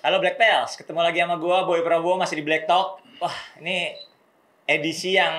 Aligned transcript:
Halo 0.00 0.16
Black 0.16 0.40
Pals, 0.40 0.80
ketemu 0.80 1.04
lagi 1.04 1.20
sama 1.20 1.36
gua 1.36 1.68
Boy 1.68 1.84
Prabowo 1.84 2.16
masih 2.16 2.40
di 2.40 2.44
Black 2.48 2.64
Talk. 2.64 3.04
Wah, 3.20 3.36
ini 3.60 3.92
edisi 4.64 5.12
yang 5.12 5.36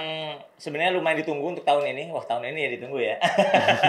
sebenarnya 0.54 0.94
lumayan 0.94 1.18
ditunggu 1.26 1.58
untuk 1.58 1.66
tahun 1.66 1.98
ini. 1.98 2.14
Wah, 2.14 2.22
tahun 2.22 2.54
ini 2.54 2.60
ya 2.62 2.70
ditunggu 2.78 3.02
ya. 3.02 3.18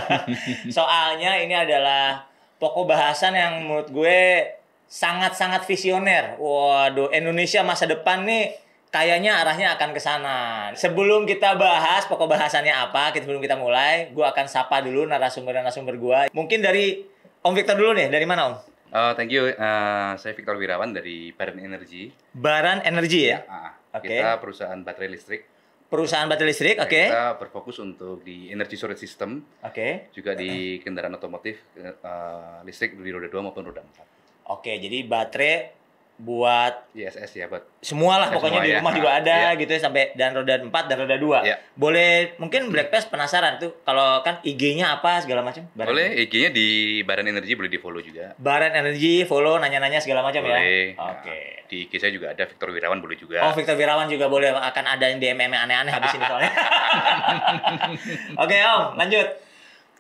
Soalnya 0.81 1.45
ini 1.45 1.53
adalah 1.53 2.25
pokok 2.57 2.89
bahasan 2.89 3.37
yang 3.37 3.69
menurut 3.69 3.93
gue 3.93 4.49
sangat-sangat 4.89 5.69
visioner. 5.69 6.41
Waduh, 6.41 7.13
Indonesia 7.13 7.61
masa 7.61 7.85
depan 7.85 8.25
nih 8.25 8.57
kayaknya 8.89 9.45
arahnya 9.45 9.77
akan 9.77 9.93
ke 9.93 10.01
sana. 10.01 10.73
Sebelum 10.73 11.29
kita 11.29 11.53
bahas 11.53 12.09
pokok 12.09 12.33
bahasannya 12.33 12.73
apa, 12.73 13.13
kita 13.13 13.29
sebelum 13.29 13.45
kita 13.45 13.61
mulai, 13.61 14.09
gua 14.17 14.33
akan 14.33 14.49
sapa 14.49 14.81
dulu 14.81 15.05
narasumber-narasumber 15.05 16.01
gua. 16.01 16.33
Mungkin 16.33 16.65
dari 16.65 17.05
Om 17.45 17.53
Victor 17.53 17.77
dulu 17.77 17.93
nih, 17.93 18.09
dari 18.09 18.25
mana 18.25 18.49
Om? 18.49 18.72
Oh, 18.93 19.17
thank 19.17 19.33
you. 19.33 19.49
Uh, 19.57 20.13
saya 20.21 20.37
Victor 20.37 20.53
Wirawan 20.61 20.93
dari 20.93 21.33
Baran 21.33 21.57
Energy. 21.65 22.13
Baran 22.37 22.85
Energy 22.85 23.33
ya? 23.33 23.41
Ah, 23.49 23.73
Oke. 23.97 24.13
Kita 24.13 24.37
perusahaan 24.37 24.77
baterai 24.85 25.09
listrik. 25.09 25.49
Perusahaan 25.89 26.25
baterai 26.25 26.53
listrik, 26.53 26.77
oke. 26.81 26.89
Kita 26.89 27.37
berfokus 27.37 27.77
untuk 27.85 28.25
di 28.25 28.49
energy 28.49 28.81
storage 28.81 29.05
system, 29.05 29.45
Oke. 29.61 30.09
juga 30.17 30.33
di 30.33 30.81
kendaraan 30.81 31.21
otomotif 31.21 31.61
uh, 31.77 32.65
listrik 32.65 32.97
di 32.97 33.13
roda 33.13 33.29
2 33.29 33.45
maupun 33.45 33.61
roda 33.61 33.85
4. 33.85 34.57
Oke, 34.57 34.73
jadi 34.81 35.05
baterai 35.05 35.82
buat 36.17 36.93
ISS 36.93 37.35
ya, 37.35 37.51
buat 37.51 37.67
semua 37.81 38.15
lah 38.17 38.29
Ya, 38.31 38.37
pokoknya 38.39 38.61
semua 38.61 38.67
di 38.67 38.71
ya. 38.71 38.79
rumah 38.79 38.93
juga 38.95 39.11
Ah, 39.11 39.19
ada 39.19 39.37
iya. 39.51 39.59
gitu 39.59 39.71
ya 39.71 39.81
sampai 39.81 40.03
dan 40.15 40.31
roda 40.33 40.55
4 40.55 40.71
dan 40.71 40.97
roda 41.01 41.17
2. 41.17 41.43
Iya. 41.43 41.57
Boleh 41.75 42.11
mungkin 42.37 42.71
Black 42.71 42.89
Pass 42.89 43.11
penasaran 43.11 43.59
tuh 43.59 43.83
kalau 43.83 44.23
kan 44.23 44.39
IG-nya 44.41 44.95
apa 44.95 45.19
segala 45.19 45.43
macam? 45.43 45.67
Boleh 45.73 46.15
IG-nya 46.23 46.51
di 46.51 46.69
Baran 47.03 47.27
Energy 47.27 47.53
boleh 47.53 47.67
di-follow 47.69 47.99
juga. 47.99 48.39
Baran 48.39 48.71
Energy, 48.71 49.25
follow 49.25 49.59
nanya-nanya 49.59 49.99
segala 49.99 50.23
macam 50.23 50.41
ya. 50.41 50.55
Boleh. 50.55 50.85
Oke. 50.95 51.27
Nah, 51.27 51.67
di 51.67 51.77
IG 51.83 51.93
saya 51.97 52.13
juga 52.13 52.31
ada 52.31 52.45
Victor 52.45 52.69
Wirawan 52.71 53.01
boleh 53.01 53.17
juga. 53.17 53.43
Oh, 53.43 53.57
Victor 53.57 53.75
Wirawan 53.75 54.07
juga 54.07 54.29
boleh 54.29 54.53
akan 54.53 54.85
ada 54.87 55.09
yang 55.09 55.19
DM 55.19 55.41
aneh-aneh 55.43 55.91
habis 55.91 56.13
ini 56.13 56.23
soalnya. 56.23 56.53
Oke, 58.43 58.57
Om, 58.59 58.83
lanjut. 58.95 59.29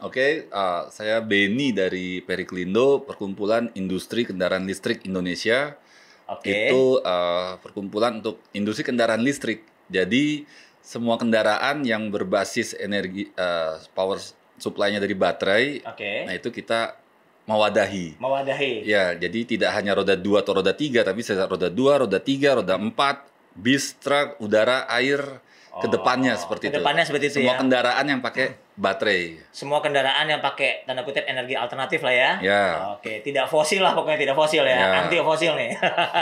Oke, 0.02 0.50
uh, 0.50 0.90
saya 0.90 1.22
Beni 1.22 1.70
dari 1.70 2.18
Periklindo, 2.20 3.00
Perkumpulan 3.00 3.70
Industri 3.72 4.26
Kendaraan 4.26 4.66
Listrik 4.66 5.06
Indonesia. 5.06 5.78
Oke. 6.38 6.72
Itu 6.72 7.02
uh, 7.02 7.58
perkumpulan 7.60 8.22
untuk 8.24 8.40
industri 8.56 8.86
kendaraan 8.86 9.20
listrik. 9.20 9.64
Jadi 9.92 10.48
semua 10.82 11.14
kendaraan 11.20 11.86
yang 11.86 12.10
berbasis 12.10 12.74
energi 12.74 13.30
uh, 13.38 13.78
power 13.94 14.18
supply-nya 14.58 14.98
dari 15.02 15.14
baterai, 15.14 15.66
Oke. 15.86 16.26
nah 16.26 16.34
itu 16.34 16.50
kita 16.54 16.98
mewadahi. 17.46 18.18
Mewadahi. 18.18 18.86
Ya, 18.86 19.14
jadi 19.18 19.42
tidak 19.42 19.70
hanya 19.74 19.98
roda 19.98 20.14
2 20.14 20.42
atau 20.42 20.62
roda 20.62 20.70
3, 20.70 21.02
tapi 21.02 21.16
bisa 21.22 21.34
roda 21.34 21.66
2, 21.66 22.06
roda 22.06 22.18
3, 22.22 22.62
roda 22.62 22.74
4, 22.78 23.58
bis, 23.58 23.94
truk, 23.98 24.38
udara, 24.38 24.86
air, 24.86 25.42
ke 25.80 25.88
depannya 25.88 26.36
seperti 26.36 26.68
itu. 26.68 26.76
Ke 26.76 26.78
depannya 26.84 27.04
seperti 27.08 27.24
itu 27.32 27.36
Semua 27.40 27.56
ya. 27.56 27.60
kendaraan 27.64 28.04
yang 28.04 28.20
pakai 28.20 28.60
baterai. 28.76 29.36
Semua 29.52 29.84
kendaraan 29.84 30.24
yang 30.24 30.40
pakai 30.40 30.88
tanda 30.88 31.04
kutip 31.04 31.28
energi 31.28 31.52
alternatif 31.52 32.00
lah 32.00 32.14
ya. 32.14 32.30
Ya. 32.40 32.64
Oke, 32.96 33.20
tidak 33.20 33.48
fosil 33.48 33.84
lah 33.84 33.92
pokoknya 33.92 34.28
tidak 34.28 34.36
fosil 34.36 34.64
ya. 34.64 34.78
Ya. 34.80 34.88
Anti 35.04 35.20
fosil 35.20 35.52
nih. 35.52 35.76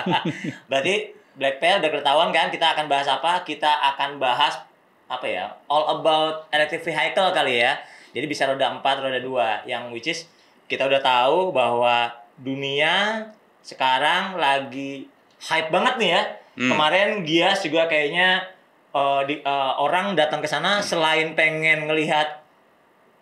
Berarti 0.71 0.95
Black 1.39 1.63
Pearl 1.63 1.79
udah 1.79 1.91
ketahuan 1.95 2.31
kan 2.35 2.51
kita 2.51 2.75
akan 2.75 2.91
bahas 2.91 3.07
apa? 3.07 3.47
Kita 3.47 3.71
akan 3.95 4.19
bahas 4.19 4.59
apa 5.07 5.27
ya? 5.27 5.47
All 5.71 6.03
about 6.03 6.51
electric 6.51 6.83
vehicle 6.83 7.31
kali 7.31 7.63
ya. 7.63 7.79
Jadi 8.11 8.27
bisa 8.27 8.51
roda 8.51 8.75
4, 8.75 8.83
roda 8.83 9.21
2 9.23 9.71
yang 9.71 9.95
which 9.95 10.11
is 10.11 10.27
kita 10.67 10.91
udah 10.91 10.99
tahu 10.99 11.55
bahwa 11.55 12.11
dunia 12.35 13.27
sekarang 13.63 14.35
lagi 14.35 15.07
hype 15.39 15.71
banget 15.71 15.95
nih 16.03 16.11
ya. 16.19 16.23
Hmm. 16.59 16.71
Kemarin 16.75 17.09
Gias 17.23 17.63
juga 17.63 17.87
kayaknya 17.87 18.43
eh, 18.91 19.21
di, 19.31 19.35
eh, 19.39 19.73
orang 19.79 20.19
datang 20.19 20.43
ke 20.43 20.51
sana 20.51 20.83
selain 20.83 21.39
pengen 21.39 21.87
ngelihat 21.87 22.40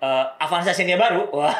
uh, 0.03 0.25
Avanza 0.39 0.71
Xenia 0.75 0.99
baru, 0.99 1.31
wah, 1.37 1.55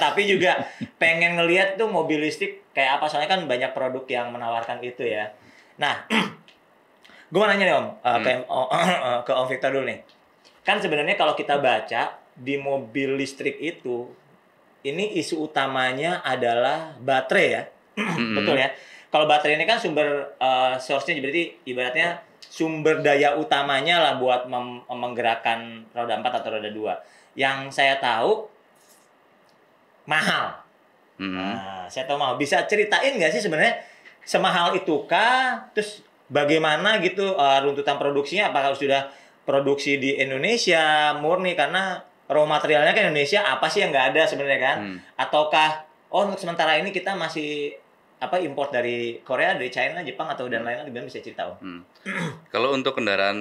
tapi 0.00 0.24
juga 0.28 0.60
pengen 0.96 1.36
ngelihat 1.36 1.76
tuh 1.76 1.88
mobil 1.88 2.20
listrik 2.20 2.64
kayak 2.72 3.00
apa. 3.00 3.08
Soalnya 3.08 3.30
kan 3.30 3.40
banyak 3.44 3.70
produk 3.76 4.04
yang 4.08 4.32
menawarkan 4.32 4.80
itu 4.80 5.04
ya. 5.04 5.32
Nah, 5.80 6.08
gue 7.32 7.38
mau 7.38 7.48
nanya 7.48 7.64
nih 7.64 7.76
om, 7.76 7.88
uh, 8.00 8.18
ke, 8.20 8.30
oh, 8.48 8.68
ke 9.26 9.32
Om 9.32 9.46
Victor 9.48 9.70
dulu 9.72 9.84
nih. 9.88 10.00
Kan 10.62 10.78
sebenarnya 10.78 11.18
kalau 11.18 11.34
kita 11.34 11.58
baca 11.58 12.22
di 12.32 12.56
mobil 12.56 13.18
listrik 13.18 13.60
itu, 13.60 14.08
ini 14.82 15.18
isu 15.20 15.50
utamanya 15.50 16.24
adalah 16.24 16.96
baterai 16.96 17.46
ya, 17.48 17.62
betul 18.36 18.56
ya. 18.56 18.72
Kalau 19.12 19.28
baterai 19.28 19.60
ini 19.60 19.68
kan 19.68 19.76
sumber 19.76 20.32
uh, 20.40 20.80
source-nya 20.80 21.20
berarti 21.20 21.68
ibaratnya 21.68 22.24
sumber 22.40 23.04
daya 23.04 23.36
utamanya 23.36 24.00
lah 24.00 24.12
buat 24.16 24.48
mem- 24.48 24.84
menggerakkan 24.88 25.84
roda 25.92 26.16
4 26.16 26.40
atau 26.40 26.50
roda 26.56 26.70
2 26.72 27.21
yang 27.38 27.72
saya 27.72 27.96
tahu 27.98 28.46
mahal. 30.04 30.60
Hmm. 31.16 31.38
Nah, 31.38 31.86
saya 31.86 32.04
tahu 32.04 32.18
mahal. 32.18 32.36
Bisa 32.36 32.64
ceritain 32.66 33.14
nggak 33.16 33.32
sih 33.32 33.42
sebenarnya 33.42 33.78
semahal 34.26 34.74
itukah? 34.76 35.70
Terus 35.72 36.02
bagaimana 36.28 36.98
gitu 37.00 37.36
uh, 37.36 37.58
runtutan 37.62 37.96
produksinya? 38.00 38.50
Apakah 38.50 38.74
sudah 38.74 39.08
produksi 39.42 39.98
di 39.98 40.18
Indonesia 40.18 41.14
murni 41.18 41.58
karena 41.58 41.98
raw 42.30 42.44
materialnya 42.46 42.94
kan 42.94 43.10
Indonesia 43.10 43.44
apa 43.44 43.66
sih 43.68 43.84
yang 43.84 43.90
nggak 43.90 44.16
ada 44.16 44.22
sebenarnya 44.28 44.60
kan? 44.60 44.76
Hmm. 44.80 44.98
Ataukah 45.18 45.84
oh 46.12 46.28
untuk 46.28 46.40
sementara 46.40 46.76
ini 46.76 46.92
kita 46.92 47.16
masih 47.16 47.81
apa 48.22 48.38
import 48.38 48.70
dari 48.70 49.18
Korea, 49.26 49.58
dari 49.58 49.66
China, 49.66 49.98
Jepang 50.06 50.30
atau 50.30 50.46
dan 50.46 50.62
lain-lain 50.62 50.86
gimana 50.86 51.10
bisa 51.10 51.18
cerita 51.18 51.50
om? 51.50 51.58
Hmm. 51.58 51.80
Kalau 52.54 52.70
untuk 52.70 52.94
kendaraan 52.94 53.34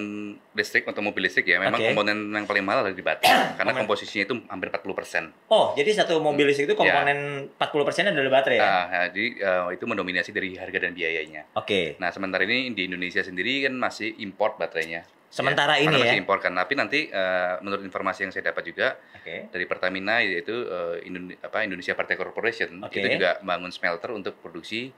listrik 0.57 0.89
atau 0.89 1.05
mobil 1.05 1.29
listrik 1.29 1.45
ya, 1.45 1.61
memang 1.61 1.77
Oke. 1.77 1.93
komponen 1.93 2.33
yang 2.33 2.49
paling 2.49 2.65
mahal 2.65 2.89
ada 2.89 2.97
di 2.97 3.05
baterai 3.05 3.53
karena 3.61 3.77
komposisinya 3.77 4.25
itu 4.25 4.35
hampir 4.49 4.73
40%. 4.73 5.53
Oh, 5.53 5.77
jadi 5.77 6.01
satu 6.01 6.17
mobil 6.17 6.49
listrik 6.49 6.65
itu 6.65 6.75
Ya. 6.81 6.97
komponen 6.97 7.45
40% 7.61 8.09
adalah 8.09 8.41
baterai 8.41 8.57
ya? 8.57 8.65
Nah, 8.65 8.83
nah, 8.89 9.05
jadi 9.13 9.25
eh, 9.37 9.65
itu 9.77 9.83
mendominasi 9.85 10.33
dari 10.33 10.57
harga 10.57 10.77
dan 10.81 10.97
biayanya. 10.97 11.45
Oke. 11.53 12.01
Nah, 12.01 12.09
sementara 12.09 12.41
ini 12.41 12.73
di 12.73 12.89
Indonesia 12.89 13.21
sendiri 13.21 13.69
kan 13.69 13.77
masih 13.77 14.17
import 14.17 14.57
baterainya. 14.57 15.05
Sementara 15.31 15.79
Ya, 15.79 15.81
ini 15.81 15.87
karena 15.87 15.97
ya. 15.97 16.03
masih 16.11 16.19
kan. 16.37 16.53
Tapi 16.53 16.73
nanti 16.75 16.99
eh, 17.07 17.53
menurut 17.63 17.81
informasi 17.81 18.27
yang 18.27 18.31
saya 18.31 18.51
dapat 18.51 18.67
juga 18.67 18.99
Oke. 19.15 19.47
dari 19.47 19.63
Pertamina 19.63 20.19
yaitu 20.19 20.51
Indone- 21.01 21.39
apa 21.39 21.63
Indonesia 21.63 21.95
Partai 21.95 22.19
Corporation 22.19 22.83
Oke. 22.83 22.99
itu 22.99 23.15
juga 23.15 23.39
bangun 23.39 23.71
smelter 23.71 24.11
untuk 24.11 24.35
produksi 24.37 24.91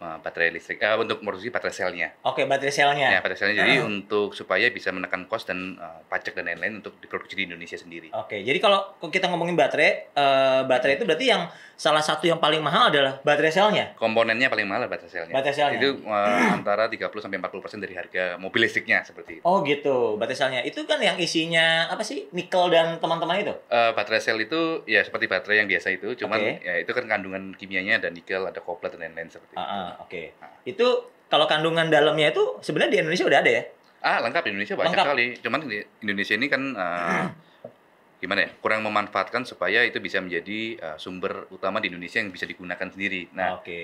eh, 0.00 0.18
baterai 0.24 0.50
listrik 0.50 0.80
eh, 0.80 0.96
untuk 0.96 1.20
produksi 1.20 1.52
baterai 1.52 1.74
selnya. 1.76 2.08
Oke, 2.24 2.48
baterai 2.48 2.72
selnya. 2.72 3.08
Ya, 3.12 3.20
baterai 3.20 3.38
selnya 3.38 3.56
jadi 3.62 3.84
untuk 3.84 4.32
supaya 4.32 4.66
bisa 4.72 4.90
menekan 4.90 5.28
cost 5.28 5.52
dan 5.52 5.76
eh, 5.76 6.00
pajak 6.08 6.34
dan 6.40 6.48
lain-lain 6.50 6.80
untuk 6.80 6.96
diproduksi 6.98 7.36
di 7.36 7.44
Indonesia 7.46 7.76
sendiri. 7.76 8.08
Oke, 8.16 8.40
jadi 8.40 8.58
kalau 8.58 8.96
kita 9.12 9.28
ngomongin 9.28 9.54
baterai, 9.54 9.90
eh, 10.10 10.60
baterai 10.64 10.96
itu 10.96 11.04
berarti 11.04 11.26
yang 11.28 11.46
salah 11.80 12.04
satu 12.04 12.28
yang 12.28 12.36
paling 12.36 12.60
mahal 12.60 12.92
adalah 12.92 13.24
baterai 13.24 13.48
selnya. 13.48 13.96
Komponennya 13.96 14.52
paling 14.52 14.68
mahal 14.68 14.84
baterai 14.84 15.08
selnya. 15.08 15.32
Baterai 15.32 15.56
selnya. 15.56 15.80
Itu 15.80 16.04
eh, 16.04 16.52
antara 16.52 16.92
30 16.92 17.08
sampai 17.08 17.40
40% 17.40 17.80
dari 17.80 17.94
harga 17.96 18.36
mobil 18.36 18.68
listriknya 18.68 19.00
seperti 19.00 19.40
itu. 19.40 19.42
Oh 19.48 19.64
gitu, 19.64 20.20
baterai 20.20 20.36
selnya. 20.36 20.60
Itu 20.60 20.84
kan 20.84 21.00
yang 21.00 21.16
isinya 21.16 21.88
apa 21.88 22.04
sih? 22.04 22.28
Nikel 22.36 22.68
dan 22.68 23.00
teman-teman 23.00 23.40
itu? 23.40 23.56
Eh, 23.72 23.90
baterai 23.96 24.20
sel 24.20 24.36
itu 24.36 24.84
ya 24.84 25.00
seperti 25.00 25.24
baterai 25.24 25.64
yang 25.64 25.68
biasa 25.72 25.88
itu, 25.88 26.12
cuman 26.20 26.36
Oke. 26.36 26.52
ya 26.60 26.74
itu 26.84 26.92
kan 26.92 27.04
kandungan 27.08 27.56
kimianya 27.56 27.96
ada 27.96 28.12
nikel, 28.12 28.44
ada 28.44 28.60
koplet 28.60 28.92
dan 28.92 29.08
lain-lain 29.08 29.32
seperti 29.32 29.56
itu. 29.56 29.60
Ah, 29.64 29.72
ah, 29.72 29.89
Oke. 29.98 30.36
Ah. 30.38 30.52
Itu 30.62 30.86
kalau 31.26 31.46
kandungan 31.46 31.90
dalamnya 31.90 32.30
itu 32.30 32.58
sebenarnya 32.60 32.92
di 32.94 32.98
Indonesia 33.02 33.26
udah 33.26 33.40
ada 33.42 33.50
ya? 33.50 33.62
Ah, 34.00 34.18
lengkap 34.24 34.42
di 34.46 34.50
Indonesia 34.56 34.74
banyak 34.74 34.88
Lengkap. 34.90 35.04
sekali. 35.06 35.26
Cuman 35.42 35.60
di 35.66 35.78
Indonesia 36.02 36.34
ini 36.34 36.46
kan 36.46 36.62
eh, 36.72 37.24
gimana 38.22 38.40
ya? 38.44 38.50
Kurang 38.58 38.80
memanfaatkan 38.84 39.44
supaya 39.44 39.84
itu 39.84 39.98
bisa 39.98 40.18
menjadi 40.20 40.60
eh, 40.76 40.96
sumber 40.96 41.46
utama 41.50 41.78
di 41.78 41.88
Indonesia 41.88 42.18
yang 42.18 42.32
bisa 42.32 42.44
digunakan 42.44 42.88
sendiri. 42.88 43.28
Nah, 43.32 43.60
Oke. 43.60 43.82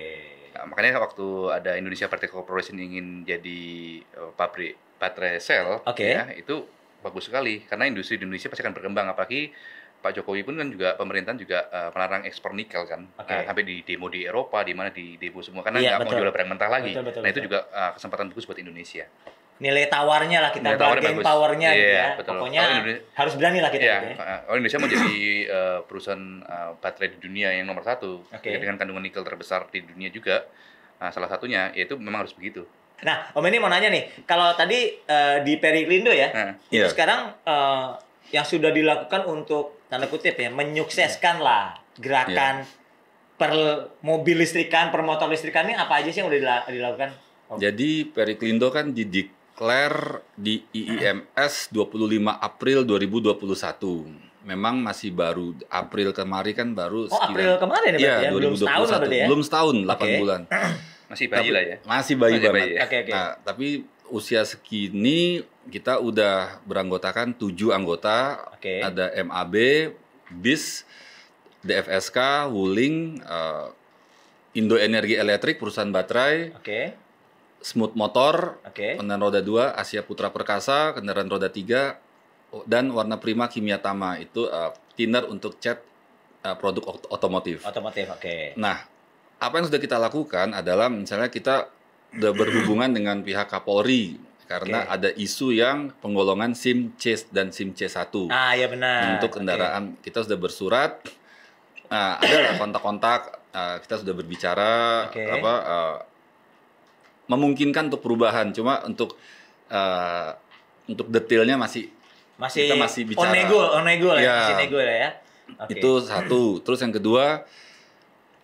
Nah, 0.56 0.64
makanya 0.72 0.96
waktu 0.98 1.26
ada 1.52 1.76
Indonesia 1.76 2.08
Party 2.08 2.32
Corporation 2.32 2.80
ingin 2.80 3.22
jadi 3.22 3.60
eh, 4.00 4.30
pabrik 4.34 4.76
baterai 4.96 5.36
sel, 5.36 5.84
Oke. 5.84 6.08
ya, 6.08 6.32
itu 6.32 6.64
bagus 7.04 7.28
sekali 7.28 7.60
karena 7.62 7.86
industri 7.86 8.16
di 8.16 8.24
Indonesia 8.24 8.48
pasti 8.48 8.64
akan 8.64 8.72
berkembang 8.74 9.06
apalagi 9.06 9.52
Pak 9.96 10.12
Jokowi 10.14 10.42
pun 10.42 10.54
kan 10.54 10.68
juga 10.68 10.94
pemerintahan 10.94 11.34
juga 11.34 11.66
eh, 11.66 11.90
melarang 11.90 12.22
ekspor 12.22 12.52
nikel 12.52 12.84
kan, 12.84 13.10
Oke. 13.16 13.26
Nah, 13.28 13.42
sampai 13.44 13.62
di 13.62 13.82
demo 13.82 14.06
di 14.06 14.22
Eropa, 14.22 14.60
di 14.60 14.70
mana 14.70 14.88
di 14.88 15.16
demo 15.16 15.40
semua 15.40 15.60
karena 15.60 15.78
Iya, 15.78 15.88
nggak 15.92 15.98
mau 15.98 16.06
betul. 16.06 16.18
jual 16.20 16.30
barang 16.30 16.48
mentah 16.48 16.70
lagi. 16.70 16.92
Betul, 16.92 17.04
betul, 17.04 17.20
nah 17.20 17.28
itu 17.28 17.34
betul. 17.36 17.46
juga 17.46 17.58
eh, 17.68 17.90
kesempatan 17.92 18.26
bagus 18.28 18.44
buat 18.44 18.58
Indonesia. 18.58 19.04
Nilai 19.56 19.88
tawarnya 19.88 20.38
lah 20.38 20.50
kita 20.52 20.68
Nilai 20.68 20.76
tawarnya 20.78 21.00
bargain 21.08 21.24
powernya 21.24 21.68
gitu 21.72 21.80
Iya, 21.82 21.96
ya. 21.96 22.06
betul. 22.14 22.32
Pokoknya 22.36 22.62
Indonesia- 22.76 23.04
harus 23.14 23.34
berani 23.34 23.58
lah 23.58 23.70
kita 23.72 23.82
Iya, 23.82 23.96
gitu 23.96 24.06
ya. 24.06 24.36
kalau 24.38 24.54
Indonesia 24.54 24.78
mau 24.78 24.88
jadi 24.90 25.12
eh, 25.48 25.78
perusahaan 25.82 26.24
eh, 26.38 26.70
baterai 26.76 27.08
di 27.08 27.18
dunia 27.18 27.48
yang 27.50 27.64
nomor 27.64 27.82
satu 27.82 28.10
Oke. 28.22 28.50
dengan 28.52 28.76
kandungan 28.76 29.00
nikel 29.00 29.22
terbesar 29.22 29.64
di 29.66 29.80
dunia 29.80 30.08
juga. 30.08 30.44
Nah, 30.96 31.08
salah 31.08 31.26
satunya 31.26 31.72
yaitu 31.72 31.96
memang 31.96 32.22
harus 32.22 32.32
begitu. 32.32 32.68
Nah, 32.98 33.28
Om 33.30 33.44
ini 33.44 33.56
mau 33.56 33.68
nanya 33.68 33.88
nih, 33.88 34.24
kalau 34.24 34.52
tadi 34.52 34.92
eh, 34.98 35.36
di 35.40 35.56
Periklindo 35.56 36.08
ya, 36.08 36.28
Nah, 36.30 36.52
itu 36.66 36.80
Iya. 36.80 36.88
sekarang 36.88 37.20
eh, 37.42 37.88
yang 38.30 38.42
sudah 38.42 38.68
dilakukan 38.70 39.24
untuk 39.24 39.75
tanda 39.86 40.06
kutip 40.06 40.34
ya 40.34 40.48
menyukseskan 40.48 41.38
lah 41.38 41.74
gerakan 41.94 42.66
per 43.34 43.52
mobil 44.00 44.36
listrikan, 44.38 44.88
per 44.88 45.00
motor 45.00 45.26
listrikan 45.26 45.64
ini 45.64 45.74
apa 45.74 46.00
aja 46.00 46.08
sih 46.08 46.18
yang 46.18 46.28
udah 46.28 46.38
dila- 46.38 46.66
dilakukan? 46.66 47.10
Oh. 47.46 47.56
Jadi 47.56 48.04
Periklindo 48.06 48.68
kan 48.68 48.90
dideklar 48.90 49.92
di 50.32 50.64
IIMS 50.70 51.68
25 51.68 52.08
April 52.32 52.82
2021. 52.82 54.08
Memang 54.42 54.78
masih 54.78 55.10
baru 55.10 55.52
April 55.68 56.10
kemarin 56.10 56.54
kan 56.54 56.68
baru 56.70 57.06
Oh, 57.06 57.18
April 57.18 57.54
kemarin 57.56 57.90
ya 57.94 57.98
Iya, 57.98 58.14
ya? 58.20 58.30
Belum 58.30 58.54
setahun 58.54 58.86
lah 58.88 58.98
berarti 59.00 59.16
ya? 59.16 59.26
Belum 59.26 59.42
setahun, 59.42 59.74
8 59.80 59.90
Oke. 59.92 60.16
bulan. 60.16 60.40
Masih 61.10 61.26
bayi 61.28 61.38
Tapi- 61.40 61.54
lah 61.54 61.62
ya. 61.62 61.76
Masih 61.84 62.14
bayi 62.16 62.32
Masih 62.32 62.42
banget. 62.42 62.54
bayi 62.56 62.70
ya. 62.72 62.80
Oke, 62.82 62.96
oke. 62.98 63.12
Nah, 63.12 63.30
tapi 63.40 63.66
usia 64.08 64.42
segini 64.42 65.42
kita 65.66 65.98
udah 65.98 66.62
beranggotakan 66.64 67.34
tujuh 67.34 67.70
anggota. 67.70 68.38
Oke. 68.54 68.80
Ada 68.80 69.10
MAB, 69.22 69.54
BIS, 70.30 70.86
DFSK, 71.60 72.48
Wuling, 72.48 73.20
eh, 73.20 73.66
Indo 74.56 74.80
Energi 74.80 75.14
Elektrik, 75.14 75.60
perusahaan 75.60 75.90
baterai, 75.90 76.56
Oke. 76.56 76.96
Smooth 77.60 77.92
Motor, 77.92 78.62
Oke. 78.64 78.96
kendaraan 78.96 79.20
roda 79.20 79.40
2, 79.42 79.74
Asia 79.74 80.00
Putra 80.00 80.30
Perkasa, 80.30 80.94
kendaraan 80.94 81.28
roda 81.28 81.50
3, 81.50 81.98
dan 82.64 82.88
Warna 82.88 83.18
Prima 83.18 83.50
Kimia 83.50 83.76
Tama. 83.76 84.16
Itu 84.16 84.48
eh, 84.48 84.72
thinner 84.96 85.28
untuk 85.28 85.58
cat 85.58 85.82
eh, 86.40 86.56
produk 86.56 86.96
ot- 86.96 87.08
otomotif. 87.10 87.66
Otomotif, 87.66 88.08
oke. 88.08 88.56
Nah, 88.56 88.80
apa 89.36 89.54
yang 89.60 89.66
sudah 89.68 89.82
kita 89.82 90.00
lakukan 90.00 90.56
adalah 90.56 90.88
misalnya 90.88 91.28
kita 91.28 91.68
udah 92.16 92.32
berhubungan 92.32 92.88
dengan 92.88 93.20
pihak 93.20 93.50
Kapolri 93.50 94.16
karena 94.46 94.86
Oke. 94.86 94.94
ada 94.94 95.08
isu 95.12 95.50
yang 95.50 95.90
penggolongan 95.98 96.54
SIM 96.54 96.94
C 96.94 97.18
dan 97.28 97.50
SIM 97.50 97.74
C1 97.74 98.30
Ah, 98.30 98.54
ya 98.54 98.70
benar. 98.70 99.18
untuk 99.18 99.36
kendaraan. 99.36 99.98
Kita 99.98 100.22
sudah 100.22 100.38
bersurat, 100.38 101.02
nah, 101.86 102.14
ada 102.16 102.54
kontak-kontak, 102.54 103.20
uh, 103.50 103.76
kita 103.82 104.06
sudah 104.06 104.14
berbicara 104.14 104.72
Oke. 105.10 105.22
apa 105.26 105.52
uh, 105.66 105.96
memungkinkan 107.26 107.90
untuk 107.90 108.02
perubahan. 108.02 108.54
Cuma 108.54 108.86
untuk 108.86 109.18
uh, 109.68 110.30
untuk 110.86 111.10
detailnya 111.10 111.58
masih 111.58 111.90
Masih, 112.36 112.68
kita 112.68 112.76
masih 112.76 113.02
bicara. 113.08 113.22
on 113.26 113.30
nego, 113.32 113.60
on 113.72 113.82
nego 113.82 114.08
lah, 114.12 114.20
ya. 114.20 114.24
Iya. 114.24 114.36
masih 114.38 114.54
nego 114.60 114.78
ya. 114.78 115.10
Oke. 115.56 115.72
Itu 115.74 115.90
satu. 116.04 116.42
Terus 116.60 116.78
yang 116.84 116.92
kedua, 116.92 117.42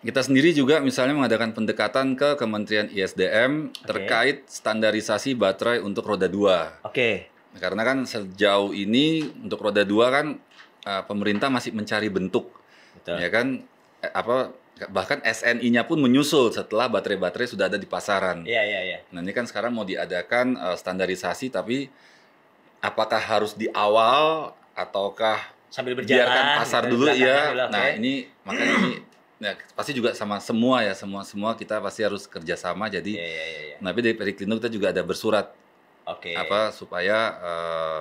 kita 0.03 0.21
sendiri 0.21 0.51
juga 0.51 0.83
misalnya 0.83 1.15
mengadakan 1.15 1.55
pendekatan 1.55 2.19
ke 2.19 2.35
Kementerian 2.35 2.91
ISDM 2.91 3.71
terkait 3.87 4.43
standarisasi 4.51 5.33
baterai 5.33 5.79
untuk 5.79 6.03
roda 6.03 6.27
2. 6.27 6.83
Oke. 6.85 7.31
Karena 7.55 7.81
kan 7.87 8.03
sejauh 8.03 8.75
ini 8.75 9.23
untuk 9.41 9.63
roda 9.63 9.87
2 9.87 9.95
kan 10.11 10.27
uh, 10.83 11.03
pemerintah 11.07 11.47
masih 11.47 11.71
mencari 11.71 12.11
bentuk 12.11 12.51
Betul. 12.99 13.17
ya 13.23 13.29
kan 13.31 13.47
Eh, 14.03 14.11
apa 14.11 14.51
bahkan 14.91 15.23
SNI-nya 15.23 15.87
pun 15.87 15.95
menyusul 15.95 16.51
setelah 16.51 16.91
baterai-baterai 16.91 17.47
sudah 17.47 17.71
ada 17.71 17.79
di 17.79 17.87
pasaran. 17.87 18.43
Iya, 18.43 18.61
iya, 18.67 18.79
iya. 18.83 18.99
Nah, 19.15 19.23
ini 19.23 19.31
kan 19.31 19.47
sekarang 19.47 19.71
mau 19.71 19.87
diadakan 19.87 20.59
uh, 20.59 20.75
standarisasi 20.75 21.47
tapi 21.47 21.87
apakah 22.83 23.21
harus 23.21 23.55
di 23.55 23.71
awal 23.71 24.51
ataukah 24.75 25.39
Sambil 25.71 25.95
berjalan. 25.95 26.27
biarkan 26.27 26.45
pasar 26.59 26.81
gitu, 26.85 26.99
dulu 26.99 27.05
ya. 27.15 27.69
Nah 27.71 27.95
ini 27.95 28.27
makanya 28.43 28.75
ini 28.75 28.91
ya, 29.43 29.53
pasti 29.71 29.91
juga 29.91 30.15
sama 30.15 30.39
semua 30.39 30.81
ya 30.81 30.95
semua 30.95 31.21
semua 31.21 31.53
kita 31.53 31.77
pasti 31.77 32.01
harus 32.01 32.23
kerjasama. 32.25 32.87
Jadi 32.87 33.13
Iya, 33.13 33.27
iya, 33.27 33.45
iya, 33.45 33.61
iya. 33.69 33.77
tapi 33.77 33.99
dari 33.99 34.15
Periklindo 34.15 34.55
kita 34.57 34.71
juga 34.71 34.87
ada 34.89 35.03
bersurat 35.03 35.51
Oke. 36.03 36.31
apa 36.33 36.71
supaya 36.71 37.17
eh, 37.37 37.99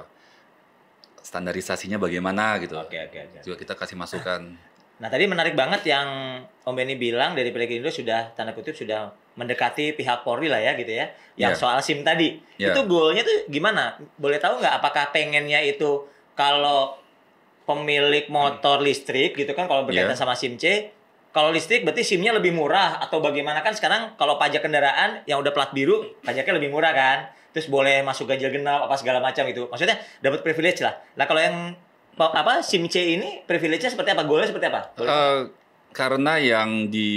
standarisasinya 1.22 1.98
bagaimana 1.98 2.58
gitu. 2.58 2.74
Oke, 2.74 2.98
oke, 2.98 3.18
oke. 3.20 3.38
Juga 3.42 3.56
kita 3.58 3.74
kasih 3.74 3.98
masukan. 3.98 4.42
Nah 4.92 5.10
tadi 5.10 5.26
menarik 5.26 5.58
banget 5.58 5.82
yang 5.90 6.06
Om 6.62 6.78
Benny 6.78 6.94
bilang 6.94 7.34
dari 7.34 7.50
Pelekrindo 7.50 7.90
sudah 7.90 8.30
tanda 8.38 8.54
kutip 8.54 8.70
sudah 8.70 9.10
mendekati 9.34 9.98
pihak 9.98 10.22
Polri 10.22 10.46
lah 10.46 10.62
ya 10.62 10.78
gitu 10.78 10.94
ya. 10.94 11.10
Yang 11.34 11.58
Iya. 11.58 11.58
soal 11.58 11.78
SIM 11.82 12.06
tadi. 12.06 12.38
Iya. 12.54 12.70
Itu 12.70 12.86
goalnya 12.86 13.26
tuh 13.26 13.50
gimana? 13.50 13.98
Boleh 14.14 14.38
tahu 14.38 14.62
nggak 14.62 14.78
apakah 14.78 15.10
pengennya 15.10 15.58
itu 15.58 16.06
kalau 16.38 16.94
pemilik 17.66 18.30
motor 18.30 18.78
listrik 18.78 19.34
gitu 19.34 19.50
kan 19.58 19.66
kalau 19.66 19.82
berkaitan 19.82 20.14
Iya. 20.14 20.22
sama 20.22 20.38
SIM 20.38 20.54
C 20.54 20.94
kalau 21.32 21.48
listrik 21.48 21.82
berarti 21.82 22.04
SIM-nya 22.04 22.36
lebih 22.36 22.52
murah 22.52 23.00
atau 23.00 23.24
bagaimana? 23.24 23.64
Kan 23.64 23.72
sekarang 23.72 24.14
kalau 24.20 24.36
pajak 24.36 24.60
kendaraan 24.60 25.24
yang 25.24 25.40
udah 25.40 25.50
plat 25.50 25.72
biru 25.72 26.04
pajaknya 26.20 26.60
lebih 26.60 26.68
murah 26.68 26.92
kan? 26.92 27.18
Terus 27.56 27.72
boleh 27.72 28.04
masuk 28.04 28.28
ganjil 28.28 28.52
genap 28.52 28.84
apa 28.84 28.96
segala 29.00 29.20
macam 29.20 29.44
itu 29.48 29.64
maksudnya 29.68 29.96
dapat 30.20 30.44
privilege 30.44 30.84
lah. 30.84 31.00
Nah 31.16 31.24
kalau 31.24 31.40
yang 31.40 31.56
apa 32.20 32.60
SIM 32.60 32.84
C 32.92 33.16
ini 33.16 33.40
privilege-nya 33.48 33.88
seperti 33.88 34.12
apa? 34.12 34.28
Goalnya 34.28 34.52
seperti 34.52 34.66
apa? 34.68 34.80
Eh, 35.00 35.40
karena 35.96 36.36
yang 36.36 36.92
di 36.92 37.12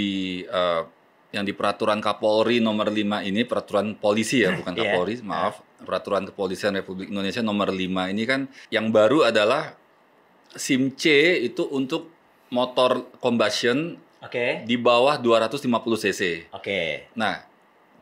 eh, 0.48 0.82
yang 1.36 1.44
di 1.44 1.52
peraturan 1.52 2.00
Kapolri 2.00 2.64
nomor 2.64 2.88
5 2.88 3.28
ini 3.28 3.44
peraturan 3.44 4.00
polisi 4.00 4.40
ya 4.40 4.56
bukan 4.56 4.72
Iya. 4.76 4.96
Kapolri 4.96 5.14
maaf. 5.20 5.60
Peraturan 5.84 6.24
kepolisian 6.24 6.72
Republik 6.72 7.12
Indonesia 7.12 7.44
nomor 7.44 7.68
5 7.68 8.12
ini 8.16 8.24
kan 8.24 8.48
yang 8.72 8.88
baru 8.88 9.28
adalah 9.28 9.76
SIM 10.56 10.96
C 10.96 11.36
itu 11.44 11.68
untuk 11.68 12.08
motor 12.48 13.12
combustion 13.20 14.00
Oke. 14.18 14.64
di 14.64 14.76
bawah 14.76 15.16
250 15.16 15.60
cc. 15.98 16.22
Oke. 16.50 17.12
Nah, 17.12 17.44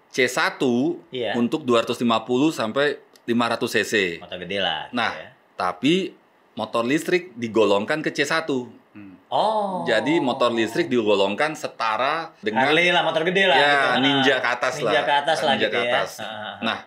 C1 0.09 0.63
Iya. 1.11 1.35
untuk 1.35 1.63
250 1.63 2.07
sampai 2.51 2.97
500 3.25 3.67
cc. 3.69 3.95
Motor 4.21 4.39
gede 4.41 4.59
lah. 4.59 4.87
gitu 4.87 4.95
Nah, 4.95 5.13
ya. 5.13 5.29
Tapi 5.55 5.95
motor 6.55 6.83
listrik 6.83 7.35
digolongkan 7.35 7.99
ke 7.99 8.11
C1. 8.11 8.47
Hmm. 8.95 9.19
Oh. 9.27 9.83
Jadi 9.83 10.19
motor 10.19 10.51
listrik 10.51 10.87
digolongkan 10.87 11.53
setara 11.53 12.31
dengan 12.39 12.71
Harley 12.71 12.95
lah, 12.95 13.03
motor 13.03 13.27
gede 13.27 13.45
lah. 13.45 13.57
ya 13.57 13.73
gitu. 13.75 14.01
ninja 14.01 14.35
Ah, 14.35 14.39
ke 14.39 14.49
atas 14.53 14.73
ninja 14.77 14.93
lah. 14.93 15.03
ke 15.03 15.15
atas 15.17 15.39
lah 15.41 15.53
Ninja 15.53 15.67
gitu 15.67 15.75
ke 15.75 15.81
ya. 15.81 15.91
atas. 15.91 16.11
Ah. 16.21 16.55
Nah, 16.61 16.79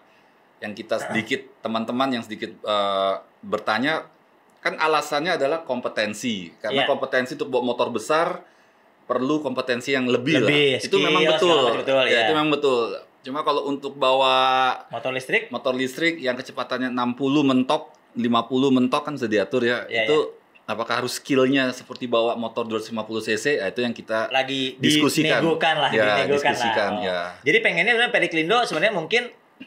yang 0.57 0.71
kita 0.71 0.95
sedikit 0.97 1.41
teman-teman 1.59 2.09
yang 2.09 2.23
sedikit 2.23 2.55
eh, 2.55 3.13
bertanya 3.41 4.07
kan 4.59 4.73
alasannya 4.73 5.35
adalah 5.35 5.61
kompetensi. 5.61 6.47
Karena 6.57 6.81
Iya. 6.81 6.87
kompetensi 6.87 7.35
untuk 7.35 7.49
bawa 7.49 7.63
motor 7.65 7.87
besar 7.89 8.41
perlu 9.07 9.39
kompetensi 9.39 9.89
yang 9.89 10.05
lebih, 10.05 10.43
Lebih, 10.43 10.67
lah. 10.75 10.83
Itu 10.83 10.97
memang 10.99 11.21
skill, 11.23 11.33
betul. 11.33 11.63
betul, 11.79 12.03
ya, 12.03 12.11
ya. 12.11 12.19
itu 12.21 12.33
memang 12.33 12.51
betul. 12.51 12.87
Cuma 13.23 13.39
kalau 13.41 13.65
untuk 13.65 13.95
bawa 13.95 14.35
motor 14.87 15.11
listrik 15.11 15.47
motor 15.47 15.71
listrik 15.71 16.15
yang 16.17 16.35
kecepatannya 16.35 16.91
60 16.91 17.15
mentok, 17.41 17.95
50 18.13 18.27
mentok 18.69 19.01
kan 19.03 19.13
sudah 19.15 19.31
diatur 19.33 19.63
ya. 19.63 19.83
Iya, 19.85 20.03
itu 20.03 20.17
apakah 20.63 20.99
harus 20.99 21.15
skillnya 21.15 21.71
seperti 21.71 22.05
bawa 22.05 22.35
motor 22.35 22.63
250 22.65 22.91
cc? 23.23 23.45
Ya, 23.57 23.65
itu 23.65 23.79
yang 23.79 23.91
kita 23.91 24.27
lagi 24.27 24.75
Diskusikan. 24.77 25.39
dinegokan 25.39 25.75
lah, 25.77 25.89
Ya, 25.89 26.03
dinegokan 26.19 26.51
diskusikan, 26.51 26.91
lah. 26.93 26.99
Oh. 26.99 27.07
ya. 27.07 27.19
Jadi 27.43 27.57
pengennya 27.59 27.91
sebenarnya 27.93 28.13
Periklindo 28.13 28.57
sebenarnya 28.61 28.93
mungkin 28.93 29.23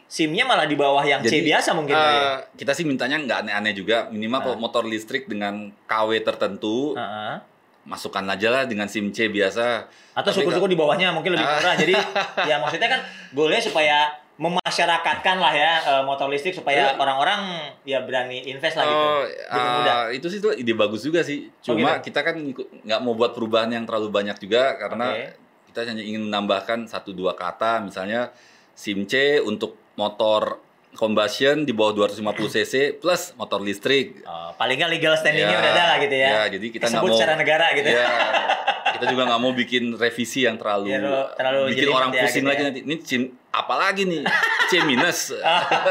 SIM-nya 0.07 0.45
malah 0.45 0.65
di 0.65 0.79
bawah 0.79 1.03
yang 1.03 1.19
C 1.21 1.35
Jadi, 1.35 1.51
biasa 1.51 1.75
mungkin. 1.75 1.97
ya. 1.97 2.47
kita 2.55 2.71
sih 2.71 2.85
mintanya 2.85 3.19
nggak 3.19 3.39
aneh-aneh 3.43 3.73
juga. 3.73 4.07
Minimal 4.07 4.39
Ah. 4.39 4.43
kalau 4.47 4.57
motor 4.59 4.83
listrik 4.85 5.27
dengan 5.27 5.73
KW 5.85 6.21
tertentu, 6.21 6.95
Heeh. 6.95 7.43
Masukkan 7.83 8.23
aja 8.25 8.49
lah 8.49 8.63
dengan 8.65 8.87
SIM 8.87 9.09
C 9.11 9.27
biasa. 9.27 9.89
Atau 10.13 10.31
syukur-syukur 10.31 10.67
di 10.67 10.77
bawahnya 10.77 11.11
mungkin 11.11 11.33
lebih 11.33 11.45
Ah. 11.45 11.57
murah. 11.57 11.75
Jadi 11.75 11.95
ya 12.51 12.61
maksudnya 12.61 12.89
kan 12.89 13.01
goalnya 13.31 13.61
supaya 13.61 13.99
memasyarakatkan 14.41 15.37
lah 15.37 15.53
ya 15.53 15.73
eh, 15.85 16.03
motor 16.03 16.27
listrik 16.27 16.57
supaya 16.57 16.93
Iya. 16.93 16.97
orang-orang 16.97 17.41
ya 17.85 18.01
berani 18.01 18.41
invest 18.47 18.81
lah 18.81 18.89
gitu. 18.89 19.05
Oh, 19.05 19.23
ah, 19.53 20.09
itu 20.09 20.27
sih 20.27 20.41
tuh 20.41 20.53
ide 20.53 20.73
bagus 20.73 21.05
juga 21.05 21.21
sih. 21.21 21.53
Oh, 21.69 21.77
Cuma 21.77 22.01
gitu? 22.01 22.09
kita 22.09 22.25
kan 22.25 22.37
nggak 22.81 23.01
mau 23.01 23.13
buat 23.13 23.33
perubahan 23.33 23.69
yang 23.69 23.85
terlalu 23.85 24.09
banyak 24.09 24.41
juga 24.41 24.81
karena 24.81 25.13
Oke. 25.13 25.27
kita 25.69 25.79
hanya 25.85 26.01
ingin 26.01 26.25
menambahkan 26.27 26.89
satu 26.89 27.13
dua 27.13 27.37
kata, 27.37 27.85
misalnya 27.85 28.33
SIM 28.73 29.05
C 29.05 29.39
untuk 29.39 29.77
motor 29.95 30.57
combustion 30.93 31.63
di 31.63 31.71
bawah 31.71 31.95
250 31.95 32.21
cc 32.51 32.75
plus 32.97 33.33
motor 33.35 33.59
listrik. 33.59 34.21
Oh, 34.23 34.51
paling 34.55 34.75
nggak 34.75 34.91
legal 34.91 35.15
standingnya 35.15 35.49
Ya, 35.49 35.59
udah 35.59 35.71
ada 35.71 35.85
lah 35.87 35.97
gitu 35.99 36.15
ya. 36.15 36.29
ya, 36.29 36.43
jadi 36.51 36.67
kita 36.69 36.85
nggak 36.85 37.03
mau- 37.03 37.13
secara 37.13 37.35
negara 37.35 37.67
gitu. 37.73 37.89
Ya, 37.89 38.07
kita 38.95 39.05
juga 39.07 39.23
nggak 39.25 39.41
mau 39.41 39.53
bikin 39.53 39.85
revisi 39.95 40.43
yang 40.43 40.57
terlalu, 40.57 40.91
Ya, 40.91 40.99
terlalu- 41.35 41.71
bikin 41.71 41.89
orang 41.89 42.11
ya, 42.11 42.23
pusing 42.23 42.43
gitu 42.43 42.51
lagi 42.51 42.61
ya. 42.61 42.67
nanti. 42.67 42.81
Ini 42.83 42.95
SIM 43.01 43.23
apa 43.49 43.75
lagi 43.77 44.03
nih? 44.05 44.23
C 44.67 44.73
minus. 44.85 45.21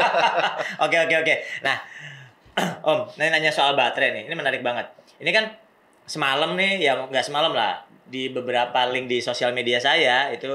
Oke 0.84 0.96
oke 0.98 1.14
oke. 1.18 1.34
Nah, 1.60 1.76
Om, 2.86 3.00
ini 3.14 3.28
nanya 3.28 3.50
soal 3.50 3.72
baterai 3.72 4.12
nih. 4.12 4.22
Ini 4.26 4.34
menarik 4.34 4.60
banget. 4.60 4.88
Ini 5.16 5.30
kan 5.30 5.44
semalam 6.04 6.52
nih, 6.54 6.80
ya 6.80 6.96
nggak 7.02 7.22
semalam 7.22 7.52
lah. 7.52 7.84
Di 8.04 8.28
beberapa 8.28 8.84
link 8.86 9.06
di 9.06 9.18
sosial 9.18 9.52
media 9.52 9.78
saya 9.78 10.28
itu 10.28 10.48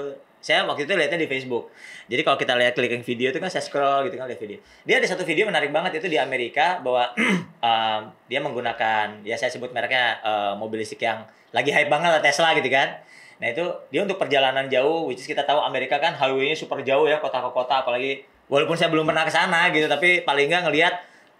saya 0.46 0.62
waktu 0.70 0.86
itu 0.86 0.94
lihatnya 0.94 1.18
di 1.18 1.26
Facebook. 1.26 1.74
Jadi 2.06 2.22
kalau 2.22 2.38
kita 2.38 2.54
lihat 2.54 2.78
clicking 2.78 3.02
video 3.02 3.34
itu 3.34 3.42
kan 3.42 3.50
saya 3.50 3.66
scroll 3.66 4.06
gitu 4.06 4.22
kan 4.22 4.30
lihat 4.30 4.38
video. 4.38 4.62
Dia 4.86 5.02
ada 5.02 5.08
satu 5.10 5.26
video 5.26 5.50
menarik 5.50 5.74
banget 5.74 5.98
itu 5.98 6.06
di 6.06 6.22
Amerika 6.22 6.78
bahwa 6.86 7.18
um, 7.66 8.02
dia 8.30 8.40
menggunakan 8.46 9.26
ya 9.26 9.42
saya 9.42 9.50
sebut 9.50 9.74
mereknya 9.74 10.22
uh, 10.22 10.54
mobil 10.54 10.86
listrik 10.86 11.02
yang 11.02 11.26
lagi 11.50 11.74
hype 11.74 11.90
banget 11.90 12.14
lah 12.14 12.22
Tesla 12.22 12.54
gitu 12.54 12.70
kan. 12.70 13.02
Nah 13.42 13.48
itu 13.50 13.66
dia 13.90 14.06
untuk 14.06 14.22
perjalanan 14.22 14.70
jauh, 14.70 15.10
which 15.10 15.18
is 15.18 15.26
kita 15.26 15.42
tahu 15.50 15.66
Amerika 15.66 15.98
kan 15.98 16.14
highway-nya 16.14 16.54
super 16.54 16.78
jauh 16.86 17.10
ya 17.10 17.18
kota 17.18 17.42
ke 17.42 17.50
kota, 17.50 17.82
apalagi 17.82 18.22
walaupun 18.46 18.78
saya 18.78 18.94
belum 18.94 19.10
pernah 19.10 19.26
ke 19.26 19.34
sana 19.34 19.74
gitu, 19.74 19.90
tapi 19.90 20.22
paling 20.22 20.46
nggak 20.46 20.70
ngelihat 20.70 20.94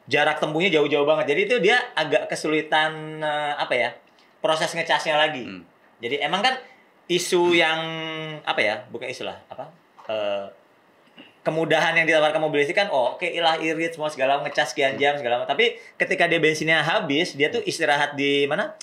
jarak 0.10 0.42
tempuhnya 0.42 0.82
jauh-jauh 0.82 1.06
banget. 1.06 1.30
Jadi 1.30 1.42
itu 1.46 1.56
dia 1.62 1.78
agak 1.94 2.26
kesulitan 2.26 3.22
eh, 3.22 3.54
apa 3.54 3.74
ya 3.78 3.90
proses 4.42 4.74
ngecasnya 4.74 5.14
lagi. 5.14 5.46
Hmm. 5.46 5.62
Jadi 6.02 6.26
emang 6.26 6.42
kan 6.42 6.58
isu 7.08 7.54
yang 7.54 7.80
apa 8.42 8.62
ya? 8.62 8.76
Bukan 8.90 9.06
isu 9.06 9.24
lah, 9.26 9.38
apa? 9.48 9.70
Eh, 10.06 10.46
kemudahan 11.46 11.94
yang 11.94 12.10
ditawarkan 12.10 12.42
mobil 12.42 12.66
listrik 12.66 12.82
kan 12.82 12.90
oh 12.90 13.14
oke 13.14 13.30
lah 13.38 13.62
irit 13.62 13.94
semua 13.94 14.10
segala 14.10 14.42
ngecas 14.42 14.74
sekian 14.74 14.98
jam 14.98 15.14
segala. 15.14 15.46
Tapi 15.46 15.78
ketika 15.94 16.26
dia 16.26 16.42
bensinnya 16.42 16.82
habis, 16.82 17.38
dia 17.38 17.54
tuh 17.54 17.62
istirahat 17.62 18.18
di 18.18 18.50
mana? 18.50 18.74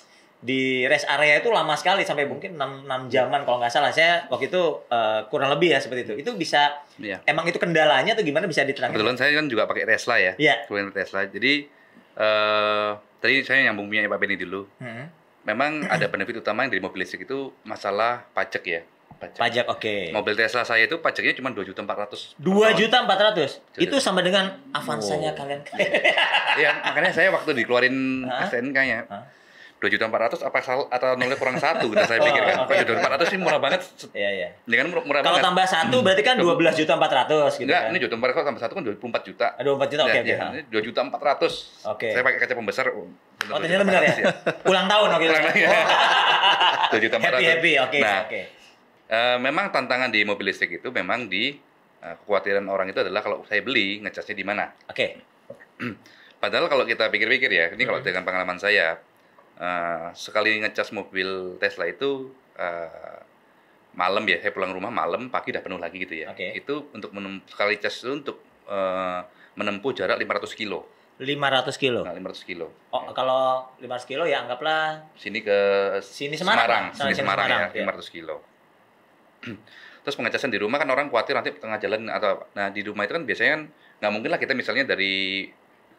Di 0.42 0.86
rest 0.90 1.06
area 1.06 1.38
itu 1.38 1.54
lama 1.54 1.70
sekali 1.78 2.02
sampai 2.02 2.26
mungkin 2.26 2.58
6, 2.58 2.86
6 2.90 3.14
jaman 3.14 3.46
kalau 3.46 3.62
nggak 3.62 3.70
salah. 3.70 3.94
Saya 3.94 4.26
waktu 4.26 4.50
itu 4.50 4.62
eh, 4.90 5.20
kurang 5.30 5.50
lebih 5.54 5.70
ya 5.74 5.78
seperti 5.78 6.06
itu. 6.06 6.14
Itu 6.22 6.30
bisa 6.34 6.82
Iya. 6.98 7.22
emang 7.26 7.46
itu 7.46 7.58
kendalanya 7.62 8.14
tuh 8.14 8.22
gimana 8.26 8.46
bisa 8.46 8.62
diterangkan? 8.66 8.94
Kebetulan 8.94 9.18
saya 9.18 9.30
kan 9.38 9.46
juga 9.46 9.66
pakai 9.66 9.86
Tesla 9.86 10.18
ya. 10.18 10.34
Iya. 10.38 10.66
Tesla. 10.66 11.26
Jadi 11.30 11.66
eh 12.12 12.90
tadi 13.22 13.34
saya 13.46 13.70
nyambung 13.70 13.86
punya 13.86 14.06
Pak 14.06 14.18
Benny 14.18 14.34
dulu. 14.34 14.66
Hmm. 14.82 15.21
Memang 15.42 15.86
ada 15.86 16.06
benefit 16.06 16.38
utama 16.38 16.62
yang 16.62 16.70
dari 16.70 16.78
mobil 16.78 17.02
listrik 17.02 17.26
itu 17.26 17.50
masalah 17.62 18.22
pajak 18.30 18.62
ya. 18.62 18.80
Pajak. 19.18 19.38
Pajak 19.38 19.66
oke. 19.70 19.94
Mobil 20.10 20.34
Tesla 20.34 20.62
saya 20.62 20.86
itu 20.86 20.98
pajaknya 20.98 21.34
cuma 21.34 21.50
dua 21.50 21.62
juta 21.62 21.78
empat 21.78 21.98
ratus. 22.06 22.34
Dua 22.34 22.74
juta 22.74 23.02
empat 23.02 23.18
ratus. 23.22 23.62
Itu 23.74 23.98
sama 23.98 24.18
dengan 24.18 24.50
Avanzanya 24.70 25.30
Oh. 25.30 25.36
kalian. 25.38 25.62
Iya, 26.52 26.82
makanya 26.82 27.10
saya 27.10 27.28
waktu 27.30 27.54
dikeluarin 27.54 28.26
Hah? 28.26 28.44
STNK-nya 28.44 29.06
Hah? 29.06 29.22
Dua 29.82 29.90
juta 29.90 30.06
empat 30.06 30.20
ratus 30.22 30.40
apa 30.40 30.58
sal 30.58 30.86
atau 30.86 31.18
nolnya 31.18 31.34
kurang 31.34 31.58
satu 31.58 31.90
gitu 31.90 31.98
saya 32.00 32.22
pikir 32.22 32.38
kan. 32.40 32.54
Oh, 32.54 32.62
oke. 32.62 32.70
Kok 32.70 32.76
dua 32.78 32.86
juta 32.86 33.00
empat 33.02 33.12
ratus 33.12 33.26
ini 33.28 33.40
murah 33.40 33.58
banget. 33.58 33.80
Iya 34.12 34.30
iya. 34.30 34.48
Ini 34.62 34.74
kan 34.78 34.86
murah, 34.86 35.02
murah 35.02 35.20
Kalau 35.20 35.34
banget. 35.34 35.46
tambah 35.50 35.66
satu 35.66 35.96
berarti 36.00 36.22
kan 36.22 36.36
dua 36.38 36.54
belas 36.54 36.74
juta 36.74 36.92
empat 36.94 37.12
ratus 37.12 37.52
gitu 37.56 37.66
Enggak, 37.66 37.82
kan. 37.82 37.90
ini 37.90 37.98
dua 37.98 38.06
juta 38.06 38.14
empat 38.14 38.28
ratus 38.30 38.42
tambah 38.46 38.62
satu 38.62 38.72
kan 38.72 38.82
dua 38.82 38.94
puluh 38.94 39.10
empat 39.10 39.22
juta. 39.24 39.46
Aduh 39.58 39.72
empat 39.74 39.88
juta 39.90 40.02
oke 40.04 40.12
Ya, 40.12 40.22
oke. 40.22 40.30
ya, 40.30 40.36
ha. 40.38 40.46
ini 40.48 40.60
dua 40.64 40.80
juta 40.80 41.00
empat 41.02 41.20
ratus. 41.20 41.54
Oke. 41.84 42.08
Saya 42.08 42.22
pakai 42.22 42.38
kaca 42.38 42.54
pembesar. 42.54 42.86
Oh, 42.90 43.10
Oh 43.42 43.58
ternyata 43.58 43.82
benar 43.82 44.02
ya. 44.04 44.14
Ulang 44.62 44.86
tahun 44.86 45.08
oke. 45.12 45.26
Dua 46.88 47.00
juta 47.00 47.14
empat 47.16 47.30
Happy 47.32 47.40
ratus. 47.40 47.50
happy 47.50 47.72
oke 47.80 47.98
Nah, 47.98 48.18
oke. 48.22 48.40
eh, 49.08 49.36
memang 49.38 49.66
tantangan 49.68 50.08
di 50.08 50.20
mobil 50.22 50.46
listrik 50.46 50.70
itu 50.74 50.88
memang 50.90 51.26
di 51.26 51.58
eh, 51.98 52.14
kekhawatiran 52.16 52.62
orang 52.64 52.86
itu 52.86 53.00
adalah 53.00 53.18
kalau 53.18 53.42
saya 53.42 53.58
beli 53.60 53.98
ngecasnya 53.98 54.32
di 54.32 54.44
mana. 54.44 54.70
Oke. 54.86 55.18
Padahal 56.38 56.66
kalau 56.66 56.82
kita 56.82 57.06
pikir-pikir 57.08 57.48
ya, 57.48 57.66
ini 57.70 57.82
kalau 57.82 57.98
Mhm. 57.98 58.06
dengan 58.06 58.22
pengalaman 58.22 58.58
saya, 58.58 58.98
eh, 59.58 60.08
sekali 60.14 60.60
ngecas 60.62 60.92
mobil 60.92 61.56
Tesla 61.58 61.84
itu 61.88 62.32
eh, 62.56 63.18
malam 63.92 64.24
ya, 64.24 64.40
saya 64.40 64.52
pulang 64.56 64.72
rumah 64.72 64.88
malam, 64.88 65.28
pagi 65.28 65.52
udah 65.52 65.60
penuh 65.60 65.76
lagi 65.76 66.00
gitu 66.00 66.24
ya. 66.24 66.32
Oke. 66.32 66.56
Itu 66.56 66.88
untuk 66.96 67.12
menem- 67.12 67.44
sekali 67.44 67.76
cas 67.76 68.00
itu 68.00 68.12
untuk 68.12 68.40
eh, 68.68 69.20
menempuh 69.56 69.92
jarak 69.92 70.16
500 70.16 70.56
kilo. 70.56 70.88
500 71.20 71.76
kilo. 71.76 72.00
Nah, 72.02 72.16
500 72.16 72.48
kilo. 72.48 72.72
Oh 72.90 73.04
kalau 73.12 73.68
500 73.78 74.08
kilo 74.08 74.24
ya 74.24 74.42
anggaplah 74.42 75.06
Sini 75.14 75.44
ke 75.44 75.58
Sini 76.00 76.34
Semarang, 76.34 76.90
sini 76.90 77.12
Sini 77.12 77.22
Semarang, 77.22 77.46
Semarang, 77.46 77.74
ya, 77.76 77.84
ya. 77.84 77.92
500 77.92 78.08
kilo. 78.16 78.36
Terus 80.02 80.18
pengecasan 80.18 80.50
di 80.50 80.58
rumah 80.58 80.82
kan 80.82 80.90
orang 80.90 81.06
khawatir 81.12 81.38
nanti 81.38 81.54
tengah 81.54 81.78
jalan 81.78 82.10
atau 82.10 82.42
nah 82.58 82.74
di 82.74 82.82
rumah 82.82 83.06
itu 83.06 83.14
kan 83.14 83.22
biasanya 83.22 83.50
kan 83.54 83.62
nggak 84.02 84.12
mungkin 84.12 84.30
lah 84.34 84.40
kita 84.42 84.52
misalnya 84.56 84.82
dari 84.82 85.46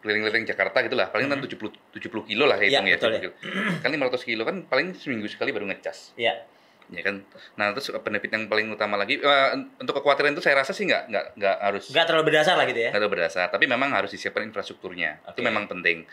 keliling-keliling 0.03 0.43
Jakarta 0.45 0.77
gitu 0.81 0.93
lah 0.93 1.07
paling 1.07 1.25
kan 1.25 1.39
70 1.39 1.55
70 1.95 2.27
kilo 2.27 2.43
lah 2.43 2.55
Iya, 2.55 2.77
hitung 2.77 2.85
ya, 2.85 2.95
betul 2.95 3.11
70 3.13 3.23
kilo. 3.23 3.33
kan 3.79 3.89
500 3.89 4.27
kilo 4.27 4.43
kan 4.43 4.55
paling 4.63 4.87
seminggu 4.91 5.25
sekali 5.25 5.49
baru 5.49 5.65
ngecas 5.65 6.13
ya. 6.13 6.35
ya 6.85 7.01
kan 7.01 7.23
nah 7.55 7.71
terus 7.71 7.87
benefit 7.97 8.29
yang 8.29 8.45
paling 8.45 8.67
utama 8.67 8.95
lagi 8.95 9.15
eh, 9.15 9.49
untuk 9.77 9.95
kekhawatiran 9.95 10.31
itu 10.31 10.43
saya 10.43 10.59
rasa 10.59 10.71
sih 10.71 10.83
nggak 10.83 11.07
nggak 11.07 11.25
nggak 11.33 11.55
harus 11.57 11.87
Enggak 11.89 12.05
terlalu 12.05 12.25
berdasar 12.27 12.53
lah 12.53 12.65
gitu 12.65 12.77
ya. 12.77 12.89
nggak 12.89 12.99
terlalu 12.99 13.13
berdasar 13.15 13.47
tapi 13.47 13.65
memang 13.65 13.89
harus 13.89 14.09
disiapkan 14.09 14.43
infrastrukturnya 14.43 15.23
itu 15.25 15.39
Oke. 15.39 15.41
memang 15.41 15.65
penting 15.65 16.03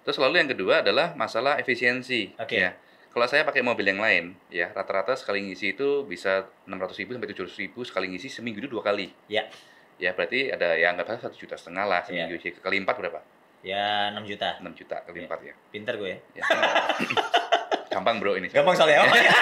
terus 0.00 0.16
lalu 0.16 0.38
yang 0.38 0.48
kedua 0.48 0.80
adalah 0.80 1.12
masalah 1.12 1.58
efisiensi 1.58 2.30
Oke. 2.38 2.56
ya 2.56 2.70
kalau 3.10 3.26
saya 3.26 3.42
pakai 3.42 3.60
mobil 3.60 3.82
yang 3.84 3.98
lain 3.98 4.24
ya 4.48 4.70
rata-rata 4.70 5.12
sekali 5.12 5.42
ngisi 5.42 5.74
itu 5.74 6.06
bisa 6.06 6.46
600 6.64 6.94
ribu 6.96 7.10
sampai 7.12 7.28
700 7.28 7.50
ribu 7.58 7.80
sekali 7.82 8.06
ngisi 8.08 8.30
seminggu 8.30 8.62
itu 8.62 8.70
dua 8.70 8.80
kali 8.80 9.10
Ya. 9.26 9.50
ya 9.98 10.14
berarti 10.14 10.48
ada 10.48 10.72
ya 10.72 10.88
anggap 10.88 11.10
saja 11.10 11.26
satu 11.26 11.36
juta 11.36 11.58
setengah 11.58 11.84
lah 11.84 12.00
Iya. 12.02 12.30
seminggu 12.30 12.38
isi 12.38 12.54
kali 12.54 12.78
empat 12.78 12.96
berapa 12.96 13.18
Ya 13.60 14.08
6 14.16 14.24
juta. 14.24 14.56
6 14.60 14.72
juta 14.72 14.96
kali 15.04 15.28
empat 15.28 15.40
ya, 15.44 15.54
Pinter 15.68 15.94
gue 16.00 16.16
ya. 16.16 16.18
ya 16.40 16.44
gampang 17.92 18.22
bro 18.22 18.38
ini 18.38 18.46
Gampang 18.48 18.78
soalnya. 18.78 19.02
Oh, 19.02 19.10
iya. 19.10 19.32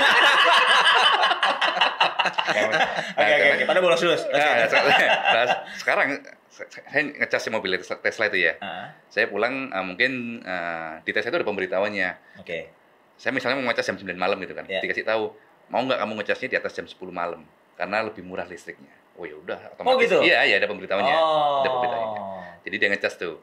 Nah, 2.49 3.25
Oke 3.29 3.33
oke 3.35 3.49
oke. 3.55 3.65
Pada 3.69 3.81
bolos 3.85 4.01
dulu. 4.01 4.15
Nah, 4.33 4.67
nah, 4.67 5.47
sekarang 5.77 6.09
saya 6.49 7.03
ngecas 7.15 7.41
si 7.45 7.49
mobil 7.53 7.77
Tesla, 7.79 8.25
itu 8.27 8.39
ya. 8.41 8.57
Ah, 8.59 8.91
Saya 9.13 9.29
pulang 9.29 9.71
eh, 9.71 9.85
mungkin 9.85 10.43
eh, 10.43 10.93
di 11.05 11.11
Tesla 11.13 11.31
itu 11.31 11.39
ada 11.45 11.47
pemberitahuannya. 11.47 12.09
Oke. 12.43 12.73
Saya 13.19 13.35
misalnya 13.35 13.59
mau 13.61 13.69
ngecas 13.71 13.87
jam 13.95 13.99
9 13.99 14.15
malam 14.17 14.39
gitu 14.43 14.55
kan. 14.57 14.65
Iya. 14.67 14.81
Dikasih 14.83 15.05
tahu, 15.07 15.35
mau 15.71 15.83
nggak 15.85 15.99
kamu 16.01 16.13
ngecasnya 16.23 16.49
di 16.49 16.57
atas 16.59 16.73
jam 16.75 16.87
10 16.87 16.97
malam 17.13 17.43
karena 17.79 18.03
lebih 18.03 18.23
murah 18.27 18.47
listriknya. 18.49 18.91
Oh 19.19 19.27
ya 19.27 19.35
udah 19.35 19.59
Oh, 19.83 19.99
gitu? 19.99 20.23
Iya, 20.23 20.47
iya 20.47 20.57
ada 20.63 20.67
pemberitahuannya. 20.71 21.15
Oh. 21.19 21.63
Ada 21.63 21.69
pemberitahuannya. 21.69 22.23
Jadi 22.67 22.75
dia 22.79 22.89
ngecas 22.95 23.15
tuh. 23.19 23.37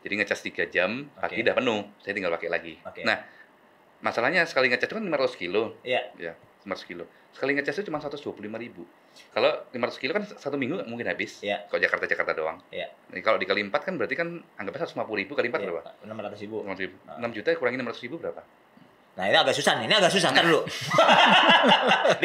Jadi 0.00 0.14
ngecas 0.16 0.40
3 0.40 0.64
jam, 0.72 0.90
pagi 1.12 1.40
Oke. 1.40 1.44
udah 1.44 1.54
penuh. 1.56 1.80
Saya 2.00 2.12
tinggal 2.16 2.32
pakai 2.32 2.48
lagi. 2.48 2.74
Oke. 2.84 3.04
Nah, 3.04 3.20
masalahnya 4.00 4.48
sekali 4.48 4.72
ngecas 4.72 4.88
itu 4.88 4.96
kan 4.96 5.04
500 5.04 5.36
kilo. 5.36 5.76
Iya. 5.84 6.02
Ya, 6.16 6.32
500 6.64 6.88
kilo. 6.88 7.04
Sekali 7.30 7.52
ngecas 7.54 7.76
itu 7.78 7.92
cuma 7.92 8.00
125 8.00 8.32
ribu. 8.56 8.82
Kalau 9.34 9.50
500 9.70 10.00
kilo 10.00 10.12
kan 10.16 10.24
satu 10.24 10.56
minggu 10.56 10.88
mungkin 10.88 11.04
habis. 11.04 11.44
Iya. 11.44 11.68
Kalau 11.68 11.80
Jakarta-Jakarta 11.84 12.32
doang. 12.32 12.58
Iya. 12.72 12.88
Nah, 13.12 13.20
kalau 13.20 13.36
dikali 13.36 13.60
4 13.60 13.76
kan 13.76 13.94
berarti 14.00 14.16
kan 14.16 14.40
anggapnya 14.56 14.88
150 14.88 15.20
ribu 15.20 15.32
kali 15.36 15.52
4 15.52 15.60
Iya, 15.60 15.68
berapa? 15.68 15.90
600 16.08 16.44
ribu. 16.48 16.56
600 16.64 16.84
ribu. 16.88 16.96
Ah. 17.04 17.20
6 17.20 17.36
juta 17.36 17.48
kurangin 17.60 17.80
600 17.84 18.04
ribu 18.08 18.16
berapa? 18.16 18.42
Nah 19.10 19.24
ini 19.28 19.36
agak 19.36 19.52
susah 19.52 19.76
nih. 19.76 19.84
Ini 19.90 19.94
agak 20.00 20.12
susah. 20.16 20.32
Ntar 20.32 20.48
dulu. 20.48 20.62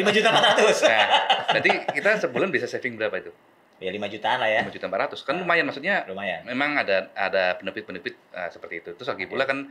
5 0.00 0.16
juta 0.16 0.28
400. 0.32 0.64
Nah, 0.88 1.06
berarti 1.52 1.70
kita 1.92 2.10
sebulan 2.24 2.48
bisa 2.48 2.64
saving 2.64 2.96
berapa 2.96 3.20
itu? 3.20 3.32
Ya 3.76 3.90
5 3.90 4.08
jutaan 4.08 4.38
lah 4.40 4.48
ya. 4.48 4.60
5 4.64 4.72
juta 4.72 4.86
400. 4.86 5.20
Kan 5.20 5.36
Ah. 5.36 5.40
lumayan 5.42 5.64
maksudnya 5.64 6.04
Lumayan. 6.04 6.40
memang 6.44 6.74
ada 6.74 7.12
ada 7.12 7.56
benefit-benefit 7.56 8.14
eh, 8.32 8.48
seperti 8.48 8.74
itu. 8.80 8.90
Terus 8.96 9.08
lagi 9.08 9.24
pula 9.24 9.44
kan 9.44 9.68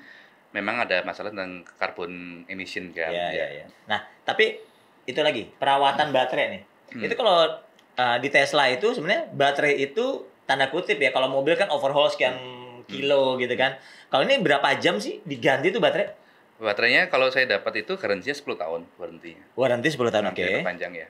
memang 0.51 0.79
ada 0.79 1.01
masalah 1.01 1.29
tentang 1.29 1.65
carbon 1.75 2.11
emission 2.45 2.93
kan. 2.93 3.09
Iya, 3.09 3.25
Ya. 3.25 3.29
iya, 3.31 3.45
iya. 3.51 3.65
Nah, 3.85 4.05
tapi 4.21 4.61
itu 5.03 5.19
lagi 5.19 5.49
perawatan 5.51 6.09
baterai 6.09 6.45
nih. 6.49 6.61
Hmm. 6.91 7.03
Itu 7.03 7.13
kalau 7.13 7.49
uh, 7.95 8.17
di 8.17 8.29
Tesla 8.29 8.65
itu 8.67 8.89
sebenarnya 8.89 9.29
baterai 9.29 9.73
itu 9.75 10.05
tanda 10.45 10.69
kutip 10.69 10.95
ya 10.95 11.09
kalau 11.09 11.27
mobil 11.27 11.53
kan 11.53 11.67
overhaul 11.67 12.07
sekian 12.07 12.37
Hmm. 12.37 12.85
kilo 12.85 13.35
gitu 13.35 13.53
kan. 13.55 13.81
Kalau 14.07 14.21
ini 14.21 14.37
berapa 14.37 14.77
jam 14.77 14.95
sih 14.95 15.17
diganti 15.23 15.69
tuh 15.69 15.81
baterai? 15.81 16.13
Baterainya 16.55 17.09
kalau 17.09 17.27
saya 17.27 17.49
dapat 17.49 17.81
itu 17.81 17.97
garansinya 17.97 18.31
10 18.31 18.55
tahun 18.55 18.81
warranty. 18.95 19.33
Warranty 19.53 19.89
10 19.89 20.07
tahun, 20.07 20.25
oke. 20.29 20.37
Jadi 20.37 20.61
panjang 20.61 20.93
ya. 20.93 21.07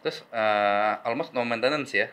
Terus 0.00 0.24
eh, 0.26 0.92
almost 1.04 1.30
no 1.30 1.44
maintenance 1.44 1.92
ya. 1.92 2.08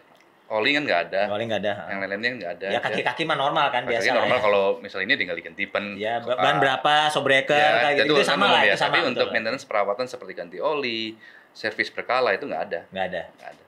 Oli 0.46 0.72
kan 0.72 0.86
nggak 0.86 1.02
ada. 1.10 1.22
Paling 1.26 1.48
nggak 1.50 1.62
ada. 1.62 1.74
Yang 1.88 2.00
lain-lainnya 2.00 2.32
nggak 2.38 2.52
ada. 2.56 2.68
Ya 2.70 2.80
kaki-kaki 2.80 3.26
mah 3.26 3.34
normal 3.34 3.66
kan 3.70 3.82
Biasanya 3.84 3.98
biasa. 3.98 4.14
lah 4.14 4.22
normal 4.22 4.38
ya. 4.38 4.44
kalau 4.44 4.66
misalnya 4.78 5.06
ini 5.08 5.16
tinggal 5.18 5.36
diganti 5.36 5.64
ban. 5.66 5.86
Ya, 5.98 6.14
ba- 6.20 6.38
ban 6.38 6.56
berapa, 6.58 6.94
shoebreaker, 7.10 7.58
ya, 7.58 7.82
kayak 7.82 7.96
gitu, 8.00 8.06
itu 8.08 8.14
itu 8.16 8.24
sama 8.24 8.46
lah, 8.48 8.62
ya. 8.62 8.72
itu 8.72 8.78
sama. 8.78 8.88
Tapi 8.88 9.00
betul 9.00 9.12
untuk 9.12 9.26
lah. 9.26 9.34
maintenance 9.34 9.66
perawatan 9.66 10.06
seperti 10.06 10.32
ganti 10.34 10.58
oli, 10.60 11.18
servis 11.50 11.90
berkala 11.90 12.30
itu 12.32 12.46
nggak 12.46 12.62
ada. 12.64 12.80
nggak 12.88 13.06
ada. 13.08 13.22
Nggak 13.32 13.50
ada. 13.52 13.64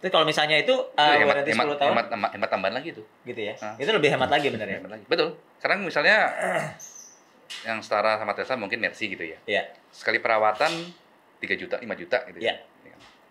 Terus 0.00 0.10
kalau 0.10 0.26
misalnya 0.26 0.56
itu 0.56 0.72
uh, 0.72 0.82
Itu 0.82 0.98
hemat, 1.14 1.28
warranty 1.28 1.50
hemat, 1.52 1.66
10 1.68 1.76
tahun, 1.76 1.90
hemat, 1.92 2.06
hemat, 2.10 2.30
hemat 2.34 2.48
tambahan 2.50 2.74
lagi 2.74 2.90
tuh. 2.90 3.06
gitu 3.22 3.40
ya. 3.40 3.54
Ah. 3.60 3.74
Itu 3.76 3.90
lebih 3.92 4.08
hemat 4.10 4.28
lagi 4.28 4.46
bener 4.48 4.66
ya. 4.66 4.76
Hemat 4.82 4.90
lagi. 4.90 5.04
Betul. 5.06 5.28
Sekarang 5.60 5.78
misalnya 5.84 6.16
yang 7.68 7.78
setara 7.78 8.16
sama 8.16 8.32
Tesla 8.32 8.56
mungkin 8.56 8.80
Mercy 8.80 9.12
gitu 9.12 9.22
ya. 9.22 9.38
Iya. 9.44 9.62
Sekali 9.90 10.18
perawatan 10.18 10.72
3 11.38 11.54
juta, 11.54 11.76
5 11.76 11.86
juta 11.94 12.18
gitu 12.26 12.38
Iya. 12.40 12.54
ya. 12.56 12.79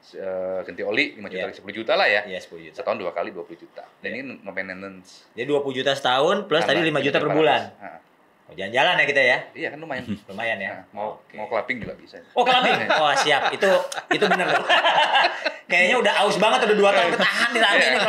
Eh, 0.09 0.59
ganti 0.63 0.81
oli 0.81 1.13
5 1.13 1.27
juta, 1.27 1.43
Iya. 1.43 1.53
10 1.53 1.73
juta 1.75 1.93
lah 1.93 2.07
ya. 2.07 2.21
Iya, 2.25 2.39
10 2.39 2.57
juta. 2.61 2.75
Setahun 2.75 2.97
dua 2.97 3.11
kali 3.11 3.29
20 3.29 3.53
juta. 3.53 3.83
Dan 3.99 4.09
Iya. 4.09 4.17
ini 4.17 4.39
no 4.39 4.49
maintenance. 4.49 5.27
Jadi 5.31 5.45
20 5.45 5.69
juta 5.71 5.91
setahun 5.91 6.47
plus 6.47 6.63
tadi 6.63 6.79
Tambah 6.79 6.97
5 6.97 7.05
juta 7.05 7.17
per 7.17 7.27
3.400. 7.27 7.37
bulan. 7.37 7.61
Ah, 7.77 7.97
Oh, 8.49 8.57
jalan-jalan 8.57 8.97
ya 8.97 9.05
kita 9.05 9.21
ya. 9.21 9.37
Iya 9.53 9.67
kan 9.69 9.77
lumayan. 9.77 10.03
Lumayan 10.29 10.57
ya. 10.57 10.69
Nah, 10.71 10.81
mau 10.89 11.07
Oke. 11.15 11.37
mau 11.37 11.45
clubbing 11.45 11.77
juga 11.79 11.93
bisa. 11.93 12.17
Oh, 12.33 12.41
kelabing. 12.41 12.73
Oh, 12.97 13.13
siap. 13.13 13.53
Itu 13.53 13.69
itu 14.09 14.25
bener 14.25 14.49
loh. 14.49 14.65
Kayaknya 15.69 16.01
udah 16.01 16.13
aus 16.25 16.33
banget 16.41 16.65
udah 16.65 16.77
2 16.81 16.97
tahun 16.97 17.09
ketahan 17.13 17.49
di 17.53 17.59
rame 17.61 17.77
Iya. 17.77 17.89
ini 17.93 17.99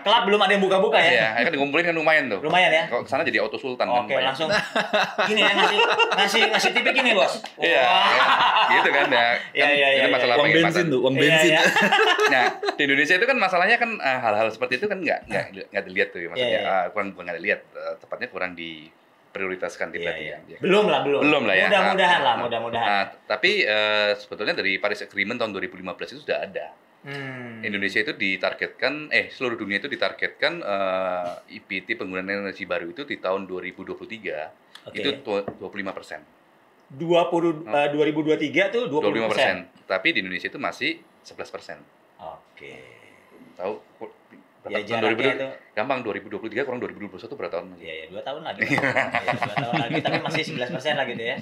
kelab 0.00 0.22
belum 0.24 0.40
ada 0.40 0.52
yang 0.56 0.64
buka-buka 0.64 0.96
ya. 0.96 1.12
Iya, 1.12 1.44
kan 1.44 1.52
dikumpulin 1.52 1.84
kan 1.84 1.92
lumayan 1.92 2.24
tuh. 2.32 2.40
Lumayan 2.40 2.72
ya. 2.72 2.88
Kalau 2.88 3.04
ke 3.04 3.10
sana 3.12 3.20
jadi 3.20 3.44
auto 3.44 3.60
sultan 3.60 3.84
kan 3.84 4.08
Oke, 4.08 4.16
langsung 4.16 4.48
gini 5.28 5.44
ya 5.44 5.52
ngasih 5.52 5.78
ngasih 6.16 6.42
ngasih 6.56 6.70
tipik 6.72 6.96
gini, 6.96 7.12
Bos. 7.12 7.36
Iya, 7.60 7.84
Wah. 7.84 8.72
gitu 8.72 8.88
kan 8.96 9.12
ya. 9.12 9.28
Iya, 9.52 9.60
Kan 9.60 9.70
iya, 9.76 9.88
itu 9.92 10.00
iya, 10.00 10.06
masalah 10.08 10.34
Uang 10.40 10.48
bensin 10.48 10.84
tuh, 10.88 11.00
uang 11.04 11.14
Iya, 11.14 11.20
bensin. 11.20 11.50
iya. 11.52 11.62
Nah, 12.32 12.44
di 12.72 12.82
Indonesia 12.88 13.14
itu 13.20 13.26
kan 13.28 13.36
masalahnya 13.36 13.76
kan 13.76 13.90
eh, 14.00 14.18
hal-hal 14.24 14.48
seperti 14.48 14.80
itu 14.80 14.86
kan 14.88 14.98
nggak 15.04 15.18
nggak 15.28 15.44
nggak 15.68 15.82
dilihat 15.84 16.08
tuh 16.16 16.20
ya, 16.24 16.28
maksudnya 16.32 16.48
Iya, 16.48 16.60
iya. 16.64 16.72
ah, 16.80 16.84
kurang 16.88 17.12
bukan 17.12 17.24
nggak 17.28 17.38
dilihat, 17.44 17.60
eh, 17.76 17.94
tepatnya 18.00 18.28
kurang 18.32 18.56
diprioritaskan 19.30 19.94
di 19.94 20.02
Iya, 20.02 20.12
iya. 20.18 20.36
ya. 20.44 20.58
Belum 20.58 20.90
lah, 20.90 21.06
belum. 21.06 21.22
Belum 21.22 21.42
lah 21.46 21.54
ya. 21.54 21.70
Mudah-mudahan 21.70 21.94
Nah, 22.12 22.26
lah, 22.26 22.34
nah, 22.34 22.42
mudah-mudahan. 22.42 22.86
Nah, 22.90 23.04
tapi 23.24 23.62
eh, 23.62 24.10
sebetulnya 24.18 24.52
dari 24.52 24.76
Paris 24.76 25.00
Agreement 25.00 25.38
tahun 25.38 25.54
2015 25.54 26.10
itu 26.10 26.20
sudah 26.20 26.42
ada. 26.42 26.66
Hmm. 27.00 27.64
Indonesia 27.64 27.96
itu 27.96 28.12
ditargetkan, 28.12 29.08
eh 29.08 29.32
seluruh 29.32 29.56
dunia 29.56 29.78
itu 29.78 29.88
ditargetkan 29.88 30.60
eh, 30.60 31.56
EPT 31.56 31.96
penggunaan 31.96 32.28
energi 32.28 32.66
baru 32.66 32.90
itu 32.90 33.06
di 33.06 33.16
tahun 33.16 33.46
2023 33.46 34.52
Oke. 34.84 34.98
itu 34.98 35.08
tu- 35.22 35.46
25 35.56 35.94
persen. 35.94 36.20
20 36.90 37.64
Oh. 37.64 37.72
eh, 37.72 37.88
2023 37.88 38.68
tuh 38.68 38.90
20 38.90 39.14
25 39.14 39.30
persen. 39.30 39.54
Tapi 39.86 40.08
di 40.10 40.18
Indonesia 40.20 40.50
itu 40.50 40.58
masih 40.58 40.90
11 41.22 41.48
persen. 41.48 41.78
Oke. 42.18 42.74
Tahu? 43.54 43.74
Ya 44.60 44.76
Tahun 44.76 44.84
jaraknya 44.84 45.32
2000 45.32 45.40
itu 45.40 45.46
gampang 45.72 45.98
2023 46.04 46.68
kurang 46.68 46.80
2021 46.84 47.32
berapa 47.32 47.52
tahun 47.56 47.66
lagi? 47.72 47.80
Iya, 47.80 47.94
ya, 47.96 48.04
dua 48.12 48.22
tahun 48.22 48.42
lagi. 48.44 48.60
Iya, 48.60 48.80
dua 49.40 49.56
tahun 49.56 49.74
lagi, 49.80 50.00
tapi 50.04 50.18
masih 50.20 50.42
11 50.52 50.74
persen 50.76 50.94
lah 51.00 51.06
gitu 51.08 51.22
ya. 51.24 51.36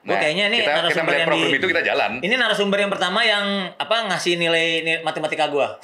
Gua 0.00 0.16
Nah, 0.16 0.20
kayaknya 0.20 0.44
nih 0.48 0.58
kita, 0.60 0.64
kita 0.64 0.80
narasumber 0.80 1.04
melihat 1.04 1.20
yang 1.20 1.28
problem 1.28 1.48
di- 1.48 1.56
itu 1.56 1.66
kita 1.68 1.82
jalan. 1.84 2.10
Ini 2.20 2.34
narasumber 2.36 2.78
yang 2.80 2.92
pertama 2.92 3.20
yang 3.20 3.44
apa 3.76 3.96
ngasih 4.08 4.32
nilai, 4.36 4.66
nilai 4.80 5.00
matematika 5.00 5.44
gua. 5.48 5.76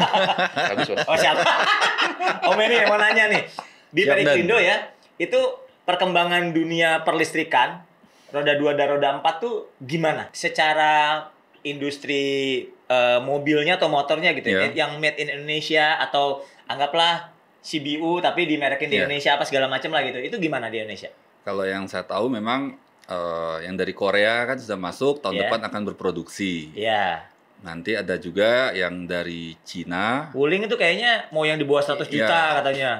Bagus, 0.72 0.88
Bos. 0.92 1.00
Oh 1.08 1.16
siapa? 1.16 1.40
Om 2.48 2.58
ini 2.60 2.74
yang 2.76 2.88
mau 2.88 3.00
nanya 3.00 3.24
nih. 3.28 3.42
Di. 3.88 4.02
Perindo 4.04 4.56
ya, 4.56 4.92
itu 5.16 5.40
perkembangan 5.84 6.52
dunia 6.52 7.04
perlistrikan 7.04 7.84
roda 8.32 8.52
2 8.52 8.76
dan 8.76 8.86
roda 8.90 9.08
4 9.20 9.44
tuh 9.44 9.68
gimana? 9.80 10.28
Secara 10.32 11.24
industri 11.64 12.64
eh, 12.86 13.18
mobilnya 13.18 13.76
atau 13.76 13.88
motornya 13.88 14.32
gitu 14.32 14.48
ya, 14.48 14.68
Iya. 14.68 14.84
yang 14.86 14.90
made 14.98 15.16
in 15.16 15.28
Indonesia 15.30 15.96
atau 15.98 16.44
anggaplah 16.64 17.32
CBU 17.60 18.20
tapi 18.20 18.44
dimerekin 18.44 18.88
di 18.88 18.96
Iya. 18.96 19.08
Indonesia 19.08 19.30
apa 19.34 19.44
segala 19.44 19.66
macam 19.66 19.88
lah 19.88 20.04
gitu. 20.04 20.20
Itu 20.20 20.36
gimana 20.36 20.68
di 20.68 20.78
Indonesia? 20.78 21.08
Kalau 21.40 21.64
yang 21.64 21.84
saya 21.86 22.04
tahu 22.04 22.28
memang 22.28 22.76
eh, 23.04 23.56
yang 23.64 23.76
dari 23.76 23.92
Korea 23.92 24.44
kan 24.44 24.56
sudah 24.56 24.76
masuk 24.76 25.20
tahun 25.20 25.36
Iya. 25.36 25.42
depan 25.44 25.60
akan 25.62 25.80
berproduksi. 25.86 26.72
Iya. 26.72 27.24
Nanti 27.60 27.92
ada 27.92 28.16
juga 28.16 28.72
yang 28.72 29.04
dari 29.04 29.56
Cina. 29.60 30.32
Wuling 30.32 30.64
itu 30.64 30.76
kayaknya 30.76 31.28
mau 31.28 31.44
yang 31.44 31.56
di 31.56 31.64
bawah 31.64 31.80
100 31.80 32.08
juta 32.08 32.28
Iya. 32.32 32.56
katanya. 32.60 32.90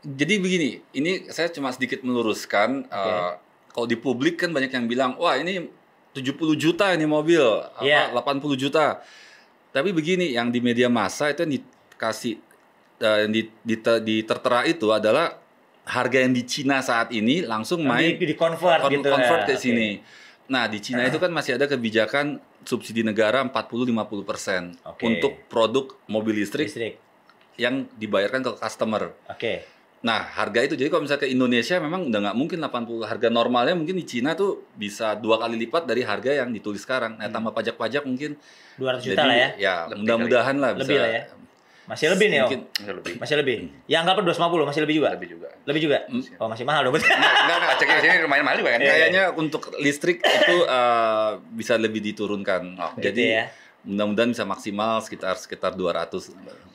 Jadi 0.00 0.34
begini, 0.36 0.70
ini 0.92 1.28
saya 1.28 1.48
cuma 1.48 1.68
sedikit 1.70 2.00
meluruskan. 2.00 2.88
eh, 2.88 3.32
kalau 3.68 3.84
di 3.84 3.96
publik 3.96 4.40
kan 4.40 4.48
banyak 4.50 4.72
yang 4.72 4.84
bilang, 4.84 5.12
wah 5.16 5.36
ini 5.36 5.68
70 6.10 6.56
juta 6.56 6.90
ini 6.90 7.04
mobil, 7.04 7.44
apa, 7.70 7.84
Iya. 7.84 8.08
80 8.10 8.56
juta. 8.56 9.04
Tapi 9.70 9.94
begini, 9.94 10.34
yang 10.34 10.50
di 10.50 10.58
media 10.58 10.90
massa 10.90 11.30
itu 11.30 11.46
yang 11.46 11.52
dikasih, 11.58 12.34
eh, 12.98 13.18
yang 13.26 13.32
di, 13.32 13.42
di, 13.62 13.74
ditertera 13.78 14.66
itu 14.66 14.90
adalah 14.90 15.38
harga 15.86 16.18
yang 16.22 16.34
di 16.34 16.42
Cina 16.46 16.82
saat 16.82 17.10
ini 17.10 17.42
langsung 17.42 17.82
main 17.82 18.14
di, 18.14 18.26
di 18.30 18.36
convert 18.38 18.82
Kon- 18.82 18.92
gitu. 18.92 19.08
convert 19.10 19.42
ya. 19.46 19.48
ke 19.48 19.54
sini. 19.58 20.02
Nah, 20.50 20.66
di 20.66 20.82
Cina 20.82 21.06
itu 21.06 21.22
kan 21.22 21.30
masih 21.30 21.54
ada 21.54 21.70
kebijakan 21.70 22.42
subsidi 22.66 23.06
negara 23.06 23.38
40-50% 23.46 24.26
persen 24.26 24.74
Oke. 24.82 25.06
untuk 25.06 25.32
produk 25.46 25.94
mobil 26.10 26.42
listrik 26.42 26.66
Listrik. 26.66 26.98
yang 27.54 27.86
dibayarkan 27.94 28.42
ke 28.42 28.50
customer. 28.58 29.14
Oke. 29.30 29.62
Nah, 30.00 30.24
harga 30.24 30.64
itu 30.64 30.80
jadi 30.80 30.88
kalau 30.88 31.04
misalnya 31.04 31.28
ke 31.28 31.28
Indonesia 31.28 31.76
memang 31.76 32.08
udah 32.08 32.20
nggak 32.24 32.36
mungkin 32.36 32.58
80 32.64 33.04
harga 33.04 33.28
normalnya 33.28 33.76
mungkin 33.76 34.00
di 34.00 34.04
Cina 34.08 34.32
tuh 34.32 34.64
bisa 34.72 35.12
dua 35.12 35.36
kali 35.36 35.60
lipat 35.60 35.84
dari 35.84 36.00
harga 36.00 36.40
yang 36.40 36.48
ditulis 36.48 36.80
sekarang. 36.80 37.20
Nah, 37.20 37.28
tambah 37.28 37.52
pajak-pajak 37.52 38.08
mungkin 38.08 38.40
200 38.80 39.04
juta 39.04 39.28
lah 39.28 39.36
ya. 39.36 39.48
ya 39.60 39.74
mudah-mudahan 39.92 40.56
lah 40.56 40.72
bisa. 40.72 40.88
Lebih 40.88 40.98
lah 41.04 41.10
ya. 41.12 41.22
Masih 41.90 42.06
lebih 42.06 42.26
nih, 42.30 42.38
Om. 42.38 42.44
Mungkin 42.46 42.60
Enggak 42.80 42.94
lebih. 43.02 43.12
Masih 43.18 43.36
lebih. 43.42 43.56
Ya 43.90 43.96
anggaplah 44.00 44.24
250 44.30 44.70
masih 44.70 44.80
lebih 44.86 44.94
juga. 45.02 45.08
Lebih 45.10 45.28
juga. 45.34 45.48
Lebih 45.66 45.80
juga. 45.84 45.98
Hmm. 46.06 46.22
Oh, 46.38 46.48
masih 46.48 46.64
mahal 46.64 46.80
dong. 46.86 46.94
Enggak, 46.94 47.10
enggak, 47.10 47.58
pajaknya 47.74 47.94
di 47.98 48.02
sini 48.06 48.14
lumayan 48.22 48.44
mahal 48.46 48.56
juga 48.62 48.70
kan. 48.70 48.80
Iya, 48.80 48.92
kayaknya 48.94 49.22
untuk 49.34 49.62
listrik 49.82 50.22
itu 50.22 50.56
eh, 50.70 51.30
bisa 51.50 51.74
lebih 51.76 52.00
diturunkan. 52.00 52.62
Oh, 52.78 52.90
Gitu 52.94 53.04
Jadi 53.10 53.24
ya. 53.26 53.44
Mudah-mudahan 53.80 54.30
bisa 54.36 54.44
maksimal 54.44 55.00
sekitar 55.00 55.40
sekitar 55.40 55.72
200. 55.72 56.12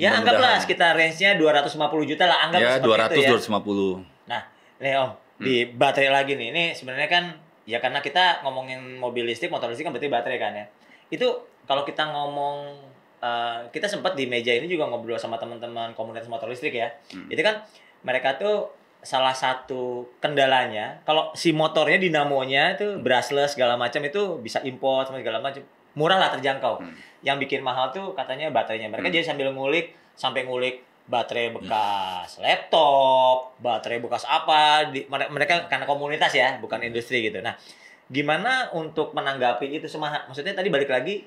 Ya 0.02 0.18
anggaplah 0.18 0.58
sekitar 0.58 0.98
range-nya 0.98 1.38
250 1.38 1.78
juta 2.10 2.26
lah, 2.26 2.50
anggap 2.50 2.60
ya 2.60 2.72
seperti 2.82 2.90
200 2.90 3.14
itu 3.14 3.22
ya. 3.22 3.30
250. 3.38 4.30
Nah, 4.30 4.42
nih 4.82 4.94
Om, 4.98 5.12
di 5.38 5.56
baterai 5.70 6.12
lagi 6.12 6.34
nih. 6.34 6.48
Ini 6.50 6.64
sebenarnya 6.74 7.10
kan 7.10 7.24
ya 7.66 7.78
karena 7.78 8.02
kita 8.02 8.42
ngomongin 8.42 8.98
mobil 8.98 9.26
listrik, 9.26 9.54
motor 9.54 9.70
listrik 9.70 9.86
kan 9.86 9.94
berarti 9.94 10.10
baterai 10.10 10.40
kan 10.42 10.54
ya. 10.58 10.66
Itu 11.14 11.46
kalau 11.70 11.86
kita 11.86 12.10
ngomong 12.10 12.74
eh, 13.22 13.60
kita 13.70 13.86
sempat 13.86 14.18
di 14.18 14.26
meja 14.26 14.54
ini 14.58 14.66
juga 14.66 14.90
ngobrol 14.90 15.22
sama 15.22 15.38
teman-teman 15.38 15.94
komunitas 15.94 16.26
motor 16.26 16.50
listrik 16.50 16.74
ya. 16.74 16.90
Hmm. 17.14 17.30
Itu 17.30 17.46
kan 17.46 17.62
mereka 18.02 18.38
tuh 18.42 18.74
salah 19.06 19.38
satu 19.38 20.10
kendalanya 20.18 21.06
kalau 21.06 21.30
si 21.38 21.54
motornya 21.54 22.02
dinamonya 22.02 22.74
itu 22.74 22.98
brushless 22.98 23.54
segala 23.54 23.78
macam 23.78 24.02
itu 24.02 24.42
bisa 24.42 24.66
import 24.66 25.14
segala 25.14 25.38
macam 25.38 25.62
murah 25.96 26.16
lah 26.16 26.30
terjangkau. 26.32 26.80
Hmm. 26.80 26.94
yang 27.26 27.42
bikin 27.42 27.66
mahal 27.66 27.90
tuh 27.90 28.14
katanya 28.14 28.54
baterainya. 28.54 28.86
Mereka 28.86 29.10
Hmm. 29.10 29.16
jadi 29.18 29.26
sambil 29.26 29.50
ngulik 29.50 29.98
sampai 30.14 30.46
ngulik 30.46 30.86
baterai 31.06 31.50
bekas 31.50 32.38
laptop 32.38 33.58
baterai 33.58 33.98
bekas 33.98 34.26
apa 34.26 34.90
di, 34.90 35.06
mere- 35.06 35.30
mereka 35.30 35.66
karena 35.66 35.86
komunitas 35.86 36.30
ya 36.32 36.58
bukan 36.58 36.82
industri 36.82 37.22
gitu. 37.22 37.42
Nah 37.42 37.58
gimana 38.06 38.70
untuk 38.72 39.10
menanggapi 39.12 39.66
itu 39.72 39.86
semahal 39.86 40.30
maksudnya 40.30 40.54
tadi 40.54 40.70
balik 40.70 40.86
lagi 40.86 41.26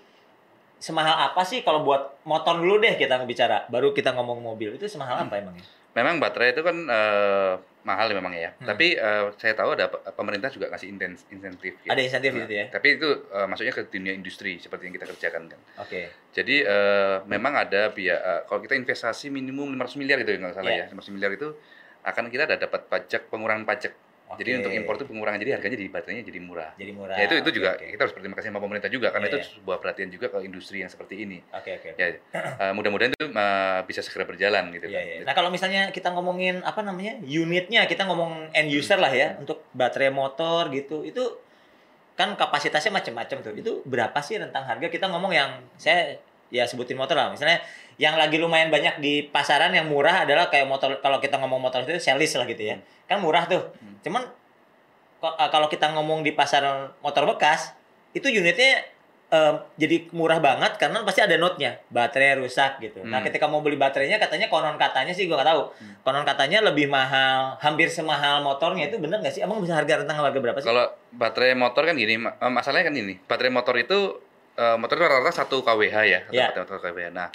semahal 0.79 1.31
apa 1.31 1.43
sih 1.43 1.67
kalau 1.67 1.83
buat 1.83 2.23
motor 2.23 2.55
dulu 2.55 2.79
deh 2.79 2.95
kita 2.95 3.19
bicara 3.25 3.67
baru 3.67 3.91
kita 3.91 4.15
ngomong 4.15 4.39
mobil 4.39 4.79
itu 4.79 4.87
semahal 4.87 5.19
apa 5.19 5.35
emangnya? 5.35 5.67
Memang 5.95 6.23
baterai 6.23 6.55
itu 6.55 6.63
kan 6.63 6.77
eh, 6.87 7.53
mahal 7.81 8.11
memang 8.11 8.31
ya. 8.31 8.51
Hmm. 8.55 8.67
Tapi 8.67 8.95
eh, 8.95 9.25
saya 9.35 9.55
tahu 9.55 9.73
ada 9.73 9.87
pe- 9.87 10.03
pemerintah 10.11 10.49
juga 10.49 10.69
ngasih 10.69 10.89
intens, 10.89 11.23
insentif. 11.29 11.79
Ya. 11.81 11.91
ada 11.91 12.01
insentif 12.01 12.31
Nah, 12.31 12.43
gitu 12.43 12.55
ya 12.55 12.67
Tapi 12.69 12.89
itu 12.95 13.09
eh, 13.29 13.47
maksudnya 13.47 13.73
ke 13.73 13.83
dunia 13.87 14.13
industri 14.13 14.57
seperti 14.57 14.83
yang 14.85 14.95
kita 14.95 15.07
kerjakan 15.07 15.43
kan. 15.47 15.61
oke 15.79 16.01
Jadi 16.31 16.57
eh, 16.61 17.17
memang 17.25 17.55
ada 17.57 17.89
biaya 17.89 18.17
eh, 18.17 18.41
kalau 18.45 18.61
kita 18.61 18.75
investasi 18.75 19.29
minimum 19.29 19.71
500 19.73 19.95
miliar 19.97 20.19
gitu 20.19 20.33
ya 20.33 20.39
nggak 20.41 20.55
salah 20.55 20.71
Iya. 20.71 20.85
ya. 20.85 20.93
500 20.93 21.13
miliar 21.13 21.33
itu 21.33 21.49
akan 22.01 22.25
kita 22.29 22.43
ada 22.45 22.57
dapat 22.57 22.87
pajak 22.87 23.27
pengurangan 23.29 23.65
pajak. 23.65 23.93
Jadi 24.31 24.51
Oke. 24.51 24.59
untuk 24.61 24.73
impor 24.75 24.95
itu 24.95 25.07
pengurangan 25.07 25.41
jadi 25.41 25.53
harganya 25.57 25.79
di 25.79 25.87
baterainya 25.89 26.21
jadi 26.21 26.39
murah. 26.39 26.71
jadi 26.75 26.93
murah 26.93 27.17
Ya 27.17 27.25
itu 27.25 27.35
itu 27.39 27.51
juga 27.57 27.71
oke. 27.75 27.87
kita 27.89 28.01
harus 28.03 28.13
berterima 28.13 28.37
kasih 28.37 28.49
sama 28.51 28.61
pemerintah 28.61 28.91
juga 28.91 29.09
karena 29.09 29.25
Iya, 29.25 29.33
itu 29.33 29.39
iya. 29.41 29.49
sebuah 29.57 29.77
perhatian 29.79 30.09
juga 30.09 30.27
ke 30.29 30.39
industri 30.43 30.77
yang 30.79 30.91
seperti 30.91 31.15
ini. 31.25 31.39
oke 31.49 31.71
oke 31.73 31.89
Ya 31.97 32.07
eh, 32.63 32.73
mudah-mudahan 32.73 33.11
itu 33.11 33.25
eh, 33.25 33.81
bisa 33.85 34.01
segera 34.01 34.25
berjalan 34.25 34.69
gitu 34.71 34.87
kan. 34.87 35.01
iya. 35.01 35.25
Nah 35.25 35.33
kalau 35.33 35.49
misalnya 35.49 35.89
kita 35.89 36.13
ngomongin 36.13 36.61
apa 36.61 36.81
namanya 36.83 37.17
unitnya, 37.23 37.85
kita 37.85 38.05
ngomong 38.05 38.53
end 38.53 38.69
user 38.69 38.97
lah 38.97 39.11
ya 39.11 39.39
untuk 39.39 39.65
baterai 39.73 40.13
motor 40.13 40.69
gitu, 40.69 41.03
itu 41.03 41.25
kan 42.13 42.35
kapasitasnya 42.35 42.91
macam-macam 42.91 43.37
tuh. 43.41 43.55
Itu 43.55 43.73
berapa 43.85 44.19
sih 44.19 44.37
rentang 44.37 44.67
harga? 44.67 44.87
Kita 44.87 45.07
ngomong 45.07 45.31
yang 45.31 45.51
saya 45.75 46.19
ya 46.51 46.67
sebutin 46.67 46.99
motor 46.99 47.15
lah. 47.15 47.31
Misalnya 47.31 47.63
yang 47.99 48.15
lagi 48.15 48.39
lumayan 48.39 48.71
banyak 48.71 49.03
di 49.03 49.27
pasaran 49.27 49.75
yang 49.75 49.91
murah 49.91 50.23
adalah 50.23 50.47
kayak 50.47 50.65
motor 50.65 51.03
kalau 51.03 51.19
kita 51.19 51.35
ngomong 51.37 51.59
motor 51.59 51.83
itu 51.83 51.99
selis 51.99 52.31
lah 52.33 52.47
gitu 52.47 52.63
ya. 52.65 52.79
Kan 53.05 53.19
murah 53.19 53.45
tuh. 53.45 53.75
Cuman 54.01 54.23
ko- 55.19 55.35
eh, 55.35 55.51
kalau 55.51 55.67
kita 55.67 55.91
ngomong 55.93 56.23
di 56.23 56.31
pasar 56.31 56.63
motor 56.99 57.27
bekas 57.27 57.75
itu 58.11 58.31
unitnya 58.31 58.87
em, 59.29 59.61
jadi 59.77 60.09
murah 60.11 60.41
banget 60.41 60.81
karena 60.81 61.05
pasti 61.05 61.21
ada 61.21 61.37
note-nya 61.37 61.77
baterai 61.91 62.41
rusak 62.41 62.81
gitu. 62.81 63.05
Nah 63.05 63.21
Hmm. 63.21 63.27
ketika 63.29 63.45
mau 63.45 63.61
beli 63.61 63.77
baterainya 63.77 64.17
katanya 64.17 64.49
konon 64.49 64.81
katanya 64.81 65.13
sih 65.13 65.29
gua 65.29 65.43
nggak 65.43 65.51
tahu. 65.53 65.63
Konon 66.01 66.25
katanya 66.25 66.65
lebih 66.65 66.89
mahal, 66.89 67.61
hampir 67.61 67.93
semahal 67.93 68.41
motornya 68.41 68.89
itu 68.89 68.97
bener 68.97 69.21
nggak 69.21 69.29
sih? 69.31 69.45
Emang 69.45 69.61
bisa 69.61 69.77
harga 69.77 70.01
rentang 70.01 70.17
harga 70.17 70.39
berapa 70.39 70.57
sih? 70.57 70.65
Kalau 70.65 70.89
baterai 71.13 71.53
motor 71.53 71.85
kan 71.85 71.93
gini, 71.93 72.17
eh, 72.17 72.23
masalahnya 72.49 72.89
kan 72.89 72.97
ini. 72.97 73.21
Baterai 73.21 73.53
motor 73.53 73.77
itu 73.77 73.99
motor 74.57 74.97
itu 74.97 75.05
rata-rata 75.05 75.33
1 75.35 75.61
kWh 75.61 75.97
ya, 76.03 76.21
satu 76.25 76.33
Ya. 76.33 76.49
baterai 76.49 76.63
motor 76.65 76.79
kWh. 76.81 77.11
Nah, 77.13 77.29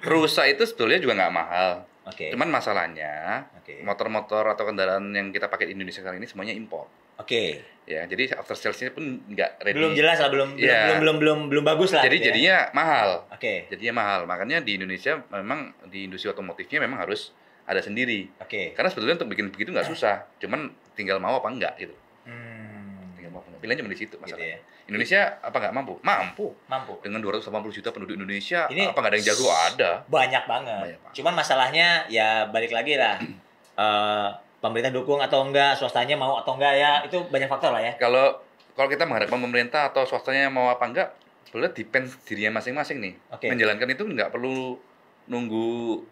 rusak 0.00 0.46
itu 0.50 0.62
sebetulnya 0.64 0.98
juga 0.98 1.14
nggak 1.18 1.32
mahal. 1.32 1.70
Oke. 2.02 2.30
Cuman 2.30 2.48
masalahnya 2.48 3.46
motor-motor 3.80 4.42
atau 4.48 4.64
kendaraan 4.64 5.10
yang 5.10 5.30
kita 5.30 5.46
pakai 5.46 5.68
di 5.68 5.72
Indonesia 5.72 6.02
sekarang 6.02 6.18
ini 6.18 6.26
semuanya 6.26 6.50
impor. 6.50 6.90
Oke. 7.16 7.62
Ya, 7.82 8.06
jadi 8.06 8.34
after 8.34 8.54
sales-nya 8.54 8.90
pun 8.90 9.22
nggak 9.24 9.58
ready. 9.60 9.74
Belum 9.74 9.92
jelas 9.92 10.18
lah, 10.18 10.30
belum 10.30 10.54
belum, 10.54 10.62
Iya. 10.62 10.80
belum 10.82 10.98
belum 10.98 11.16
belum 11.18 11.38
belum 11.50 11.64
bagus 11.64 11.90
lah. 11.92 12.02
Jadi 12.02 12.16
gitu 12.16 12.22
ya. 12.22 12.28
jadinya 12.30 12.56
mahal. 12.72 13.10
Oke. 13.28 13.66
Jadinya 13.68 13.94
mahal. 13.96 14.20
Makanya 14.24 14.58
di 14.60 14.74
Indonesia 14.74 15.18
memang 15.30 15.74
di 15.86 16.06
industri 16.06 16.26
otomotifnya 16.26 16.78
memang 16.80 17.02
harus 17.02 17.30
ada 17.62 17.78
sendiri. 17.78 18.26
Oke. 18.38 18.74
Karena 18.74 18.90
sebetulnya 18.90 19.18
untuk 19.18 19.30
bikin 19.30 19.50
begitu 19.50 19.70
nggak 19.70 19.86
susah. 19.94 20.26
Cuman 20.38 20.70
tinggal 20.94 21.18
mau 21.18 21.38
apa 21.38 21.48
enggak 21.48 21.74
gitu. 21.78 21.94
Hmm. 22.26 23.14
Tinggal 23.14 23.30
mau 23.30 23.42
apa 23.42 23.50
enggak. 23.50 23.62
Pilihan 23.62 23.78
cuma 23.78 23.90
di 23.90 23.98
situ 23.98 24.14
Gitu 24.14 24.22
masalahnya. 24.22 24.58
ya. 24.58 24.58
Indonesia 24.90 25.38
apa 25.42 25.56
nggak 25.62 25.74
mampu? 25.74 25.94
Mampu. 26.02 26.46
Mampu. 26.66 26.92
Dengan 27.02 27.22
280 27.22 27.70
juta 27.70 27.88
penduduk 27.94 28.18
Indonesia, 28.18 28.66
Ini- 28.66 28.90
apa 28.90 28.98
nggak 28.98 29.12
ada 29.14 29.18
yang 29.18 29.28
jago? 29.30 29.46
Ada. 29.48 29.90
Banyak 30.10 30.44
banget. 30.48 30.82
Banyak 30.88 31.00
banget. 31.06 31.14
Cuman 31.18 31.32
masalahnya 31.38 31.88
ya 32.10 32.50
balik 32.50 32.74
lagi 32.74 32.98
lah. 32.98 33.18
Eh, 33.72 34.28
pemerintah 34.60 34.92
dukung 34.92 35.16
atau 35.24 35.48
enggak, 35.48 35.80
swastanya 35.80 36.12
mau 36.12 36.36
atau 36.36 36.60
enggak 36.60 36.76
ya, 36.76 37.00
itu 37.08 37.24
banyak 37.32 37.48
faktor 37.48 37.72
lah 37.72 37.80
ya. 37.80 37.96
Kalau 37.96 38.36
kalau 38.76 38.84
kita 38.92 39.08
mengharapkan 39.08 39.40
pemerintah 39.40 39.88
atau 39.88 40.04
swastanya 40.04 40.52
mau 40.52 40.68
apa 40.68 40.84
enggak, 40.92 41.08
sebenarnya 41.48 41.72
depend 41.72 42.12
dirinya 42.28 42.60
masing-masing 42.60 43.00
nih. 43.00 43.14
Oke. 43.32 43.48
Menjalankan 43.48 43.88
itu 43.88 44.04
nggak 44.04 44.28
perlu 44.28 44.76
nunggu 45.24 46.04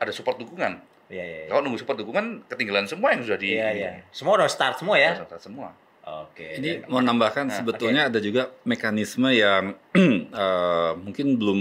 ada 0.00 0.08
support 0.08 0.40
dukungan. 0.40 0.80
Iya, 1.10 1.24
iya. 1.26 1.38
iya. 1.44 1.48
Kalau 1.52 1.60
nunggu 1.66 1.78
support 1.82 1.98
dukungan, 2.00 2.48
ketinggalan 2.48 2.86
semua 2.88 3.12
yang 3.12 3.22
sudah 3.26 3.38
di 3.38 3.58
Iya, 3.58 3.68
iya. 3.76 3.90
Semua 4.14 4.40
udah 4.40 4.48
start 4.48 4.80
semua 4.80 4.96
ya. 4.96 5.20
Sudah 5.20 5.36
semua. 5.36 5.68
Oke. 6.00 6.56
Ini 6.56 6.88
mau 6.88 7.04
nambahkan 7.04 7.52
Nah, 7.52 7.56
sebetulnya 7.60 8.08
ada 8.08 8.18
juga 8.18 8.48
mekanisme 8.64 9.28
yang 9.30 9.76
eh, 10.44 10.92
mungkin 10.96 11.36
belum 11.36 11.60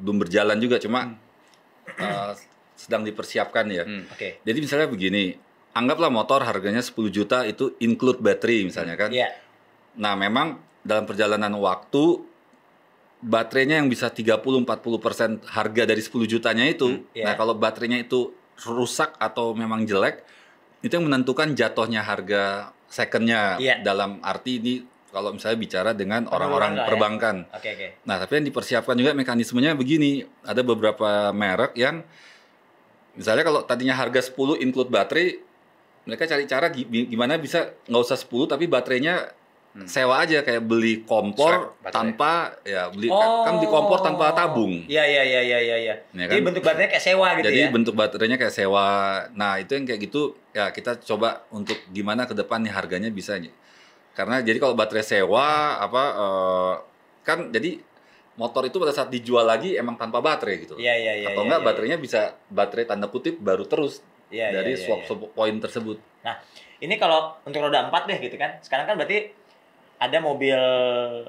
belum 0.00 0.16
berjalan 0.26 0.58
juga 0.58 0.80
cuma 0.80 1.14
eh, 2.00 2.32
sedang 2.74 3.04
dipersiapkan 3.04 3.64
ya. 3.68 3.84
Hmm. 3.84 4.08
Oke. 4.10 4.40
Jadi 4.42 4.58
misalnya 4.58 4.88
begini, 4.88 5.36
anggaplah 5.76 6.08
motor 6.08 6.42
harganya 6.42 6.80
10 6.80 6.94
juta 7.12 7.44
itu 7.44 7.76
include 7.84 8.18
battery 8.24 8.64
misalnya 8.66 8.96
kan. 8.96 9.10
Iya. 9.12 9.28
Nah, 10.00 10.18
memang 10.18 10.58
dalam 10.82 11.04
perjalanan 11.04 11.52
waktu 11.60 12.24
baterainya 13.24 13.80
yang 13.80 13.88
bisa 13.88 14.12
30-40% 14.12 15.48
harga 15.48 15.82
dari 15.88 16.02
10 16.02 16.28
jutanya 16.28 16.64
itu. 16.68 17.04
iya. 17.16 17.32
Nah, 17.32 17.34
kalau 17.36 17.56
baterainya 17.56 18.04
itu 18.04 18.34
rusak 18.68 19.16
atau 19.16 19.56
memang 19.56 19.88
jelek, 19.88 20.22
itu 20.84 20.92
yang 20.92 21.08
menentukan 21.08 21.56
jatuhnya 21.56 22.04
harga 22.04 22.74
secondnya 22.86 23.56
Iya. 23.56 23.80
dalam 23.80 24.20
arti 24.20 24.58
ini 24.58 24.74
kalau 25.08 25.30
misalnya 25.30 25.56
bicara 25.56 25.90
dengan 25.92 26.26
orang-orang 26.26 26.74
ya. 26.74 26.84
perbankan. 26.84 27.36
Oke, 27.50 27.70
oke. 27.70 27.88
Nah, 28.02 28.18
tapi 28.18 28.32
yang 28.34 28.46
dipersiapkan 28.46 28.94
juga 28.94 29.14
mekanismenya 29.14 29.72
begini. 29.72 30.26
Ada 30.42 30.60
beberapa 30.60 31.30
merek 31.30 31.74
yang 31.74 32.02
misalnya 33.14 33.42
kalau 33.42 33.62
tadinya 33.62 33.94
harga 33.94 34.18
10 34.20 34.34
include 34.58 34.90
baterai, 34.90 35.38
mereka 36.04 36.26
cari 36.26 36.44
cara 36.44 36.66
gi- 36.68 37.06
gimana 37.06 37.38
bisa 37.38 37.70
nggak 37.86 38.02
usah 38.02 38.18
10 38.18 38.50
tapi 38.50 38.66
baterainya 38.66 39.30
Hmm. 39.74 39.90
sewa 39.90 40.22
aja 40.22 40.46
kayak 40.46 40.70
beli 40.70 41.02
kompor 41.02 41.74
Swap 41.82 41.90
tanpa 41.90 42.62
ya 42.62 42.94
beli 42.94 43.10
kan 43.10 43.58
beli 43.58 43.66
kompor 43.66 43.98
tanpa 44.06 44.30
tabung. 44.30 44.86
Iya, 44.86 45.02
iya, 45.02 45.22
iya, 45.26 45.40
iya, 45.42 45.58
iya, 45.58 45.76
iya. 45.82 45.94
Ya 46.14 46.30
Jadi 46.30 46.38
kan? 46.38 46.46
bentuk 46.46 46.62
baterainya 46.62 46.90
kayak 46.94 47.02
sewa 47.02 47.28
gitu 47.34 47.46
Jadi 47.50 47.58
ya. 47.58 47.68
bentuk 47.74 47.94
baterainya 47.98 48.38
kayak 48.38 48.54
sewa. 48.54 48.86
Nah, 49.34 49.58
itu 49.58 49.74
yang 49.74 49.82
kayak 49.82 50.00
gitu 50.06 50.38
ya 50.54 50.70
kita 50.70 51.02
coba 51.02 51.42
untuk 51.50 51.74
gimana 51.90 52.22
ke 52.22 52.38
depan 52.38 52.62
nih 52.62 52.70
harganya 52.70 53.10
bisa 53.10 53.34
karena 54.14 54.38
jadi 54.46 54.62
kalau 54.62 54.78
baterai 54.78 55.02
sewa 55.02 55.74
apa 55.82 56.02
eh, 56.22 56.74
kan 57.26 57.50
jadi 57.50 57.82
motor 58.38 58.70
itu 58.70 58.78
pada 58.78 58.94
saat 58.94 59.10
dijual 59.10 59.42
lagi 59.42 59.74
emang 59.74 59.98
tanpa 59.98 60.22
baterai 60.22 60.62
gitu. 60.62 60.78
Iya, 60.78 60.94
iya, 61.02 61.12
iya. 61.18 61.26
Atau 61.34 61.42
iya, 61.42 61.46
enggak 61.50 61.60
iya. 61.60 61.66
baterainya 61.66 61.98
bisa 61.98 62.20
baterai 62.46 62.86
tanda 62.86 63.10
kutip 63.10 63.42
baru 63.42 63.66
terus 63.66 64.06
Iya, 64.30 64.50
iya, 64.50 64.56
dari 64.62 64.72
iya, 64.74 64.82
swap 64.82 65.00
iya. 65.02 65.06
swap 65.06 65.20
point 65.34 65.58
tersebut. 65.58 65.98
Ini 66.82 66.94
kalau 66.98 67.38
untuk 67.46 67.62
roda 67.62 67.86
4 67.88 68.10
deh 68.10 68.18
gitu 68.18 68.36
kan. 68.38 68.58
Sekarang 68.60 68.84
kan 68.86 68.98
berarti 68.98 69.30
ada 70.04 70.18
mobil 70.18 70.56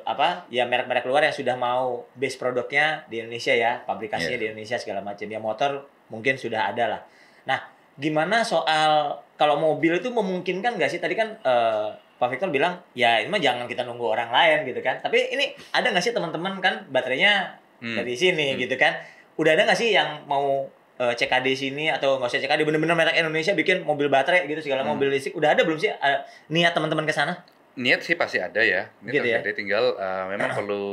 apa 0.02 0.44
ya 0.48 0.64
merek-merek 0.64 1.04
luar 1.04 1.24
yang 1.24 1.34
sudah 1.34 1.56
mau 1.56 2.04
base 2.12 2.36
produknya 2.36 3.04
di 3.06 3.20
Indonesia 3.20 3.52
ya, 3.52 3.80
pabrikasinya 3.82 4.32
Iya. 4.32 4.42
di 4.42 4.46
Indonesia 4.50 4.78
segala 4.78 5.00
macam. 5.00 5.26
Ya 5.26 5.40
motor 5.40 5.72
mungkin 6.08 6.36
sudah 6.36 6.70
ada 6.70 6.86
lah. 6.88 7.02
Nah, 7.46 7.60
gimana 7.96 8.42
soal 8.42 9.16
kalau 9.34 9.56
mobil 9.56 9.96
itu 9.96 10.10
memungkinkan 10.10 10.76
nggak 10.76 10.88
sih? 10.88 11.00
Tadi 11.00 11.14
kan 11.14 11.36
eh, 11.38 11.88
Pak 12.16 12.28
Victor 12.30 12.48
bilang 12.48 12.80
ya 12.94 13.20
ini 13.20 13.28
mah 13.28 13.38
jangan 13.38 13.66
kita 13.66 13.84
nunggu 13.84 14.06
orang 14.06 14.30
lain 14.30 14.64
gitu 14.66 14.80
kan. 14.80 15.00
Tapi 15.00 15.30
ini 15.30 15.46
ada 15.72 15.88
nggak 15.88 16.02
sih 16.02 16.12
teman-teman 16.12 16.60
kan 16.60 16.88
baterainya 16.88 17.60
Hmm. 17.76 17.92
dari 17.94 18.16
sini 18.16 18.56
Hmm. 18.56 18.60
gitu 18.62 18.76
kan? 18.76 18.96
Udah 19.36 19.52
ada 19.52 19.64
nggak 19.64 19.76
sih 19.76 19.92
yang 19.92 20.24
mau 20.26 20.64
eh, 20.96 21.12
CKD 21.12 21.48
sini 21.54 21.92
atau 21.92 22.16
nggak 22.16 22.32
usah 22.32 22.40
CKD 22.40 22.64
bener-bener 22.64 22.96
merek 22.96 23.16
Indonesia 23.16 23.52
bikin 23.52 23.84
mobil 23.84 24.08
baterai 24.08 24.48
gitu 24.48 24.64
segala 24.64 24.80
Hmm. 24.82 24.96
mobil 24.96 25.12
listrik 25.12 25.36
udah 25.36 25.52
ada 25.52 25.62
belum 25.62 25.76
sih 25.76 25.92
eh, 25.92 26.20
niat 26.50 26.72
teman-teman 26.72 27.04
ke 27.04 27.12
sana? 27.12 27.36
Niat 27.76 28.02
sih 28.04 28.16
pasti 28.16 28.40
ada 28.40 28.64
ya. 28.64 28.88
Niat 29.04 29.14
Gitu 29.14 29.24
pasti 29.24 29.32
ya? 29.36 29.40
ada. 29.44 29.52
Tinggal 29.52 29.86
uh, 29.96 30.26
memang 30.32 30.50
perlu 30.56 30.86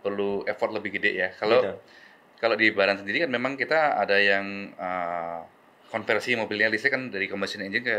perlu 0.00 0.30
effort 0.46 0.72
lebih 0.72 0.96
gede 0.96 1.10
ya. 1.14 1.28
Kalau 1.36 1.60
Gitu. 1.60 1.74
kalau 2.38 2.54
di 2.54 2.70
Baran 2.70 2.96
sendiri 2.96 3.26
kan 3.26 3.30
memang 3.34 3.58
kita 3.58 3.98
ada 3.98 4.14
yang 4.16 4.72
uh, 4.78 5.42
konversi 5.90 6.38
mobilnya 6.38 6.70
listrik 6.70 6.94
kan 6.94 7.10
dari 7.10 7.26
combustion 7.26 7.64
engine 7.66 7.82
ke 7.82 7.98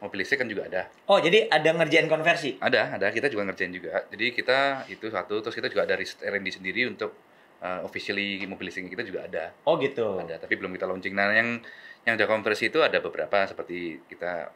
mobil 0.00 0.24
listrik 0.24 0.40
kan 0.40 0.48
juga 0.48 0.64
ada. 0.66 0.82
Oh, 1.06 1.20
jadi 1.20 1.46
ada 1.52 1.76
ngerjain 1.76 2.08
konversi. 2.08 2.56
Ada, 2.56 2.96
ada. 2.96 3.06
Kita 3.12 3.28
juga 3.28 3.44
ngerjain 3.52 3.68
juga. 3.68 4.08
Jadi 4.08 4.32
kita 4.32 4.88
itu 4.88 5.06
satu, 5.12 5.44
terus 5.44 5.52
kita 5.52 5.68
juga 5.68 5.84
ada 5.84 5.92
riset 5.94 6.24
R&D 6.24 6.48
sendiri 6.56 6.88
untuk 6.88 7.12
uh, 7.60 7.84
officially 7.84 8.40
mobil 8.48 8.72
listrik 8.72 8.88
kita 8.88 9.04
juga 9.04 9.28
ada. 9.28 9.52
Oh, 9.68 9.76
gitu. 9.76 10.24
Ada, 10.24 10.40
tapi 10.40 10.56
belum 10.56 10.72
kita 10.72 10.88
launching. 10.88 11.12
Nah, 11.12 11.28
yang 11.36 11.60
yang 12.08 12.16
ada 12.16 12.24
konversi 12.24 12.72
itu 12.72 12.80
ada 12.80 12.96
beberapa 13.04 13.44
seperti 13.44 14.00
kita 14.08 14.48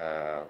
uh, 0.00 0.40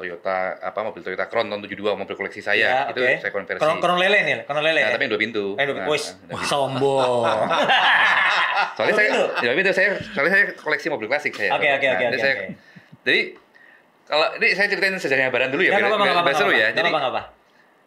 Toyota 0.00 0.56
apa 0.56 0.80
mobil 0.80 1.04
Toyota 1.04 1.28
Crown 1.28 1.46
tahun 1.46 1.60
72 1.60 1.76
mobil 1.94 2.16
koleksi 2.16 2.40
saya 2.40 2.88
Ya, 2.88 2.88
itu 2.88 3.00
saya 3.20 3.28
konversi. 3.28 3.60
Koron, 3.60 3.76
koron 3.78 4.00
lele 4.00 4.18
nih, 4.22 4.34
koron 4.42 4.64
lele. 4.64 4.80
Nah, 4.80 4.88
ya? 4.88 4.94
tapi 4.96 5.02
yang 5.04 5.12
dua 5.12 5.20
pintu. 5.20 5.44
Eh, 5.54 5.64
dua- 5.68 5.76
Nah, 5.76 5.84
nah, 5.84 5.84
dua 5.84 5.92
wah, 5.92 6.00
pintu. 6.32 6.48
sombong. 6.48 7.40
Soalnya 8.76 8.92
Dua 8.92 8.96
saya, 8.96 9.10
ya 9.40 9.50
pintu 9.52 9.72
saya, 9.72 9.88
soalnya 10.10 10.32
saya 10.32 10.44
koleksi 10.54 10.86
mobil 10.88 11.06
klasik 11.06 11.32
saya. 11.32 11.52
Oke, 11.52 11.68
oke, 11.70 11.84
Nah, 11.84 11.94
oke, 11.94 12.04
jadi 12.06 12.16
oke. 12.18 12.46
Jadi 13.00 13.20
kalau 14.04 14.26
ini 14.36 14.46
saya 14.52 14.66
ceritain 14.66 14.96
sejarahnya 14.96 15.28
Baran 15.28 15.48
dulu 15.48 15.62
ya, 15.62 15.70
Ya, 15.70 15.76
biar, 15.76 15.84
nggak 15.86 16.00
nggak 16.00 16.24
biar 16.24 16.34
seru 16.34 16.50
ya. 16.50 16.56
nggak 16.66 16.70
Jadi, 16.74 16.88
nggak 16.90 17.10
apa. 17.10 17.22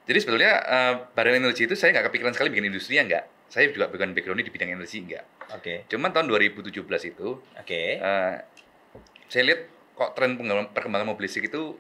jadi 0.04 0.18
sebetulnya 0.20 0.52
eh, 0.60 0.94
Baran 1.12 1.36
Energy 1.36 1.64
itu 1.64 1.74
saya 1.74 1.90
nggak 1.92 2.06
kepikiran 2.08 2.32
sekali 2.32 2.50
bikin 2.50 2.66
industri 2.68 2.96
ya 2.96 3.04
nggak. 3.04 3.24
Saya 3.48 3.70
juga 3.70 3.86
bukan 3.86 4.14
backgroundnya 4.14 4.44
di 4.44 4.50
bidang 4.50 4.70
energi 4.72 4.98
enggak. 5.00 5.26
Oke, 5.54 5.86
Cuman 5.86 6.10
tahun 6.10 6.26
2017 6.28 6.74
itu 7.06 7.28
oke. 7.38 7.82
eh, 7.96 8.34
saya 9.28 9.44
lihat 9.46 9.62
kok 9.94 10.10
tren 10.14 10.34
perkembangan 10.74 11.06
mobil 11.06 11.24
listrik 11.24 11.54
itu 11.54 11.78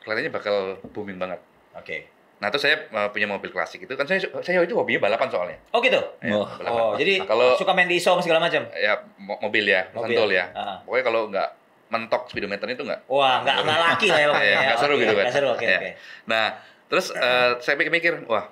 kelihatannya 0.00 0.32
bakal 0.32 0.56
booming 0.90 1.16
banget. 1.16 1.40
Oke. 1.72 2.08
Nah, 2.40 2.48
terus 2.48 2.64
saya 2.64 2.76
eh, 2.82 3.08
punya 3.12 3.28
mobil 3.28 3.48
klasik 3.48 3.84
itu 3.84 3.92
kan 3.92 4.08
saya 4.08 4.16
saya 4.40 4.64
itu 4.64 4.72
hobinya 4.72 5.04
balapan 5.04 5.28
soalnya. 5.28 5.58
Oh, 5.70 5.78
gitu. 5.78 6.00
Ya, 6.18 6.32
Oh. 6.32 6.48
balapan. 6.48 6.72
Oh, 6.72 6.92
jadi 6.96 7.20
Kalau- 7.22 7.52
suka 7.54 7.72
main 7.72 7.84
di 7.84 8.00
ISO 8.00 8.16
segala 8.18 8.40
macam. 8.40 8.64
ya 8.72 8.96
mo- 9.16 9.36
mobil 9.38 9.64
ya, 9.64 9.84
Mobil. 9.92 10.16
sentul 10.16 10.28
ya. 10.32 10.48
Ah. 10.52 10.80
Pokoknya 10.80 11.04
kalau 11.04 11.22
nggak 11.28 11.48
mentok 11.90 12.22
speedometernya 12.26 12.74
itu 12.74 12.84
nggak. 12.86 13.00
Wah, 13.06 13.44
nggak 13.44 13.56
nggak 13.60 13.80
laki 13.84 14.06
lah 14.08 14.18
ya 14.18 14.26
pokoknya. 14.26 14.46
Iya, 14.46 14.54
ya. 14.54 14.60
nggak 14.64 14.78
seru 14.78 14.94
Oke, 14.94 15.00
gitu 15.00 15.12
kan. 15.12 15.20
Nggak 15.20 15.34
seru, 15.36 15.48
oke, 15.50 15.64
Iya. 15.64 15.76
oke. 15.76 15.90
Nah, 16.26 16.44
terus 16.88 17.06
eh, 17.12 17.50
saya 17.60 17.74
pikir-pikir, 17.76 18.12
wah 18.24 18.44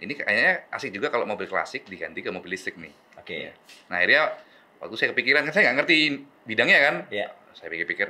ini 0.00 0.12
kayaknya 0.14 0.52
asik 0.70 0.90
juga 0.90 1.08
kalau 1.08 1.24
mobil 1.24 1.44
klasik 1.44 1.84
diganti 1.84 2.20
ke 2.20 2.30
mobil 2.30 2.48
listrik 2.50 2.76
nih. 2.76 2.92
Oke. 3.16 3.52
Nah 3.88 3.96
akhirnya 3.98 4.36
waktu 4.78 4.94
saya 4.96 5.08
kepikiran 5.12 5.44
kan 5.44 5.52
saya 5.52 5.68
nggak 5.68 5.84
ngerti 5.84 5.96
bidangnya 6.44 6.78
kan. 6.80 6.94
Iya. 7.08 7.28
Saya 7.52 7.68
pikir-pikir 7.68 8.08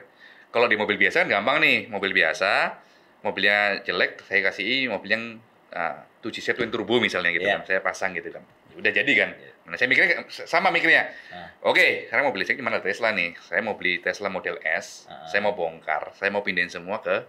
kalau 0.54 0.70
di 0.70 0.78
mobil 0.78 0.94
biasa 0.94 1.26
kan 1.26 1.28
gampang 1.28 1.58
nih, 1.58 1.90
mobil 1.90 2.14
biasa, 2.14 2.78
mobilnya 3.26 3.82
jelek 3.82 4.22
saya 4.22 4.40
kasih 4.46 4.86
mobil 4.86 5.10
yang 5.10 5.24
uh, 5.74 5.98
2JZ 6.22 6.54
twin 6.54 6.70
turbo 6.70 7.02
misalnya 7.02 7.34
gitu 7.34 7.42
Iya. 7.42 7.58
kan, 7.58 7.62
saya 7.66 7.80
pasang 7.82 8.14
gitu 8.14 8.30
kan. 8.30 8.46
Udah 8.78 8.94
jadi 8.94 9.12
kan. 9.18 9.34
Iya. 9.34 9.50
Nah, 9.64 9.74
saya 9.74 9.88
mikirnya 9.88 10.22
sama 10.28 10.68
mikirnya. 10.70 11.08
Ah. 11.32 11.48
Oke, 11.64 12.06
sekarang 12.06 12.28
mobil 12.28 12.44
listrik 12.44 12.60
gimana 12.60 12.78
Tesla 12.78 13.10
nih? 13.10 13.32
Saya 13.40 13.64
mau 13.64 13.74
beli 13.74 13.98
Tesla 13.98 14.28
Model 14.28 14.60
S, 14.62 15.08
Ah. 15.10 15.26
saya 15.26 15.40
mau 15.40 15.56
bongkar, 15.56 16.14
saya 16.14 16.28
mau 16.30 16.44
pindahin 16.44 16.70
semua 16.70 17.00
ke 17.00 17.24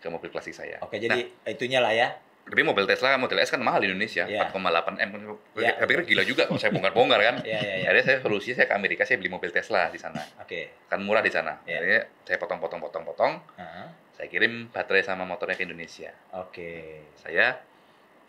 ke 0.00 0.08
mobil 0.08 0.32
klasik 0.32 0.56
saya. 0.56 0.80
Oke, 0.80 0.96
jadi 0.96 1.28
itunya 1.44 1.76
lah 1.82 1.92
ya. 1.92 2.16
Tapi 2.50 2.62
mobil 2.66 2.84
Tesla 2.84 3.14
Model 3.14 3.38
S 3.38 3.54
kan 3.54 3.62
mahal 3.62 3.78
di 3.80 3.86
Indonesia, 3.86 4.26
Iya. 4.26 4.50
4,8 4.50 4.98
M. 4.98 5.10
Iya, 5.54 5.78
Saya 5.78 5.86
pikir 5.86 6.02
gila 6.02 6.22
juga 6.26 6.42
kalau 6.50 6.58
saya 6.58 6.74
bongkar-bongkar 6.74 7.20
kan. 7.22 7.36
Iya, 7.46 7.58
iya, 7.62 7.74
iya. 7.78 7.86
Akhirnya 7.86 8.04
saya 8.04 8.18
solusi 8.20 8.50
saya 8.52 8.66
ke 8.66 8.74
Amerika, 8.74 9.06
saya 9.06 9.22
beli 9.22 9.30
mobil 9.30 9.54
Tesla 9.54 9.86
di 9.88 9.96
sana. 10.02 10.18
Oke. 10.42 10.74
Kan 10.90 11.06
murah 11.06 11.22
di 11.22 11.30
sana. 11.30 11.62
Iya. 11.62 11.78
Akhirnya 11.78 12.00
saya 12.26 12.38
potong-potong-potong-potong, 12.42 13.32
Ah, 13.54 13.86
saya 14.12 14.26
kirim 14.26 14.68
baterai 14.68 15.06
sama 15.06 15.22
motornya 15.22 15.54
ke 15.54 15.62
Indonesia. 15.64 16.10
Oke. 16.34 17.00
Saya 17.16 17.54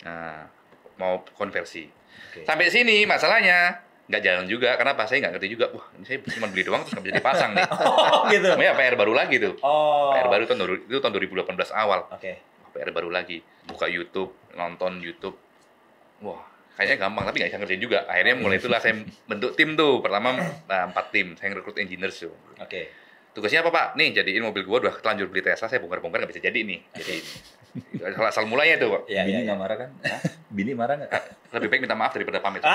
eh, 0.05 0.41
mau 0.95 1.25
konversi. 1.33 1.89
Oke. 2.29 2.45
Sampai 2.45 2.69
sini 2.69 3.03
masalahnya 3.09 3.81
nggak 4.05 4.21
jalan 4.21 4.45
juga. 4.45 4.75
Kenapa? 4.75 5.07
Saya 5.07 5.23
nggak 5.25 5.33
ngerti 5.39 5.47
juga. 5.49 5.65
Wah, 5.71 5.87
ini 5.95 6.03
saya 6.05 6.19
cuma 6.29 6.51
beli 6.51 6.61
doang 6.61 6.83
terus 6.83 6.93
nggak 6.99 7.05
bisa 7.09 7.15
dipasang 7.17 7.51
nih. 7.55 7.65
Oh, 8.11 8.27
gitu. 8.27 8.47
Namanya 8.53 8.75
PR 8.75 8.95
baru 8.99 9.13
lagi 9.15 9.39
tuh. 9.39 9.55
Oh. 9.63 10.11
PR 10.13 10.27
baru 10.27 10.43
tahun 10.45 10.59
itu 10.85 10.99
tahun 10.99 11.13
2018 11.15 11.47
awal. 11.73 12.05
Oke. 12.11 12.50
PR 12.73 12.89
baru 12.91 13.09
lagi 13.11 13.43
buka 13.67 13.85
YouTube 13.87 14.33
nonton 14.57 14.99
YouTube 15.03 15.37
wah 16.23 16.41
kayaknya 16.75 17.07
gampang 17.07 17.23
tapi 17.27 17.35
nggak 17.43 17.49
bisa 17.51 17.59
ngerjain 17.61 17.83
juga 17.83 17.99
akhirnya 18.07 18.35
mulai 18.39 18.57
itulah 18.57 18.79
saya 18.79 18.95
bentuk 19.27 19.53
tim 19.59 19.75
tuh 19.75 19.99
pertama 19.99 20.33
nah, 20.65 20.89
empat 20.89 21.05
tim 21.11 21.35
saya 21.35 21.51
ngerekrut 21.53 21.77
engineers 21.77 22.17
tuh 22.23 22.33
Oke. 22.57 22.89
tugasnya 23.35 23.61
apa 23.61 23.69
pak 23.69 23.85
nih 23.99 24.15
jadiin 24.17 24.43
mobil 24.43 24.63
gua 24.63 24.87
udah 24.87 24.95
telanjur 25.03 25.27
beli 25.29 25.43
Tesla 25.43 25.67
saya 25.67 25.83
bongkar-bongkar 25.83 26.23
nggak 26.23 26.31
bisa 26.31 26.43
jadi 26.43 26.59
nih 26.63 26.79
jadi 26.95 27.15
asal, 28.01 28.23
asal 28.27 28.43
mulanya 28.49 28.75
tuh 28.79 28.91
Pak. 28.91 29.01
Iya. 29.07 29.23
Bini 29.23 29.31
iya. 29.31 29.47
nggak 29.47 29.59
marah 29.59 29.77
kan? 29.79 29.89
Bini 30.51 30.73
marah 30.75 30.95
nggak? 30.99 31.11
lebih 31.51 31.67
baik 31.67 31.81
minta 31.83 31.99
maaf 31.99 32.15
daripada 32.15 32.39
pamit. 32.39 32.63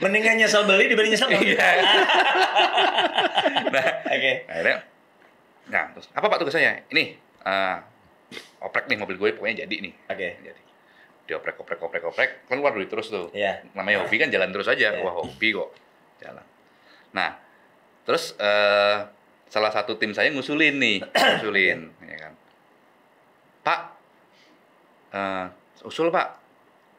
Mendingan 0.00 0.36
nyesel 0.40 0.64
beli 0.64 0.88
dibanding 0.88 1.12
nyesel 1.16 1.28
beli. 1.32 1.56
Iya. 1.56 1.60
nah 3.74 3.86
Oke. 4.08 4.32
akhirnya 4.48 4.76
nah 5.70 5.94
terus 5.94 6.10
apa 6.10 6.26
pak 6.26 6.38
tugasnya 6.38 6.82
ini 6.90 7.14
eh, 7.40 7.76
oprek 8.60 8.86
nih 8.86 8.98
mobil 8.98 9.16
gue 9.16 9.30
pokoknya 9.34 9.64
jadi 9.64 9.76
nih 9.80 9.94
Oke. 10.06 10.28
jadi 10.42 10.60
dioprek 11.26 11.56
oprek 11.56 11.78
oprek 11.80 12.04
oprek 12.04 12.30
keluar 12.46 12.74
duit 12.74 12.90
terus 12.90 13.06
tuh 13.06 13.30
Iya. 13.30 13.62
namanya 13.72 14.02
hobi 14.02 14.18
kan 14.18 14.28
jalan 14.28 14.50
terus 14.50 14.66
aja 14.66 14.90
Iya. 14.90 15.02
wah 15.02 15.14
hobi 15.16 15.54
kok 15.54 15.70
jalan 16.18 16.42
nah 17.14 17.38
terus 18.02 18.34
eh, 18.36 18.98
salah 19.46 19.70
satu 19.70 19.94
tim 19.94 20.10
saya 20.10 20.30
ngusulin 20.30 20.74
nih 20.76 20.98
ngusulin 21.38 21.78
ya 22.02 22.16
kan 22.18 22.32
pak 23.62 23.80
eh, 25.12 25.46
usul 25.86 26.10
pak 26.10 26.38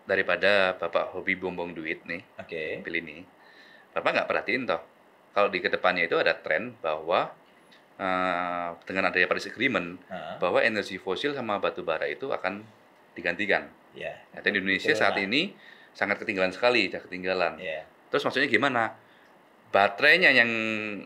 daripada 0.03 0.75
bapak 0.75 1.13
hobi 1.13 1.36
bombong 1.36 1.71
duit 1.71 2.03
nih 2.03 2.23
Oke. 2.39 2.79
mobil 2.79 2.95
ini 3.03 3.17
bapak 3.91 4.12
nggak 4.15 4.27
perhatiin 4.27 4.63
toh 4.63 4.81
kalau 5.31 5.47
di 5.47 5.60
ke 5.60 5.67
depannya 5.67 6.07
itu 6.07 6.19
ada 6.19 6.36
tren 6.36 6.75
bahwa 6.79 7.31
eh, 8.02 8.70
dengan 8.84 9.04
adanya 9.08 9.30
Paris 9.30 9.46
Agreement 9.46 10.02
Ah, 10.10 10.42
bahwa 10.42 10.58
energi 10.60 10.98
fosil 10.98 11.32
sama 11.32 11.62
batu 11.62 11.86
bara 11.86 12.10
itu 12.10 12.26
akan 12.28 12.66
digantikan 13.14 13.70
Iya. 13.94 14.16
Nah, 14.32 14.40
dan 14.40 14.52
di 14.52 14.60
Indonesia 14.60 14.90
Betul 14.90 15.02
saat 15.04 15.16
ini 15.20 15.52
sangat 15.92 16.24
ketinggalan 16.24 16.56
sekali, 16.56 16.88
sudah 16.88 17.04
ketinggalan. 17.04 17.60
Iya. 17.60 17.84
Terus 18.10 18.24
maksudnya 18.24 18.48
gimana? 18.48 18.96
baterainya 19.72 20.36
yang 20.36 20.52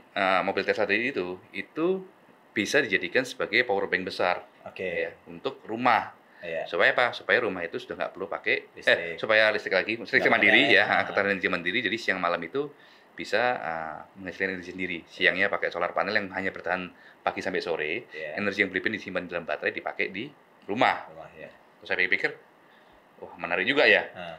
eh, 0.02 0.42
mobil 0.42 0.66
Tesla 0.66 0.90
tadi 0.90 1.14
itu 1.14 1.38
itu 1.54 2.02
bisa 2.50 2.82
dijadikan 2.82 3.22
sebagai 3.22 3.62
power 3.62 3.86
bank 3.86 4.10
besar 4.10 4.42
Oke. 4.66 5.06
ya 5.06 5.12
untuk 5.30 5.62
rumah 5.70 6.18
Iya. 6.42 6.66
supaya 6.66 6.94
apa 6.94 7.10
supaya 7.10 7.42
rumah 7.42 7.62
itu 7.62 7.78
sudah 7.78 7.94
nggak 7.94 8.12
perlu 8.14 8.26
pakai 8.26 8.56
eh 8.66 8.78
Listrik. 8.78 9.18
supaya 9.18 9.50
listrik 9.50 9.74
lagi 9.74 9.94
listrik 9.98 10.30
mandiri 10.30 10.74
ya 10.74 10.86
ah. 10.86 11.02
ketahanan 11.02 11.38
energi 11.38 11.50
mandiri 11.50 11.82
jadi 11.82 11.98
siang 11.98 12.22
malam 12.22 12.38
itu 12.42 12.70
bisa 13.16 13.42
uh, 13.58 14.00
menghasilkan 14.20 14.60
energi 14.60 14.76
sendiri. 14.76 14.98
Siangnya 15.08 15.48
pakai 15.48 15.72
solar 15.72 15.96
panel 15.96 16.14
yang 16.14 16.28
hanya 16.36 16.52
bertahan 16.52 16.92
pagi 17.24 17.42
sampai 17.42 17.64
sore. 17.64 18.12
Iya. 18.12 18.38
energi 18.38 18.62
yang 18.62 18.70
berlebih 18.70 18.94
disimpan 19.00 19.26
di 19.26 19.34
dalam 19.34 19.48
baterai 19.48 19.74
dipakai 19.74 20.12
di 20.12 20.30
rumah. 20.68 21.08
Rumah, 21.10 21.30
ya. 21.40 21.50
terus 21.82 21.88
saya 21.90 22.06
pikir 22.06 22.32
wah 23.24 23.34
menarik 23.40 23.66
juga 23.66 23.88
ya. 23.88 24.04
Nah, 24.14 24.38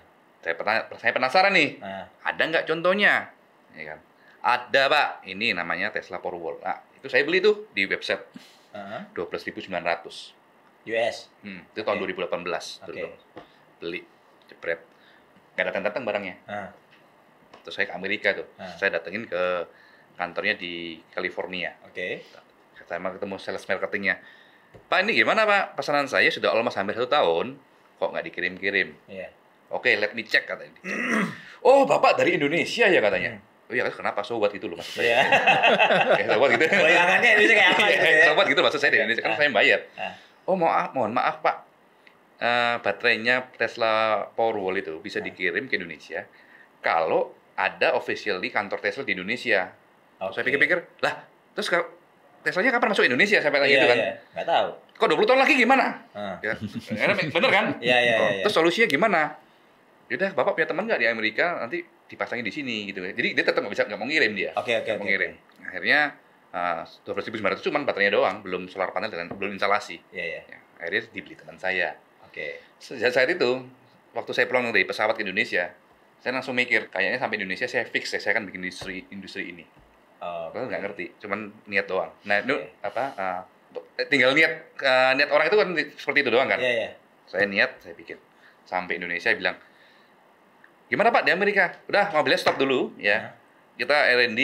saya 0.94 1.10
penasaran 1.10 1.50
nih 1.50 1.82
nah, 1.82 2.06
ada 2.22 2.42
nggak 2.46 2.64
contohnya? 2.70 3.34
Ya 3.74 3.84
kan? 3.96 3.98
Ada 4.46 4.82
pak. 4.86 5.08
Ini 5.26 5.58
namanya 5.58 5.90
Tesla 5.90 6.22
Powerwall 6.22 6.62
nah 6.62 6.78
itu 6.94 7.10
saya 7.10 7.26
beli 7.26 7.42
tuh 7.42 7.66
di 7.74 7.88
website. 7.88 8.22
Nah. 8.76 9.08
12.900 9.16 10.36
US. 10.86 11.16
hmm, 11.42 11.60
itu 11.74 11.80
tahun 11.82 11.98
Oke. 11.98 12.14
2018 12.14 12.86
Oke. 12.86 12.86
dulu 12.86 13.08
beli 13.82 14.00
jepret 14.46 14.80
nggak 15.56 15.72
datang 15.72 15.82
datang 15.88 16.02
barangnya. 16.04 16.36
Nah, 16.44 16.68
terus 17.66 17.74
saya 17.74 17.84
ke 17.84 17.94
Amerika 17.94 18.30
tuh 18.30 18.46
Ah. 18.54 18.70
saya 18.72 18.94
datengin 18.94 19.26
ke 19.26 19.42
kantornya 20.14 20.54
di 20.54 21.02
California 21.10 21.74
oke. 21.82 22.22
saya 22.78 22.96
mau 22.96 23.10
ketemu 23.10 23.34
sales 23.36 23.64
marketingnya 23.64 24.14
Pak 24.84 25.02
ini 25.02 25.16
gimana 25.16 25.42
Pak 25.42 25.74
pesanan 25.74 26.06
saya 26.06 26.28
sudah 26.28 26.48
almost 26.48 26.76
hampir 26.76 26.94
satu 26.94 27.10
tahun 27.10 27.58
kok 27.96 28.08
nggak 28.08 28.24
dikirim-kirim 28.24 28.94
Iya. 29.06 29.34
oke 29.68 29.90
let 29.90 30.12
me 30.12 30.22
check 30.22 30.44
katanya 30.44 30.78
oh 31.60 31.82
Bapak 31.82 32.14
dari 32.14 32.34
Indonesia 32.34 32.86
ya 32.86 33.00
katanya 33.00 33.34
Hmm. 33.34 33.66
oh 33.66 33.74
iya 33.74 33.82
kenapa 33.86 34.22
sobat 34.22 34.52
gitu 34.52 34.66
loh 34.66 34.78
maksud 34.78 35.02
saya 35.02 35.26
Eh, 36.20 36.24
sobat 36.24 36.48
gitu 36.52 36.64
Bayangannya 36.64 37.30
itu 37.36 37.50
kayak 37.50 37.70
apa 37.72 37.84
gitu 37.88 38.06
ya? 38.06 38.24
sobat 38.30 38.46
gitu 38.46 38.60
maksud 38.60 38.78
saya 38.78 38.90
di 38.92 38.98
Indonesia 39.00 39.20
kan 39.20 39.32
Ah. 39.32 39.36
saya 39.36 39.50
bayar 39.50 39.80
Ah. 39.92 40.14
oh 40.46 40.54
maaf 40.54 40.94
mohon 40.94 41.10
maaf 41.10 41.42
Pak 41.42 41.56
Eh, 42.36 42.76
baterainya 42.78 43.48
Tesla 43.50 44.20
Powerwall 44.30 44.76
itu 44.76 45.00
bisa 45.00 45.18
Ah. 45.18 45.24
dikirim 45.24 45.66
ke 45.66 45.74
Indonesia 45.74 46.22
kalau 46.78 47.32
ada 47.56 47.96
officially 47.96 48.48
kantor 48.48 48.78
Tesla 48.78 49.02
di 49.02 49.16
Indonesia 49.16 49.72
Oke. 50.16 50.32
saya 50.36 50.44
pikir-pikir, 50.44 50.78
lah, 51.00 51.24
terus 51.52 51.68
kalau 51.68 51.84
Teslanya 52.40 52.70
kapan 52.70 52.94
masuk 52.94 53.02
Indonesia 53.02 53.42
sampai 53.42 53.58
lagi 53.58 53.74
Iya, 53.74 53.78
gitu 53.82 53.86
kan? 53.90 53.98
iya. 53.98 54.12
Nggak 54.38 54.46
tahu. 54.46 54.68
Kok 55.02 55.06
20 55.18 55.26
tahun 55.26 55.40
lagi 55.42 55.54
gimana? 55.58 55.86
Nah. 56.14 56.38
Ya, 56.38 56.54
bener 57.34 57.50
kan? 57.50 57.64
Iya, 57.82 57.96
iya, 57.98 58.14
Oh, 58.22 58.28
iya. 58.30 58.42
Terus 58.46 58.54
solusinya 58.54 58.86
gimana? 58.86 59.34
Yaudah, 60.06 60.30
Bapak 60.30 60.54
punya 60.54 60.70
teman 60.70 60.86
nggak 60.86 61.00
di 61.02 61.10
Amerika, 61.10 61.58
nanti 61.58 61.82
dipasangin 62.06 62.46
di 62.46 62.54
sini 62.54 62.86
gitu. 62.86 63.02
Jadi 63.02 63.34
dia 63.34 63.42
tetap 63.42 63.66
nggak 63.66 63.74
bisa 63.74 63.82
nggak 63.90 63.98
mau 63.98 64.06
ngirim 64.06 64.38
dia. 64.38 64.54
Oke, 64.54 64.78
oke, 64.78 64.86
Nggak 64.86 64.94
mau 64.94 65.02
oke. 65.02 65.10
ngirim. 65.10 65.32
Akhirnya 65.66 66.00
uh, 66.54 66.86
12.900 67.02 67.66
cuman 67.66 67.82
baterainya 67.82 68.14
doang, 68.14 68.36
belum 68.46 68.70
solar 68.70 68.94
panel 68.94 69.10
dan 69.10 69.26
belum 69.26 69.58
instalasi. 69.58 69.98
Iya, 70.14 70.24
iya. 70.38 70.40
Ya, 70.46 70.58
akhirnya 70.78 71.02
dibeli 71.10 71.34
teman 71.34 71.58
saya. 71.58 71.98
Oke. 72.22 72.62
Sejak 72.78 73.10
saat 73.10 73.26
itu, 73.26 73.66
waktu 74.14 74.30
saya 74.30 74.46
pulang 74.46 74.70
dari 74.70 74.86
pesawat 74.86 75.18
ke 75.18 75.26
Indonesia, 75.26 75.74
saya 76.26 76.34
langsung 76.34 76.58
mikir, 76.58 76.90
kayaknya 76.90 77.22
sampai 77.22 77.38
Indonesia 77.38 77.70
saya 77.70 77.86
fix 77.86 78.10
deh, 78.10 78.18
saya 78.18 78.34
akan 78.34 78.50
bikin 78.50 78.66
industri 78.66 79.06
industri 79.14 79.46
ini. 79.46 79.62
Oh, 80.18 80.50
Aku 80.50 80.66
nggak 80.66 80.82
ngerti, 80.82 81.14
cuman 81.22 81.54
niat 81.70 81.86
doang. 81.86 82.10
Nah, 82.26 82.42
itu 82.42 82.50
Oke. 82.50 82.82
apa? 82.82 83.04
uh, 83.14 83.42
tinggal 84.10 84.34
niat 84.34 84.74
uh, 84.74 85.14
niat 85.14 85.30
orang 85.30 85.46
itu 85.46 85.54
kan 85.54 85.68
seperti 85.94 86.18
itu 86.26 86.30
doang 86.34 86.50
kan. 86.50 86.58
Iya, 86.58 86.72
iya. 86.74 86.90
Saya 87.30 87.46
niat, 87.46 87.78
saya 87.78 87.94
bikin. 87.94 88.18
Sampai 88.66 88.98
Indonesia 88.98 89.30
bilang, 89.38 89.54
gimana 90.86 91.14
Pak 91.14 91.22
di 91.22 91.30
Amerika? 91.30 91.78
Udah 91.86 92.10
mobilnya 92.10 92.42
stop 92.42 92.58
dulu 92.58 92.90
ya. 92.98 93.18
Nah, 93.22 93.32
Kita 93.78 94.10
R&D 94.10 94.40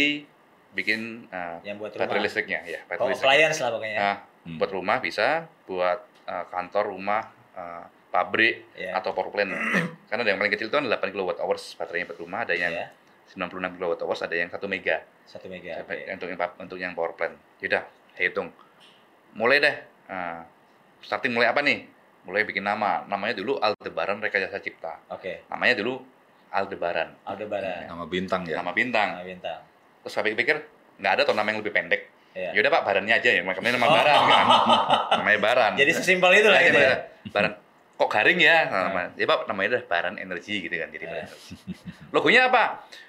bikin 0.79 1.27
uh, 1.35 1.59
Yang 1.67 1.77
buat 1.83 1.91
baterai 1.91 2.15
rumah. 2.15 2.23
listriknya 2.23 2.61
ya. 2.63 2.79
Oh, 2.79 2.87
Baterai 2.87 3.11
listrik. 3.11 3.27
appliance 3.27 3.59
lah 3.59 3.71
pokoknya. 3.75 3.99
Nah, 3.99 4.17
Hmm. 4.43 4.59
buat 4.59 4.71
rumah 4.71 4.99
bisa, 4.99 5.47
buat 5.67 5.99
uh, 6.27 6.45
kantor, 6.47 6.91
rumah, 6.91 7.27
uh, 7.55 7.87
pabrik 8.13 8.69
Iya. 8.77 9.01
atau 9.01 9.17
power 9.17 9.33
plant. 9.33 9.51
Karena 10.13 10.23
yang 10.23 10.37
paling 10.37 10.53
kecil 10.53 10.69
itu 10.69 10.77
kan 10.77 10.85
8 10.85 11.09
kWh 11.09 11.33
baterainya 11.81 12.07
buat 12.07 12.21
rumah, 12.21 12.45
ada 12.45 12.53
yang 12.53 12.71
Iya. 12.71 12.93
96 13.33 13.81
kWh, 13.81 13.97
ada 14.21 14.37
yang 14.37 14.49
1 14.53 14.69
mega. 14.69 15.01
Satu 15.25 15.49
mega. 15.49 15.81
Sampai 15.81 16.05
Oke. 16.05 16.13
untuk 16.13 16.29
yang 16.29 16.39
untuk 16.61 16.77
yang 16.77 16.93
power 16.93 17.17
plant. 17.17 17.33
Yaudah, 17.59 17.83
saya 18.13 18.29
hitung. 18.29 18.53
Mulai 19.33 19.57
deh. 19.59 19.77
Nah, 20.13 20.45
starting 21.01 21.33
mulai 21.33 21.49
apa 21.49 21.65
nih? 21.65 21.89
Mulai 22.29 22.45
bikin 22.45 22.61
nama. 22.61 23.09
Namanya 23.09 23.33
dulu 23.33 23.57
Aldebaran 23.57 24.21
Rekayasa 24.21 24.61
Cipta. 24.61 25.01
Oke. 25.09 25.49
Namanya 25.49 25.81
dulu 25.81 26.05
Aldebaran. 26.53 27.17
Aldebaran. 27.25 27.89
Nama 27.89 28.05
bintang 28.05 28.45
ya. 28.45 28.61
Nama 28.61 28.71
bintang. 28.71 29.09
Nah, 29.17 29.25
bintang. 29.25 29.61
Terus 30.05 30.13
saya 30.13 30.29
pikir 30.29 30.61
nggak 31.01 31.13
ada 31.17 31.23
tuh 31.25 31.33
nama 31.33 31.49
yang 31.49 31.65
lebih 31.65 31.73
pendek. 31.73 32.13
Iya. 32.37 32.53
Yaudah 32.53 32.71
Pak, 32.77 32.83
Barannya 32.85 33.15
aja 33.17 33.29
ya. 33.33 33.41
Makanya 33.41 33.81
nama 33.81 33.87
Oh. 33.89 33.93
Baran 33.97 34.21
kan. 34.25 34.47
Namanya 35.25 35.41
Baran. 35.41 35.73
Jadi 35.81 35.91
sesimpel 35.97 36.31
itu 36.37 36.49
lah 36.53 36.61
Nah, 36.61 36.69
gitu 36.69 36.79
ya. 36.81 36.95
Baran. 37.33 37.53
Kok 38.03 38.11
garing 38.11 38.35
ya? 38.37 38.67
Ah. 38.67 38.91
Nama. 38.91 39.03
Ya 39.15 39.25
Pak, 39.25 39.47
namanya 39.47 39.69
udah 39.73 39.83
Baran 39.87 40.19
Energi 40.19 40.59
gitu 40.59 40.75
kan. 40.75 40.91
Jadi 40.91 41.05
Iya. 41.05 41.13
Baran 41.15 41.27
Energi. 41.31 41.55
Logonya 42.11 42.41
apa? 42.51 42.65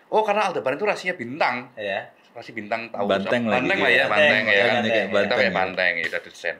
Oh, 0.08 0.22
karena 0.22 0.46
Aldebaran 0.46 0.78
itu 0.78 0.86
rasinya 0.86 1.18
bintang. 1.18 1.74
Iya. 1.74 2.14
Rasi 2.32 2.54
bintang 2.54 2.90
tahu. 2.90 3.10
Banteng 3.10 3.46
lagi 3.46 3.58
banteng 3.58 3.80
lah 3.80 3.90
ya, 3.90 4.06
Banteng, 4.06 4.30
banteng 4.30 4.44
ya 4.46 4.54
kan. 4.54 4.70
banteng. 4.70 4.84
Kayak 4.86 5.02
Kita 5.02 5.14
banteng. 5.14 5.34
kayak 5.34 5.50
ya. 5.50 5.58
banteng 5.58 5.92
ya, 5.92 6.06
udah 6.06 6.22
desain. 6.24 6.58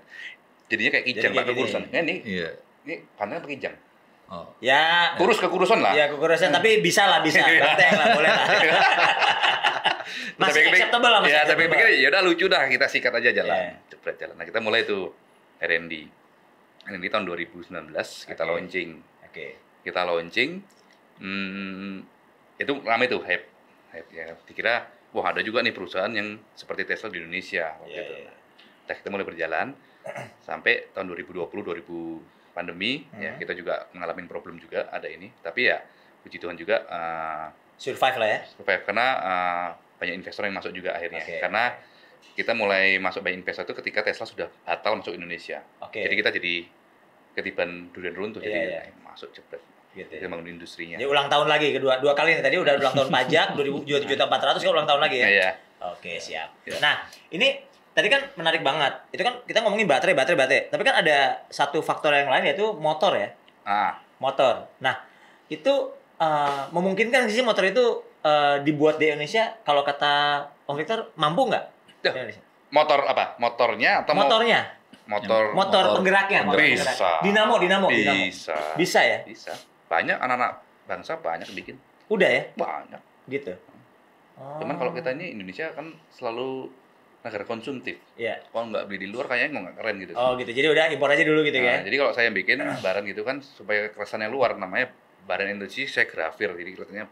Jadinya 0.66 0.92
kayak 0.92 1.06
kijang, 1.06 1.22
Jadi 1.24 1.38
Pak, 1.38 1.46
kekurusan. 1.46 1.82
Nah, 1.86 2.02
ini, 2.02 2.16
Iya. 2.26 2.50
ini 2.84 2.94
banteng 3.14 3.38
apa 3.38 3.48
kijang? 3.48 3.76
Oh. 4.34 4.48
Ya. 4.58 4.84
Kurus 5.14 5.38
kekurusan 5.38 5.78
lah. 5.78 5.94
Ya 5.94 6.10
kekurusan 6.10 6.50
tapi 6.50 6.82
bisa 6.82 7.06
lah 7.06 7.22
bisa. 7.22 7.38
Iya. 7.40 7.62
Banteng 7.62 7.90
lah 7.94 8.06
boleh 8.12 8.30
lah. 8.30 8.46
Masih 10.34 10.66
Tapi 10.66 10.76
acceptable 10.76 11.10
lah 11.10 11.20
masih 11.22 11.32
Ya, 11.32 11.42
tapi 11.46 11.64
pikir 11.66 11.86
ya 11.96 12.08
udah 12.10 12.22
lucu 12.22 12.46
dah, 12.48 12.66
kita 12.66 12.86
sikat 12.88 13.14
aja 13.14 13.30
jalan. 13.32 13.54
Iya. 13.54 13.72
Jepret 13.88 14.16
jalan. 14.18 14.36
Nah, 14.36 14.46
kita 14.46 14.60
mulai 14.60 14.82
tuh 14.84 15.14
R&D. 15.60 16.10
R&D 16.86 17.06
tahun 17.08 17.26
2019 17.26 17.72
kita 18.26 18.44
launching. 18.44 18.90
Oke. 19.24 19.48
Kita 19.82 20.02
launching 20.02 20.52
hmm, 21.20 21.96
itu 22.58 22.74
rame 22.82 23.06
tuh 23.06 23.22
hype. 23.22 23.46
Hype 23.92 24.10
ya. 24.10 24.26
Dikira 24.44 24.84
wah 25.12 25.26
ada 25.26 25.40
juga 25.40 25.62
nih 25.62 25.72
perusahaan 25.72 26.10
yang 26.10 26.36
seperti 26.52 26.84
Tesla 26.84 27.08
di 27.08 27.20
Indonesia 27.20 27.78
waktu 27.78 27.92
Iya, 27.92 28.02
itu. 28.02 28.14
iya. 28.20 28.32
Nah, 28.84 28.94
kita 28.94 29.08
mulai 29.08 29.24
berjalan 29.24 29.68
sampai 30.48 30.92
tahun 30.92 31.08
2020 31.08 31.48
2000 31.48 31.88
pandemi 32.54 33.08
ya 33.16 33.34
Hmm. 33.34 33.40
kita 33.40 33.54
juga 33.54 33.90
mengalami 33.92 34.28
problem 34.28 34.56
juga 34.58 34.86
ada 34.90 35.10
ini 35.10 35.32
tapi 35.42 35.66
ya 35.66 35.82
puji 36.22 36.38
Tuhan 36.38 36.54
juga 36.54 36.86
uh, 36.86 37.48
Survive 37.74 38.18
lah 38.18 38.30
ya. 38.30 38.40
survive 38.46 38.84
karena 38.86 39.08
uh, 39.18 39.68
banyak 39.98 40.16
investor 40.16 40.46
yang 40.46 40.54
masuk 40.54 40.70
juga 40.70 40.94
akhirnya 40.94 41.26
Oke. 41.26 41.42
karena 41.42 41.74
kita 42.34 42.52
mulai 42.54 42.98
masuk 42.98 43.22
banyak 43.22 43.44
investor 43.44 43.64
itu 43.64 43.76
ketika 43.78 44.02
Tesla 44.02 44.26
sudah 44.26 44.48
batal 44.64 44.98
masuk 44.98 45.14
Indonesia 45.14 45.62
Oke. 45.80 46.02
jadi 46.02 46.16
kita 46.18 46.30
jadi 46.34 46.56
ketiban 47.34 47.90
durian 47.90 48.14
runtuh 48.14 48.42
Iya, 48.42 48.50
jadi 48.50 48.60
iya. 48.62 48.80
eh, 48.90 48.94
masuk 49.02 49.30
jebret 49.34 49.62
gitu. 49.94 50.10
kita 50.10 50.26
ya. 50.26 50.30
bangun 50.30 50.48
industrinya 50.50 50.98
Jadi 50.98 51.08
ulang 51.10 51.28
tahun 51.30 51.48
lagi 51.50 51.68
kedua 51.74 52.02
dua 52.02 52.14
kali 52.14 52.38
nih 52.38 52.44
tadi 52.46 52.58
udah 52.58 52.74
ulang 52.78 52.94
tahun 52.94 53.10
pajak 53.10 53.48
2000 53.58 54.10
juta 54.10 54.24
400 54.26 54.62
kan 54.62 54.72
ulang 54.74 54.88
tahun 54.90 55.02
lagi 55.02 55.18
ya. 55.22 55.28
Iya. 55.30 55.50
Oke, 55.84 56.16
siap. 56.16 56.48
Ya. 56.64 56.80
Nah, 56.80 57.04
ini 57.28 57.60
tadi 57.92 58.08
kan 58.08 58.24
menarik 58.40 58.64
banget. 58.64 59.04
Itu 59.12 59.20
kan 59.20 59.44
kita 59.44 59.60
ngomongin 59.60 59.84
baterai, 59.84 60.16
baterai, 60.16 60.40
baterai. 60.40 60.62
Tapi 60.72 60.80
kan 60.82 60.96
ada 60.96 61.44
satu 61.52 61.84
faktor 61.84 62.16
yang 62.16 62.32
lain 62.32 62.48
yaitu 62.48 62.72
motor 62.72 63.12
ya. 63.14 63.36
ah 63.68 64.00
Motor. 64.18 64.72
Nah, 64.80 65.04
itu 65.52 65.74
eh, 66.18 66.62
memungkinkan 66.72 67.28
sih 67.28 67.44
motor 67.44 67.68
itu 67.68 68.00
eh, 68.24 68.64
dibuat 68.64 68.96
di 68.96 69.12
Indonesia 69.12 69.60
kalau 69.68 69.84
kata 69.84 70.48
Om 70.64 70.80
Victor 70.80 71.12
mampu 71.20 71.52
nggak? 71.52 71.66
Di 72.04 72.06
Ya. 72.06 72.12
Indonesia? 72.14 72.44
motor 72.70 73.00
apa 73.06 73.38
motornya 73.38 73.92
atau 74.02 74.12
mo- 74.12 74.26
Motornya, 74.26 74.60
motor 75.06 75.54
motor, 75.54 75.54
motor 75.54 75.84
penggeraknya, 75.96 76.42
motor 76.44 76.60
Bisa. 76.60 76.90
penggerak. 76.90 77.20
Dinamo, 77.22 77.54
dinamo, 77.56 77.88
dinamo. 77.88 78.24
bisa 78.26 78.58
Bisa 78.76 79.00
ya? 79.02 79.20
bisa 79.24 79.54
banyak 79.88 80.18
anak-anak 80.18 80.52
bangsa 80.84 81.16
banyak 81.16 81.48
bikin 81.54 81.78
Udah 82.08 82.28
ya? 82.28 82.44
banyak 82.54 83.00
Gitu. 83.26 83.56
Oh. 84.34 84.58
cuman 84.58 84.76
kalau 84.76 84.92
kita 84.92 85.14
ini 85.14 85.32
Indonesia 85.32 85.70
kan 85.72 85.94
selalu 86.10 86.66
negara 87.22 87.46
konsumtif 87.46 88.02
Iya. 88.14 88.42
kalau 88.50 88.68
nggak 88.68 88.84
beli 88.84 88.98
di 89.00 89.08
luar 89.08 89.30
kayaknya 89.30 89.62
nggak 89.62 89.76
keren 89.78 89.96
gitu 90.02 90.12
Oh, 90.14 90.34
gitu. 90.36 90.52
Jadi 90.52 90.68
udah 90.68 90.84
impor 90.90 91.08
aja 91.08 91.22
dulu 91.22 91.40
gitu 91.42 91.56
Nah, 91.56 91.70
ya. 91.72 91.78
jadi 91.84 91.96
kalau 91.96 92.12
saya 92.12 92.30
bikin 92.30 92.58
barang 92.60 93.06
gitu 93.06 93.22
kan 93.22 93.40
supaya 93.40 93.88
kerasannya 93.88 94.28
luar 94.28 94.58
namanya 94.58 94.90
barang 95.24 95.48
energi 95.54 95.86
saya 95.86 96.04
grafir 96.04 96.52
jadi 96.52 96.74
kelihatannya 96.74 97.06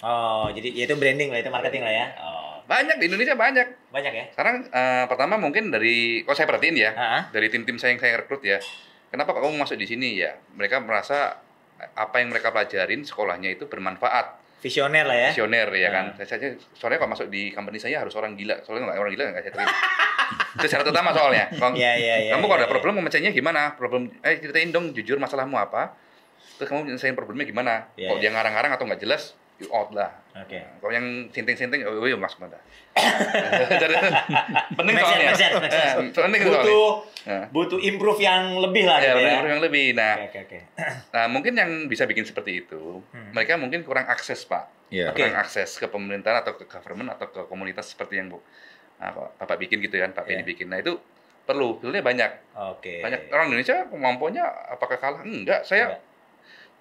Oh, 0.00 0.48
jadi 0.48 0.68
ya 0.70 0.84
itu 0.86 0.94
branding 0.94 1.28
lah, 1.28 1.38
itu 1.38 1.50
marketing 1.50 1.82
lah 1.82 1.92
ya. 1.92 2.06
Oh, 2.16 2.29
banyak 2.62 2.96
di 2.96 3.06
Indonesia 3.06 3.34
banyak. 3.34 3.66
Banyak 3.88 4.12
ya? 4.12 4.24
sekarang 4.30 4.66
eh, 4.66 5.04
pertama 5.04 5.34
mungkin 5.34 5.68
dari 5.68 6.22
kalau 6.22 6.34
saya 6.34 6.46
perhatiin 6.46 6.76
ya 6.76 6.90
Ah, 6.92 7.20
dari 7.28 7.46
tim-tim 7.46 7.76
saya 7.76 7.92
yang 7.92 8.00
saya 8.00 8.18
rekrut 8.18 8.40
ya 8.40 8.58
kenapa 9.08 9.30
kok 9.30 9.40
kamu 9.40 9.56
masuk 9.56 9.74
di 9.74 9.84
sini? 9.84 10.16
Ya 10.16 10.34
mereka 10.50 10.78
merasa 10.78 11.40
apa 11.90 12.16
yang 12.18 12.28
mereka 12.28 12.50
pelajarin 12.50 13.02
sekolahnya 13.02 13.50
itu 13.50 13.64
bermanfaat. 13.64 14.38
Visioner 14.60 15.02
lah 15.02 15.16
ya. 15.16 15.28
visioner 15.32 15.68
ya 15.72 15.88
kan? 15.88 16.04
Ah. 16.10 16.16
saya 16.16 16.28
saja 16.30 16.46
soalnya 16.72 16.98
kalau 16.98 17.12
masuk 17.12 17.26
di 17.26 17.48
company 17.50 17.76
saya 17.76 17.98
harus 17.98 18.12
orang 18.12 18.36
gila. 18.36 18.60
Soalnya 18.60 18.86
nggak 18.86 18.98
orang 18.98 19.12
gila 19.12 19.22
nggak 19.30 19.42
saya 19.42 19.54
terima. 19.54 19.72
Itu 20.56 20.66
syarat 20.68 20.86
utama 20.86 21.10
soalnya. 21.10 21.48
Kalau- 21.50 21.74
Iya, 21.74 21.92
iya, 21.96 22.14
iya. 22.20 22.30
kamu 22.32 22.44
kalau 22.44 22.60
ada 22.60 22.68
problem 22.68 23.00
memecahnya 23.00 23.30
gimana? 23.30 23.74
Problem 23.74 24.12
eh 24.20 24.36
ceritain 24.36 24.68
dong 24.68 24.92
jujur 24.92 25.16
masalahmu 25.16 25.56
apa. 25.56 25.96
Terus 26.54 26.68
kamu 26.68 26.86
nyelesain 26.86 27.16
problemnya 27.16 27.44
gimana? 27.44 27.88
Kok 27.94 28.20
dia 28.20 28.30
ngarang-ngarang 28.30 28.72
atau 28.76 28.84
nggak 28.84 29.00
jelas 29.00 29.32
you 29.60 29.68
out 29.70 29.92
lah. 29.92 30.10
Oke. 30.32 30.56
Nah, 30.56 30.78
kalau 30.78 30.92
yang 30.92 31.06
sinting-sinting, 31.28 31.80
oh 31.82 32.02
iya 32.02 32.16
masuk 32.16 32.42
dah. 32.42 32.62
Jadi, 33.76 33.94
penting 34.72 34.94
Make 34.94 35.04
soalnya. 35.04 35.26
make 35.26 35.38
sense, 35.38 35.54
make 35.56 35.70
sense. 35.70 35.92
Eh, 35.92 35.94
penting 36.16 36.40
soalnya. 36.42 36.62
butuh 36.62 36.88
Nah. 37.20 37.44
butuh 37.52 37.78
improve 37.78 38.16
yang 38.18 38.56
lebih 38.58 38.88
lah 38.88 38.96
Ya, 38.96 39.12
gitu 39.12 39.18
ya. 39.18 39.28
benar 39.30 39.44
yang 39.46 39.60
lebih. 39.60 39.86
Nah, 39.92 40.14
Oke 40.22 40.40
oke 40.40 40.56
oke. 40.56 40.58
nah, 41.14 41.24
mungkin 41.26 41.52
yang 41.52 41.70
bisa 41.84 42.04
bikin 42.04 42.24
seperti 42.24 42.62
itu, 42.62 43.04
Hmm. 43.06 43.30
mereka 43.30 43.54
mungkin 43.54 43.82
kurang 43.82 44.06
akses, 44.06 44.42
Pak. 44.42 44.88
Iya. 44.88 45.12
Oke. 45.12 45.20
Kurang 45.20 45.36
akses 45.36 45.76
ke 45.76 45.86
pemerintahan 45.86 46.40
atau 46.40 46.54
ke 46.54 46.64
government 46.64 47.12
atau 47.12 47.28
ke 47.28 47.40
komunitas 47.46 47.86
seperti 47.86 48.16
yang 48.16 48.28
Bu 48.28 48.40
nah, 48.96 49.10
Pak- 49.10 49.32
Bapak 49.38 49.56
bikin 49.58 49.80
gitu 49.80 49.96
kan, 49.96 50.10
Pak 50.10 50.24
Iya. 50.26 50.40
bikin. 50.42 50.66
Nah, 50.66 50.76
itu 50.76 50.96
perlu. 51.42 51.76
Sebenarnya 51.78 52.04
banyak. 52.04 52.30
Oke. 52.72 53.00
Banyak 53.00 53.20
orang 53.28 53.46
Indonesia 53.48 53.76
kemampuannya 53.84 54.44
apakah 54.70 54.96
kalah? 54.96 55.20
Enggak, 55.20 55.62
saya 55.62 55.84
Enggak. 55.90 56.00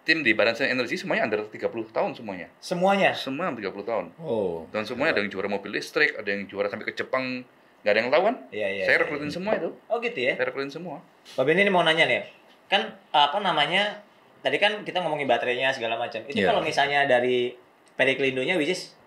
Tim 0.10 0.26
di 0.26 0.34
Badan 0.34 0.58
Sinar 0.58 0.74
Energi 0.74 0.98
semuanya 0.98 1.30
under 1.30 1.46
30 1.46 1.70
tahun 1.94 2.18
semuanya. 2.18 2.50
Semuanya. 2.58 3.14
Semua 3.14 3.54
under 3.54 3.62
30 3.62 3.86
tahun. 3.86 4.06
Oh. 4.18 4.66
Dan 4.74 4.82
semuanya 4.82 5.14
ada 5.14 5.22
yang 5.22 5.30
juara 5.30 5.46
mobil 5.46 5.70
listrik, 5.70 6.18
ada 6.18 6.26
yang 6.26 6.50
juara 6.50 6.66
sampai 6.66 6.90
ke 6.90 6.98
Jepang, 6.98 7.46
nggak 7.86 7.94
ada 7.94 8.00
yang 8.02 8.10
lawan. 8.10 8.34
Iya 8.50 8.68
iya. 8.74 8.84
saya 8.90 8.98
iya, 8.98 9.02
rekrutin 9.06 9.30
iya. 9.30 9.36
semua 9.38 9.54
itu. 9.54 9.70
Oh 9.86 10.02
gitu 10.02 10.18
ya. 10.18 10.34
Saya 10.34 10.50
rekrutin 10.50 10.74
semua. 10.74 10.98
Pak 11.38 11.46
Benny 11.46 11.62
ini 11.62 11.70
mau 11.70 11.86
nanya 11.86 12.10
nih. 12.10 12.26
Kan 12.66 12.90
apa 13.14 13.38
namanya? 13.38 14.02
Tadi 14.42 14.58
kan 14.58 14.82
kita 14.82 15.06
ngomongin 15.06 15.30
baterainya 15.30 15.70
segala 15.70 16.02
macam. 16.02 16.26
Itu 16.26 16.42
Iya. 16.42 16.50
kalau 16.50 16.66
misalnya 16.66 17.06
dari 17.06 17.54
Periklindonya 17.94 18.58
which 18.58 18.74
is 18.74 18.98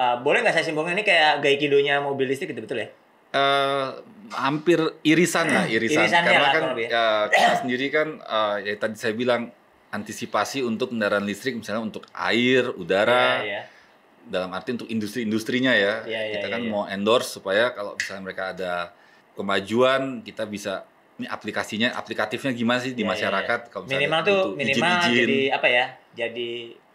uh, 0.00 0.16
boleh 0.24 0.40
nggak 0.40 0.56
saya 0.56 0.64
simpulkan 0.64 0.96
ini 0.96 1.04
kayak 1.04 1.44
Gaikindo-nya 1.44 2.00
mobil 2.00 2.24
listrik 2.24 2.56
gitu 2.56 2.64
betul 2.64 2.80
ya? 2.80 2.88
eh 3.28 3.88
hampir 4.32 4.80
irisan 5.04 5.52
lah 5.52 5.68
irisan 5.68 6.08
Irisannya 6.08 6.32
karena 6.32 6.48
lah, 6.48 6.52
kan 6.52 6.64
ya, 6.80 7.06
kita 7.28 7.54
sendiri 7.60 7.86
kan 7.92 8.08
eh, 8.24 8.56
ya 8.64 8.72
tadi 8.80 8.96
saya 8.96 9.12
bilang 9.12 9.52
antisipasi 9.90 10.60
untuk 10.60 10.92
kendaraan 10.92 11.22
listrik 11.22 11.54
misalnya 11.54 11.80
untuk 11.82 12.04
air 12.12 12.68
udara 12.70 13.40
Iya, 13.40 13.44
iya. 13.44 13.62
dalam 14.24 14.52
arti 14.52 14.74
untuk 14.74 14.86
industri-industrinya 14.86 15.72
ya 15.72 16.04
Iya, 16.04 16.20
iya, 16.22 16.34
kita 16.36 16.46
kan 16.48 16.60
iya. 16.60 16.68
mau 16.68 16.84
endorse 16.84 17.32
supaya 17.34 17.72
kalau 17.72 17.94
misalnya 17.94 18.22
mereka 18.22 18.52
ada 18.52 18.72
kemajuan 19.34 20.20
kita 20.20 20.44
bisa 20.44 20.84
ini 21.16 21.26
aplikasinya 21.26 21.94
aplikatifnya 21.94 22.52
gimana 22.52 22.78
sih 22.78 22.92
di 22.92 23.00
Iya, 23.00 23.02
iya, 23.02 23.10
masyarakat 23.10 23.60
kalau 23.68 23.82
misalnya 23.84 23.98
Minimal 23.98 24.20
tuh 24.22 24.40
minimal 24.54 24.76
izin-izin. 24.76 25.16
jadi 25.18 25.40
apa 25.50 25.66
ya? 25.68 25.84
Jadi 26.14 26.50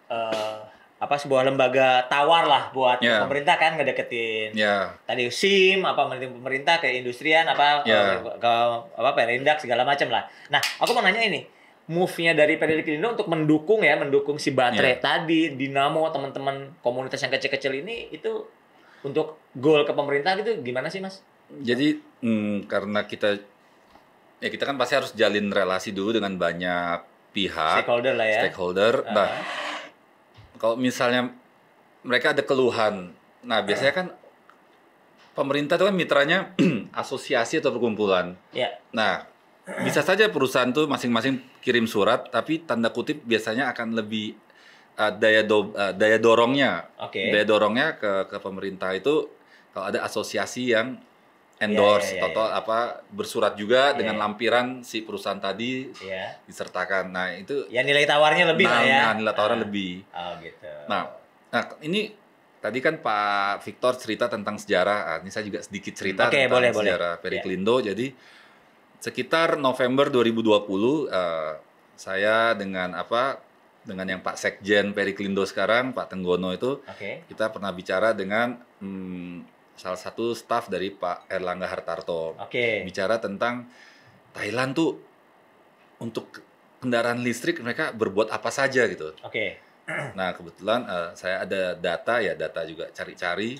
eh, 0.07 0.57
apa 0.95 1.15
sebuah 1.17 1.43
lembaga 1.43 2.07
tawar 2.07 2.45
lah 2.45 2.63
buat 2.69 3.01
Iya. 3.01 3.19
pemerintah 3.19 3.55
kan 3.57 3.75
ngedeketin 3.75 4.55
ya 4.55 4.95
tadi 5.03 5.27
SIM 5.27 5.83
apa 5.83 6.07
pemerintah 6.07 6.79
ke 6.79 6.87
industrian 6.93 7.43
apa 7.43 7.83
Ya. 7.83 8.21
ke, 8.21 8.39
ke 8.39 8.53
apa 8.93 9.09
Perindak 9.11 9.59
segala 9.59 9.83
macam 9.83 10.07
lah. 10.07 10.23
Nah, 10.47 10.61
aku 10.77 10.93
mau 10.93 11.01
nanya 11.01 11.19
ini. 11.19 11.43
Move-nya 11.83 12.31
dari 12.31 12.55
Perindo 12.55 13.11
untuk 13.11 13.27
mendukung 13.27 13.83
ya, 13.83 13.95
mendukung 13.95 14.39
si 14.39 14.49
baterai 14.49 14.95
Ya. 14.95 15.03
tadi, 15.03 15.51
dinamo 15.51 16.07
teman-teman 16.09 16.79
komunitas 16.79 17.19
yang 17.19 17.29
kecil-kecil 17.29 17.75
ini 17.75 18.07
itu 18.09 18.47
untuk 19.01 19.35
goal 19.53 19.83
ke 19.83 19.91
pemerintah 19.91 20.31
gitu 20.35 20.63
gimana 20.63 20.87
sih, 20.87 20.99
Mas? 20.99 21.19
Jadi 21.51 21.99
hmm, 22.21 22.65
karena 22.65 23.03
kita 23.03 23.35
ya 24.39 24.47
kita 24.47 24.63
kan 24.63 24.75
pasti 24.75 24.95
harus 24.95 25.11
jalin 25.11 25.47
relasi 25.47 25.91
dulu 25.91 26.11
dengan 26.11 26.33
banyak 26.33 27.03
pihak 27.29 27.83
Stakeholder 27.83 28.13
lah 28.15 28.27
ya. 28.27 28.39
stakeholder. 28.41 28.93
Nah, 29.05 29.27
Ah, 29.27 29.43
kalau 30.55 30.75
misalnya 30.75 31.35
mereka 31.99 32.31
ada 32.31 32.41
keluhan, 32.41 33.11
nah 33.41 33.59
biasanya 33.59 33.91
kan 33.93 34.07
pemerintah 35.33 35.75
itu 35.75 35.83
kan 35.83 35.95
mitranya 35.95 36.37
asosiasi 36.95 37.59
atau 37.59 37.71
perkumpulan. 37.71 38.39
ya. 38.51 38.71
Nah, 38.91 39.27
bisa 39.63 40.03
saja 40.03 40.27
perusahaan 40.27 40.67
tuh 40.69 40.91
masing-masing 40.91 41.39
kirim 41.63 41.87
surat, 41.87 42.27
tapi 42.27 42.59
tanda 42.61 42.91
kutip 42.91 43.23
biasanya 43.23 43.71
akan 43.71 43.95
lebih 43.95 44.35
uh, 44.99 45.11
daya 45.15 45.41
do- 45.41 45.71
uh, 45.71 45.95
daya 45.95 46.19
dorongnya, 46.19 46.91
Oke. 46.99 47.31
daya 47.31 47.47
dorongnya 47.47 47.95
ke 47.95 48.27
ke 48.27 48.37
pemerintah 48.43 48.91
itu 48.91 49.31
kalau 49.71 49.87
ada 49.87 50.03
asosiasi 50.03 50.75
yang 50.75 50.99
endorse 51.63 52.11
Iya, 52.11 52.19
iya, 52.19 52.19
iya, 52.19 52.27
atau 52.27 52.43
apa 52.43 52.79
bersurat 53.07 53.55
juga 53.55 53.95
Iya, 53.95 54.03
dengan 54.03 54.15
iya. 54.19 54.21
lampiran 54.27 54.67
si 54.83 54.99
perusahaan 55.07 55.39
tadi 55.39 55.95
Ya. 56.03 56.35
disertakan. 56.43 57.15
Nah, 57.15 57.31
itu 57.31 57.63
Ya 57.71 57.87
nilai 57.87 58.03
tawarnya 58.03 58.51
lebih 58.51 58.67
nah, 58.67 58.75
lah 58.75 58.83
ya. 58.83 58.99
nah, 58.99 59.11
nilai 59.15 59.31
tawaran 59.31 59.59
Ah. 59.59 59.63
lebih. 59.63 60.03
Oh, 60.11 60.33
gitu. 60.43 60.67
Nah, 60.91 61.07
nah 61.49 61.63
ini 61.79 62.11
tadi 62.59 62.83
kan 62.83 62.99
Pak 62.99 63.63
Victor 63.63 63.95
cerita 63.95 64.27
tentang 64.27 64.59
sejarah. 64.59 64.99
Ah, 65.07 65.17
ini 65.23 65.31
saya 65.31 65.47
juga 65.47 65.63
sedikit 65.63 65.95
cerita 65.95 66.27
Oke, 66.27 66.35
tentang 66.35 66.51
boleh, 66.51 66.69
boleh. 66.75 66.83
sejarah 66.91 67.13
Periklindo. 67.23 67.79
Jadi 67.79 68.11
sekitar 69.03 69.59
November 69.59 70.07
2020 70.07 71.11
eh, 71.11 71.53
saya 71.99 72.55
dengan 72.55 72.95
apa 72.95 73.43
dengan 73.83 74.07
yang 74.07 74.23
Pak 74.23 74.39
Sekjen 74.39 74.95
Periklindo 74.95 75.43
sekarang 75.43 75.91
Pak 75.91 76.15
Tenggono 76.15 76.55
itu 76.55 76.79
Oke. 76.87 77.27
kita 77.27 77.51
pernah 77.51 77.75
bicara 77.75 78.15
dengan 78.15 78.55
hmm, 78.79 79.43
salah 79.75 79.99
satu 79.99 80.31
staf 80.31 80.71
dari 80.71 80.87
Pak 80.87 81.27
Erlangga 81.27 81.67
Hartarto 81.67 82.39
Oke. 82.39 82.87
bicara 82.87 83.19
tentang 83.19 83.67
Thailand 84.31 84.71
tuh 84.71 84.95
untuk 85.99 86.39
kendaraan 86.79 87.19
listrik 87.19 87.59
mereka 87.59 87.91
berbuat 87.91 88.31
apa 88.31 88.51
saja 88.55 88.87
gitu. 88.87 89.11
Oke. 89.23 89.59
Nah, 90.15 90.31
kebetulan 90.31 90.87
eh, 90.87 91.09
saya 91.19 91.43
ada 91.43 91.75
data 91.75 92.23
ya, 92.23 92.39
data 92.39 92.63
juga 92.63 92.87
cari-cari. 92.91 93.59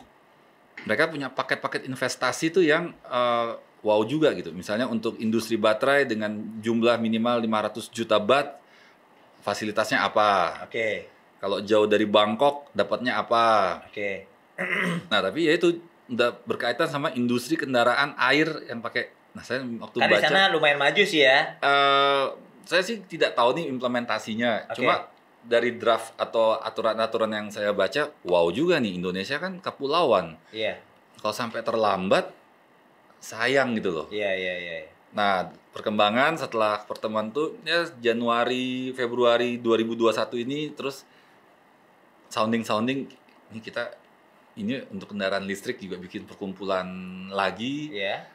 Mereka 0.88 1.12
punya 1.12 1.27
paket-paket 1.27 1.88
investasi 1.88 2.51
tuh 2.51 2.63
yang 2.63 2.95
eh, 3.08 3.51
wow 3.84 4.02
juga 4.08 4.32
gitu. 4.34 4.56
Misalnya 4.56 4.88
untuk 4.88 5.19
industri 5.19 5.60
baterai 5.60 6.08
dengan 6.08 6.32
jumlah 6.63 6.96
minimal 6.98 7.43
500 7.43 7.91
juta 7.91 8.17
bat, 8.17 8.58
fasilitasnya 9.43 10.02
apa? 10.02 10.63
Oke. 10.65 11.12
Kalau 11.43 11.60
jauh 11.60 11.86
dari 11.86 12.08
Bangkok, 12.08 12.72
dapatnya 12.72 13.19
apa? 13.19 13.46
Oke. 13.91 14.32
Nah, 15.12 15.19
tapi 15.19 15.50
ya 15.50 15.58
itu 15.58 15.82
udah 16.13 16.30
berkaitan 16.46 16.86
sama 16.86 17.10
industri 17.17 17.60
kendaraan 17.60 18.15
air 18.17 18.48
yang 18.69 18.80
pakai. 18.80 19.10
Nah, 19.34 19.41
saya 19.41 19.65
waktu 19.65 19.98
di 19.98 20.13
baca, 20.13 20.30
sana 20.30 20.48
lumayan 20.54 20.78
maju 20.78 21.02
sih 21.04 21.26
ya. 21.26 21.58
eh, 21.58 22.26
saya 22.63 22.82
sih 22.86 23.02
tidak 23.10 23.34
tahu 23.34 23.58
nih 23.58 23.65
implementasinya. 23.67 24.69
Oke. 24.72 24.78
Cuma 24.78 25.10
dari 25.43 25.76
draft 25.76 26.15
atau 26.15 26.56
aturan-aturan 26.62 27.34
yang 27.34 27.48
saya 27.52 27.76
baca, 27.76 28.13
wow 28.24 28.48
juga 28.54 28.80
nih 28.80 28.96
Indonesia 28.96 29.41
kan 29.41 29.60
kepulauan. 29.60 30.39
Iya. 30.56 30.80
Kalau 31.19 31.36
sampai 31.36 31.65
terlambat, 31.65 32.32
sayang 33.24 33.80
gitu 33.80 33.96
loh. 33.96 34.06
Iya, 34.12 34.36
iya, 34.36 34.54
iya. 34.60 34.76
Nah, 35.16 35.48
perkembangan 35.72 36.36
setelah 36.36 36.84
pertemuan 36.84 37.32
tuh 37.32 37.56
ya 37.64 37.88
Januari, 38.04 38.92
Februari 38.92 39.62
2021 39.64 40.44
ini 40.44 40.60
terus 40.76 41.08
sounding-sounding 42.28 43.06
ini 43.54 43.60
kita 43.62 43.94
ini 44.58 44.82
untuk 44.90 45.14
kendaraan 45.14 45.46
listrik 45.46 45.82
juga 45.82 45.98
bikin 45.98 46.26
perkumpulan 46.26 46.86
lagi 47.30 47.90
Iya. 47.94 48.26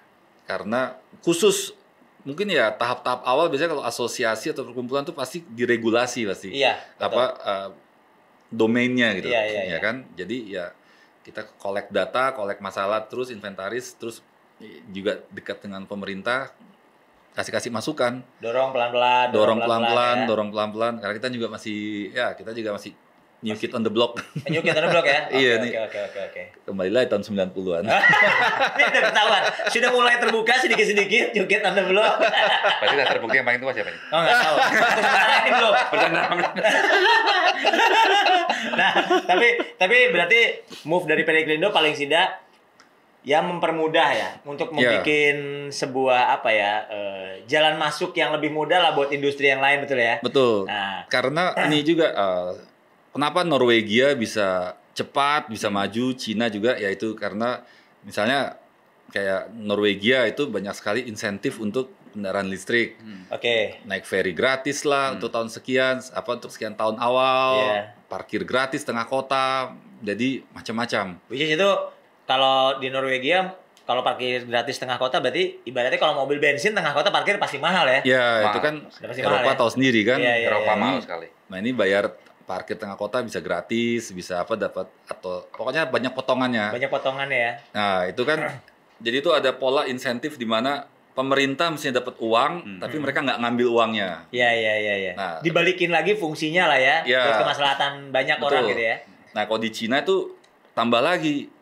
karena 0.47 0.95
khusus 1.23 1.75
mungkin 2.23 2.51
ya 2.51 2.75
tahap-tahap 2.75 3.23
awal 3.23 3.47
biasanya 3.51 3.75
kalau 3.79 3.87
asosiasi 3.87 4.51
atau 4.51 4.67
perkumpulan 4.67 5.07
tuh 5.07 5.15
pasti 5.15 5.43
diregulasi 5.47 6.27
pasti 6.27 6.55
Iya. 6.55 6.75
apa 6.99 7.25
eh, 7.39 7.69
domainnya 8.51 9.15
gitu 9.19 9.31
Iya, 9.31 9.43
iya, 9.47 9.63
ya 9.63 9.65
iya. 9.75 9.79
kan 9.79 9.97
jadi 10.15 10.37
ya 10.47 10.65
kita 11.23 11.47
collect 11.59 11.91
data 11.91 12.35
collect 12.35 12.63
masalah 12.63 13.03
terus 13.07 13.31
inventaris 13.31 13.95
terus 13.99 14.23
juga 14.89 15.23
dekat 15.31 15.61
dengan 15.61 15.85
pemerintah 15.85 16.51
kasih 17.31 17.53
kasih 17.53 17.71
masukan 17.71 18.19
Dorong 18.39 18.75
pelan-pelan. 18.75 19.31
dorong 19.31 19.63
pelan-pelan 19.63 20.17
ya. 20.17 20.27
dorong 20.27 20.49
pelan-pelan 20.51 20.95
karena 20.99 21.15
kita 21.15 21.29
juga 21.31 21.47
masih 21.49 21.79
ya 22.11 22.35
kita 22.35 22.51
juga 22.51 22.75
masih 22.75 22.91
new 23.39 23.55
kid 23.55 23.71
on 23.71 23.87
the 23.87 23.93
block 23.93 24.19
New 24.51 24.59
Kid 24.59 24.75
on 24.75 24.83
the 24.83 24.91
Block 24.91 25.07
ya? 25.07 25.31
Oke, 25.31 25.39
Iya, 25.39 25.53
oke, 25.55 25.63
nih. 25.63 25.71
Oke, 25.79 25.99
oke, 26.03 26.19
oke. 26.27 26.43
kembali 26.67 26.91
lagi 26.91 27.07
tahun 27.07 27.23
90-an 27.23 27.83
Ini 28.75 28.83
udah 28.83 29.03
ketahuan. 29.05 29.43
Sudah 29.71 29.91
mulai 29.95 30.19
terbuka 30.19 30.55
sedikit-sedikit 30.59 31.31
New 31.33 31.47
Kid 31.47 31.63
on 31.63 31.71
the 31.73 31.85
Block. 31.87 32.19
Berarti 32.83 32.95
daftar 32.99 33.19
bukti 33.23 33.39
yang 33.39 33.47
paling 33.47 33.61
tua 33.61 33.71
siapa 33.71 33.95
nih? 33.95 34.01
Oh, 34.11 34.19
nggak 34.19 34.35
tahu. 34.35 34.57
Ini 35.39 35.51
belum. 35.55 35.75
Bercanda. 35.87 36.23
Nah, 38.75 38.91
tapi 39.23 39.49
tapi 39.77 39.97
berarti 40.11 40.41
move 40.85 41.07
dari 41.07 41.23
Periklindo 41.23 41.71
paling 41.71 41.95
tidak 41.95 42.48
ya 43.21 43.41
mempermudah 43.41 44.09
ya 44.11 44.31
untuk 44.43 44.71
Iya. 44.71 45.03
membuat 45.03 45.37
sebuah 45.69 46.23
apa 46.35 46.51
ya 46.51 46.73
eh, 46.89 47.31
jalan 47.45 47.77
masuk 47.77 48.15
yang 48.15 48.31
lebih 48.31 48.49
mudah 48.49 48.79
lah 48.79 48.93
buat 48.93 49.11
industri 49.11 49.47
yang 49.47 49.59
lain 49.59 49.83
betul 49.83 49.99
ya. 49.99 50.15
betul 50.19 50.57
Nah, 50.65 51.05
karena 51.07 51.45
ini 51.65 51.83
juga 51.83 52.07
eh, 52.11 52.53
kenapa 53.11 53.43
Norwegia 53.43 54.15
bisa 54.15 54.73
cepat 54.95 55.47
bisa 55.47 55.69
maju 55.69 56.11
Cina 56.13 56.47
juga 56.47 56.75
yaitu 56.75 57.15
karena 57.15 57.63
misalnya 58.03 58.57
kayak 59.09 59.51
Norwegia 59.53 60.25
itu 60.25 60.47
banyak 60.47 60.73
sekali 60.73 61.05
insentif 61.05 61.59
untuk 61.59 61.91
kendaraan 62.09 62.47
listrik 62.47 62.97
oke. 63.29 63.85
naik 63.85 64.03
ferry 64.03 64.33
gratis 64.33 64.83
lah 64.83 65.13
untuk 65.13 65.29
tahun 65.29 65.49
sekian 65.49 66.01
apa 66.09 66.31
untuk 66.33 66.51
sekian 66.51 66.75
tahun 66.75 66.97
awal 66.97 67.53
Iya. 67.59 67.83
parkir 68.07 68.43
gratis 68.43 68.83
tengah 68.83 69.05
kota 69.05 69.71
jadi 70.01 70.43
macam-macam 70.51 71.19
Which 71.29 71.41
is 71.41 71.53
itu 71.53 71.71
kalau 72.29 72.77
di 72.77 72.89
Norwegia 72.89 73.57
kalau 73.83 74.05
parkir 74.05 74.45
gratis 74.45 74.77
tengah 74.77 75.01
kota 75.01 75.17
berarti 75.17 75.65
ibaratnya 75.65 75.97
kalau 75.97 76.13
mobil 76.19 76.37
bensin 76.37 76.77
tengah 76.77 76.93
kota 76.93 77.09
parkir 77.09 77.41
pasti 77.41 77.57
mahal 77.57 77.89
ya. 77.89 78.05
ya 78.05 78.21
Mahal. 78.39 78.45
itu 78.47 78.59
kan 78.61 78.75
pasti 78.85 79.21
Eropa 79.25 79.41
mahal 79.41 79.49
ya? 79.49 79.57
tahu 79.57 79.71
sendiri 79.73 80.01
kan 80.05 80.19
Iya, 80.21 80.35
iya, 80.37 80.47
Eropa 80.47 80.69
iya. 80.69 80.77
mahal 80.77 80.99
sekali. 81.01 81.27
nah 81.49 81.57
ini 81.57 81.71
bayar 81.73 82.05
parkir 82.45 82.77
tengah 82.77 82.97
kota 82.97 83.21
bisa 83.21 83.41
gratis, 83.41 84.09
bisa 84.09 84.41
apa 84.41 84.57
dapat 84.57 84.89
atau 85.05 85.45
pokoknya 85.53 85.85
banyak 85.85 86.13
potongannya. 86.13 86.73
Banyak 86.73 86.89
potongannya 86.89 87.37
ya. 87.39 87.53
Nah, 87.73 88.09
itu 88.09 88.25
kan 88.25 88.41
jadi 89.05 89.17
itu 89.21 89.31
ada 89.31 89.53
pola 89.53 89.85
insentif 89.85 90.37
di 90.37 90.45
mana 90.45 90.89
pemerintah 91.13 91.69
mestinya 91.69 92.01
dapat 92.01 92.17
uang, 92.17 92.53
Hmm. 92.65 92.81
tapi 92.81 92.97
mereka 92.97 93.21
nggak 93.21 93.37
ngambil 93.39 93.69
uangnya. 93.69 94.11
Iya, 94.33 94.49
iya, 94.55 94.75
iya, 94.79 94.95
iya. 94.97 95.13
Nah, 95.13 95.33
Dibalikin 95.41 95.93
lagi 95.93 96.15
fungsinya 96.15 96.73
lah 96.73 96.79
ya, 96.79 96.97
Iya. 97.05 97.21
buat 97.23 97.37
kemaslahatan 97.43 97.93
banyak 98.09 98.37
Betul. 98.37 98.49
orang 98.49 98.63
gitu 98.67 98.83
ya. 98.87 98.97
Nah, 99.33 99.43
kalau 99.45 99.61
di 99.61 99.69
Cina 99.69 99.97
itu 100.01 100.17
tambah 100.73 101.05
lagi 101.05 101.53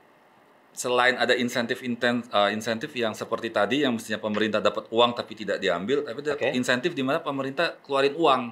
selain 0.76 1.16
ada 1.16 1.32
insentif 1.32 1.80
inten, 1.80 2.20
eh, 2.22 2.50
insentif 2.52 2.92
yang 2.92 3.16
seperti 3.16 3.48
tadi 3.48 3.82
yang 3.82 3.96
mestinya 3.96 4.20
pemerintah 4.20 4.60
dapat 4.60 4.86
uang 4.92 5.16
tapi 5.16 5.32
tidak 5.32 5.56
diambil, 5.56 6.04
tapi 6.04 6.20
ada 6.20 6.36
insentif 6.52 6.92
di 6.92 7.00
mana 7.00 7.18
pemerintah 7.18 7.80
keluarin 7.80 8.12
uang. 8.12 8.42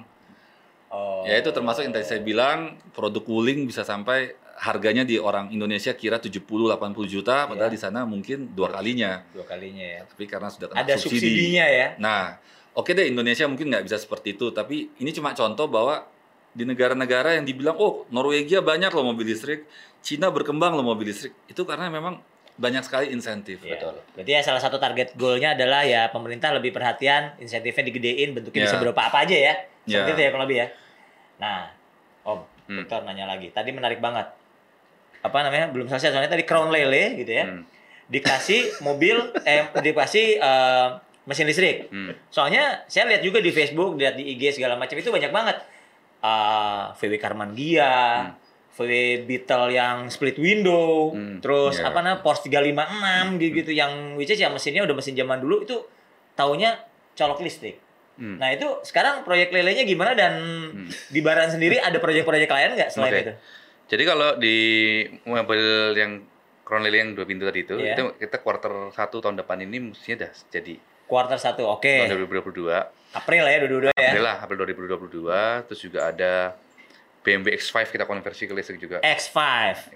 Oh. 0.89 1.21
Ya 1.23 1.37
itu 1.37 1.53
termasuk 1.53 1.85
yang 1.85 1.93
tadi 1.93 2.03
saya 2.03 2.21
bilang 2.21 2.77
produk 2.91 3.21
wuling 3.25 3.65
bisa 3.65 3.85
sampai 3.85 4.33
harganya 4.55 5.03
di 5.03 5.19
orang 5.19 5.51
Indonesia 5.51 5.91
kira 5.91 6.15
70 6.15 6.71
80 6.71 7.05
juta 7.05 7.43
padahal 7.43 7.67
Iya. 7.69 7.75
di 7.75 7.79
sana 7.81 8.07
mungkin 8.07 8.55
dua 8.55 8.71
kalinya. 8.71 9.19
dua 9.35 9.43
kalinya 9.43 9.83
ya. 9.83 10.01
Tapi 10.07 10.23
karena 10.25 10.47
sudah 10.47 10.71
kena 10.71 10.81
Ada 10.81 10.95
subsidi. 10.95 11.27
subsidinya 11.27 11.65
ya. 11.67 11.87
Nah, 11.99 12.39
oke 12.73 12.89
deh 12.89 13.05
Indonesia 13.05 13.43
mungkin 13.45 13.67
nggak 13.69 13.83
bisa 13.83 13.99
seperti 13.99 14.33
itu, 14.33 14.49
tapi 14.49 14.89
ini 14.97 15.11
cuma 15.11 15.35
contoh 15.35 15.67
bahwa 15.67 16.07
di 16.55 16.63
negara-negara 16.63 17.35
yang 17.35 17.43
dibilang 17.43 17.75
oh 17.75 18.07
Norwegia 18.09 18.63
banyak 18.63 18.89
loh 18.89 19.11
mobil 19.11 19.27
listrik, 19.27 19.67
Cina 19.99 20.31
berkembang 20.31 20.79
loh 20.79 20.87
mobil 20.87 21.11
listrik, 21.11 21.35
itu 21.45 21.61
karena 21.67 21.91
memang 21.91 22.23
banyak 22.55 22.87
sekali 22.87 23.11
insentif. 23.11 23.59
Iya. 23.59 23.91
Berarti 24.15 24.31
ya 24.31 24.39
salah 24.39 24.63
satu 24.63 24.79
target 24.79 25.19
goalnya 25.19 25.59
adalah 25.59 25.83
ya 25.83 26.07
pemerintah 26.07 26.55
lebih 26.55 26.71
perhatian, 26.71 27.35
insentifnya 27.35 27.83
digedein, 27.91 28.31
bentuknya 28.31 28.63
Ya. 28.63 28.67
bisa 28.71 28.79
berupa 28.79 29.11
apa 29.11 29.27
aja 29.27 29.35
ya. 29.35 29.53
Seperti 29.83 30.09
Ya. 30.09 30.15
itu 30.15 30.21
ya 30.23 30.29
kurang 30.31 30.45
lebih 30.47 30.57
ya. 30.63 30.67
Nah, 31.35 31.59
Om, 32.23 32.39
Hmm. 32.65 32.81
Victor 32.81 33.05
nanya 33.05 33.29
lagi. 33.29 33.53
Tadi 33.53 33.69
menarik 33.69 34.01
banget. 34.01 34.25
Apa 35.21 35.37
namanya? 35.45 35.69
Belum 35.69 35.85
selesai 35.85 36.09
soalnya 36.09 36.31
tadi 36.31 36.41
crown 36.41 36.73
lele 36.73 37.19
gitu 37.19 37.29
ya. 37.29 37.45
Hmm. 37.45 37.61
Dikasih 38.07 38.81
mobil, 38.81 39.19
eh 39.43 39.69
dikasih 39.75 40.41
eh, 40.41 40.87
mesin 41.25 41.45
listrik. 41.45 41.91
Hmm. 41.91 42.15
Soalnya 42.31 42.87
saya 42.87 43.05
lihat 43.05 43.21
juga 43.21 43.37
di 43.37 43.51
Facebook, 43.51 43.97
lihat 43.97 44.17
di 44.17 44.33
IG 44.33 44.57
segala 44.57 44.79
macam 44.79 44.95
itu 44.95 45.11
banyak 45.11 45.29
banget. 45.29 45.57
Ah, 46.25 46.81
VW 46.95 47.13
Karman 47.15 47.53
Gia, 47.53 48.33
VW 48.73 48.91
Beetle 49.23 49.69
yang 49.71 50.09
split 50.09 50.35
window, 50.35 51.13
Hmm, 51.13 51.37
terus 51.37 51.77
iya. 51.77 51.87
apa 51.87 52.01
namanya 52.01 52.19
Porsche 52.19 52.49
356 52.49 53.37
gitu, 53.37 53.53
gitu 53.55 53.71
yang 53.71 53.91
which 54.15 54.27
is 54.27 54.37
yang 54.37 54.51
mesinnya 54.51 54.81
udah 54.81 54.93
mesin 54.93 55.13
zaman 55.13 55.37
dulu 55.37 55.61
itu 55.61 55.77
taunya 56.33 56.81
colok 57.13 57.39
listrik. 57.39 57.77
Hmm. 58.15 58.39
Nah 58.39 58.49
itu 58.49 58.65
sekarang 58.81 59.21
proyek 59.21 59.51
lelenya 59.51 59.83
gimana 59.83 60.11
dan 60.11 60.33
di 61.07 61.19
Baran 61.19 61.47
sendiri 61.47 61.77
ada 61.77 61.99
proyek-proyek 61.99 62.47
lain 62.47 62.73
nggak 62.73 62.89
selain 62.89 63.11
Oke. 63.11 63.21
itu? 63.21 63.33
Jadi 63.85 64.03
kalau 64.03 64.29
di 64.35 64.57
mobil 65.23 65.61
yang 65.93 66.11
Crown 66.65 66.81
Lily 66.81 66.97
yang 66.97 67.11
dua 67.13 67.29
pintu 67.29 67.45
tadi 67.45 67.61
itu, 67.61 67.77
Iya. 67.77 67.93
itu 67.93 68.03
kita 68.17 68.41
quarter 68.41 68.89
satu 68.89 69.21
tahun 69.21 69.37
depan 69.37 69.61
ini 69.61 69.93
mestinya 69.93 70.25
udah 70.25 70.31
jadi 70.49 70.75
Kuartal 71.05 71.37
satu, 71.37 71.69
oke. 71.69 71.85
tahun 71.85 72.17
2022. 72.17 72.65
April 73.15 73.41
lah 73.41 73.51
ya, 73.51 73.59
dua-dua 73.63 73.91
ya. 73.91 74.09
April 74.11 74.23
lah, 74.23 74.35
April 74.43 74.57
2022. 74.61 75.67
Terus 75.71 75.79
juga 75.81 75.99
ada 76.11 76.33
BMW 77.25 77.57
X5 77.57 77.89
kita 77.89 78.05
konversi 78.05 78.45
ke 78.45 78.53
listrik 78.53 78.77
juga. 78.77 79.01
X5. 79.01 79.39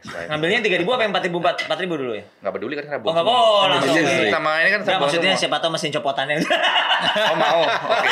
X5. 0.01 0.33
Ngambilnya 0.33 0.59
3000 0.65 0.81
apa 0.81 1.03
yang 1.03 1.13
4000 1.13 1.69
4000 1.69 2.01
dulu 2.01 2.11
ya? 2.17 2.25
Nggak 2.41 2.53
peduli 2.57 2.73
kan 2.73 2.83
karena 2.89 3.05
Oh, 3.05 3.13
nggak 3.13 3.27
mau, 3.27 3.45
langsung. 3.69 3.95
Listrik. 3.95 4.33
sama 4.33 4.51
ini 4.57 4.69
kan 4.71 4.79
Enggak 4.81 4.89
sama 4.89 5.03
maksudnya 5.05 5.31
semua. 5.31 5.41
siapa 5.45 5.57
tahu 5.61 5.71
mesin 5.77 5.91
copotannya. 5.93 6.35
Oh 7.29 7.37
mau, 7.37 7.59
oke. 7.63 8.09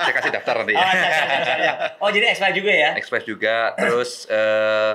Saya 0.00 0.12
kasih 0.14 0.30
daftar 0.32 0.54
nanti 0.58 0.72
oh, 0.72 0.80
ya. 0.80 0.88
siap, 0.88 1.12
siap, 1.12 1.28
siap, 1.44 1.58
siap. 1.60 1.76
oh, 2.00 2.08
jadi 2.08 2.24
X5 2.32 2.44
juga 2.56 2.72
ya? 2.72 2.90
X5 2.96 3.14
juga, 3.22 3.56
terus 3.76 4.10
eh 4.26 4.92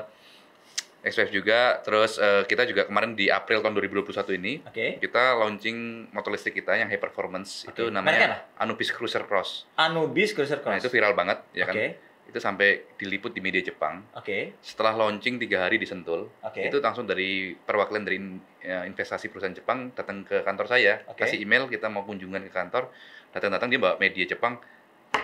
X5 1.03 1.35
juga, 1.35 1.83
terus 1.83 2.15
eh, 2.15 2.47
kita 2.47 2.63
juga 2.63 2.87
kemarin 2.87 3.11
di 3.11 3.27
April 3.27 3.59
tahun 3.59 3.75
2021 3.75 4.39
ini 4.39 4.63
Oke. 4.63 5.03
kita 5.03 5.35
launching 5.35 6.07
motor 6.15 6.31
listrik 6.31 6.63
kita 6.63 6.79
yang 6.79 6.87
high 6.87 7.01
performance 7.01 7.67
itu 7.67 7.91
Oke. 7.91 7.99
Mereknya 7.99 8.39
namanya 8.39 8.55
Anubis 8.55 8.87
Cruiser 8.95 9.27
Cross. 9.27 9.67
Anubis 9.75 10.31
Cruiser 10.31 10.63
Nah 10.63 10.79
Cross. 10.79 10.87
itu 10.87 10.89
viral 10.89 11.11
banget 11.11 11.43
ya 11.51 11.67
kan. 11.67 11.75
Oke. 11.75 11.87
Itu 12.23 12.39
sampai 12.39 12.95
diliput 12.95 13.35
di 13.35 13.43
media 13.43 13.59
Jepang. 13.59 13.99
Oke. 14.15 14.55
Setelah 14.63 14.95
launching 14.95 15.43
tiga 15.43 15.67
hari 15.67 15.75
di 15.75 15.83
Sentul, 15.83 16.31
Oke. 16.39 16.71
itu 16.71 16.79
langsung 16.79 17.03
dari 17.03 17.51
perwakilan 17.51 18.03
dari 18.07 18.17
ya, 18.63 18.87
investasi 18.87 19.27
perusahaan 19.27 19.51
Jepang 19.51 19.91
datang 19.91 20.23
ke 20.23 20.39
kantor 20.39 20.71
saya, 20.71 21.03
Oke. 21.11 21.27
kasih 21.27 21.43
email 21.43 21.67
kita 21.67 21.91
mau 21.91 22.07
kunjungan 22.07 22.39
ke 22.47 22.51
kantor, 22.55 22.87
datang-datang 23.35 23.67
dia 23.67 23.79
bawa 23.83 23.99
media 23.99 24.23
Jepang. 24.23 24.55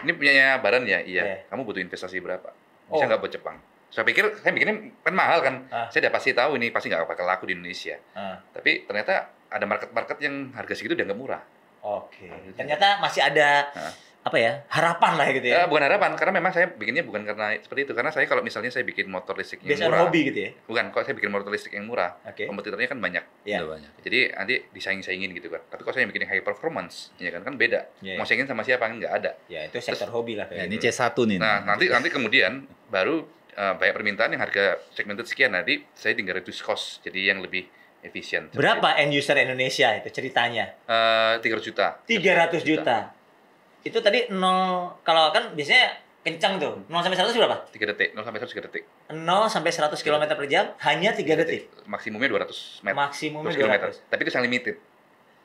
Ini 0.04 0.12
punyanya 0.12 0.60
Baran 0.60 0.84
ya, 0.84 1.00
iya. 1.00 1.24
Iya. 1.24 1.36
Kamu 1.48 1.64
butuh 1.64 1.80
investasi 1.80 2.20
berapa? 2.20 2.52
Oh. 2.92 3.00
Bisa 3.00 3.08
nggak 3.08 3.22
buat 3.24 3.32
Jepang? 3.32 3.58
Saya 3.90 4.04
pikir, 4.04 4.22
saya 4.38 4.52
bikinnya 4.52 4.76
kan 5.00 5.14
mahal 5.14 5.42
kan. 5.42 5.56
Ah. 5.68 5.90
Saya 5.90 6.06
udah 6.06 6.14
pasti 6.14 6.30
tahu 6.32 6.56
ini 6.56 6.70
pasti 6.70 6.88
nggak 6.88 7.06
bakal 7.06 7.26
laku 7.26 7.46
di 7.46 7.54
Indonesia. 7.54 7.98
Ah, 8.14 8.38
Tapi 8.48 8.86
ternyata 8.86 9.14
ada 9.46 9.66
market-market 9.66 10.18
yang 10.20 10.54
harga 10.54 10.74
segitu 10.74 10.94
udah 10.94 11.06
nggak 11.06 11.20
murah. 11.20 11.42
Oke. 11.82 12.30
Ternyata 12.54 13.00
masih 13.00 13.24
ada 13.24 13.66
Nah. 13.72 13.94
apa 14.20 14.38
ya? 14.38 14.62
Harapan 14.68 15.12
lah 15.16 15.26
gitu 15.32 15.42
Eh, 15.42 15.56
ya. 15.56 15.66
bukan 15.66 15.80
harapan, 15.82 16.12
karena 16.14 16.34
memang 16.34 16.52
saya 16.52 16.70
bikinnya 16.70 17.02
bukan 17.02 17.24
karena 17.24 17.56
seperti 17.58 17.82
itu. 17.82 17.94
Karena 17.94 18.12
saya 18.12 18.28
kalau 18.28 18.44
misalnya 18.44 18.68
saya 18.68 18.84
bikin 18.84 19.08
motor 19.08 19.34
listrik 19.34 19.64
yang 19.64 19.74
Based 19.74 19.82
on 19.82 19.90
murah, 19.90 20.06
hobi 20.06 20.20
gitu 20.28 20.40
ya. 20.40 20.52
bukan, 20.62 20.86
kalau 20.92 21.02
saya 21.02 21.16
bikin 21.16 21.32
motor 21.32 21.50
listrik 21.50 21.74
yang 21.74 21.88
murah, 21.88 22.20
Oke. 22.22 22.46
kompetitornya 22.46 22.86
kan 22.86 23.00
banyak. 23.00 23.24
Udah 23.42 23.68
banyak. 23.72 23.92
Jadi 24.00 24.20
nanti 24.30 24.54
disaing-saingin 24.70 25.34
gitu 25.34 25.50
kan. 25.50 25.66
Tapi 25.66 25.82
kalau 25.82 25.96
saya 25.96 26.06
bikin 26.06 26.28
yang 26.28 26.32
high 26.32 26.44
performance, 26.44 27.10
ya 27.16 27.32
kan 27.32 27.42
kan 27.42 27.56
beda. 27.56 27.90
Iya, 28.00 28.20
Mau 28.20 28.28
saingin 28.28 28.46
sama 28.46 28.62
siapa 28.62 28.86
kan 28.86 29.00
nggak 29.00 29.14
ada. 29.16 29.32
Ya, 29.48 29.66
itu 29.66 29.80
sektor 29.80 30.12
hobi 30.12 30.36
lah 30.36 30.46
Ya, 30.46 30.62
kayak 30.62 30.66
ini 30.68 30.78
gitu. 30.78 30.92
C1 30.92 31.16
nih. 31.26 31.38
Nah 31.40 31.56
nanti 31.66 31.86
nanti 31.88 32.10
kemudian 32.12 32.54
baru 32.86 33.24
eh, 33.54 33.74
banyak 33.78 33.95
permintaan 33.95 34.36
yang 34.36 34.41
harga 34.43 34.82
segmented 34.93 35.26
sekian. 35.26 35.54
Nanti 35.54 35.86
saya 35.95 36.14
tinggal 36.14 36.38
reduce 36.41 36.62
cost, 36.62 37.02
jadi 37.06 37.34
yang 37.34 37.39
lebih 37.41 37.66
efisien. 38.02 38.47
Berapa 38.56 38.95
end 39.00 39.12
user 39.12 39.36
Indonesia 39.39 39.91
itu 39.95 40.10
ceritanya? 40.12 40.76
Eh, 40.88 41.34
300 41.41 41.64
juta. 41.64 41.88
300 42.08 42.64
juta. 42.64 42.97
Itu 43.84 44.00
tadi 44.04 44.28
0 44.32 45.04
kalau 45.08 45.32
kan 45.32 45.56
biasanya 45.56 46.10
kencang 46.20 46.60
tuh. 46.60 46.74
0 46.88 47.00
sampai 47.00 47.18
100 47.18 47.32
berapa? 47.39 47.58
3 47.72 47.89
detik, 47.95 48.10
0 48.12 48.24
sampai 48.28 48.39
100 48.43 48.52
3 48.56 48.66
detik. 48.68 48.84
0 49.12 49.47
sampai 49.47 49.72
100 49.72 50.04
km 50.04 50.24
per 50.36 50.47
jam 50.52 50.66
hanya 50.84 51.16
3 51.16 51.39
detik. 51.39 51.72
Maksimumnya 51.88 52.28
200 52.28 52.84
meter. 52.84 52.95
Maksimumnya 52.95 53.56
200 53.56 53.60
kilometer. 53.60 53.89
200. 53.95 54.12
Tapi 54.12 54.20
itu 54.24 54.32
yang 54.36 54.45
limited. 54.45 54.76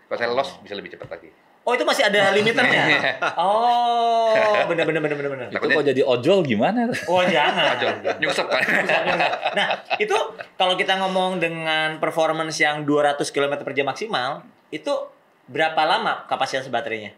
Kalau 0.05 0.18
saya 0.20 0.30
loss 0.34 0.50
bisa 0.61 0.74
lebih 0.76 0.90
cepat 0.92 1.09
lagi. 1.16 1.30
Oh, 1.64 1.72
itu 1.72 1.80
masih 1.88 2.04
ada 2.04 2.36
limiternya. 2.36 2.84
oh, 3.40 4.36
bener 4.68 4.84
bener 4.84 5.00
bener 5.00 5.16
bener 5.16 5.30
bener. 5.32 5.48
Itu 5.48 5.64
kok 5.64 5.84
jadi 5.88 6.02
ojol 6.04 6.44
gimana? 6.44 6.92
Oh, 7.08 7.24
jangan. 7.24 7.80
Aja, 7.80 8.20
nyungsep 8.20 8.44
kan. 8.52 8.60
Nah, 9.56 9.80
itu 9.96 10.12
kalau 10.60 10.76
kita 10.76 11.00
ngomong 11.00 11.40
dengan 11.40 11.96
performance 11.96 12.60
yang 12.60 12.84
200 12.84 13.16
km 13.32 13.64
per 13.64 13.72
jam 13.72 13.88
maksimal, 13.88 14.44
itu 14.68 14.92
berapa 15.48 15.88
lama 15.88 16.28
kapasitas 16.28 16.68
baterainya? 16.68 17.16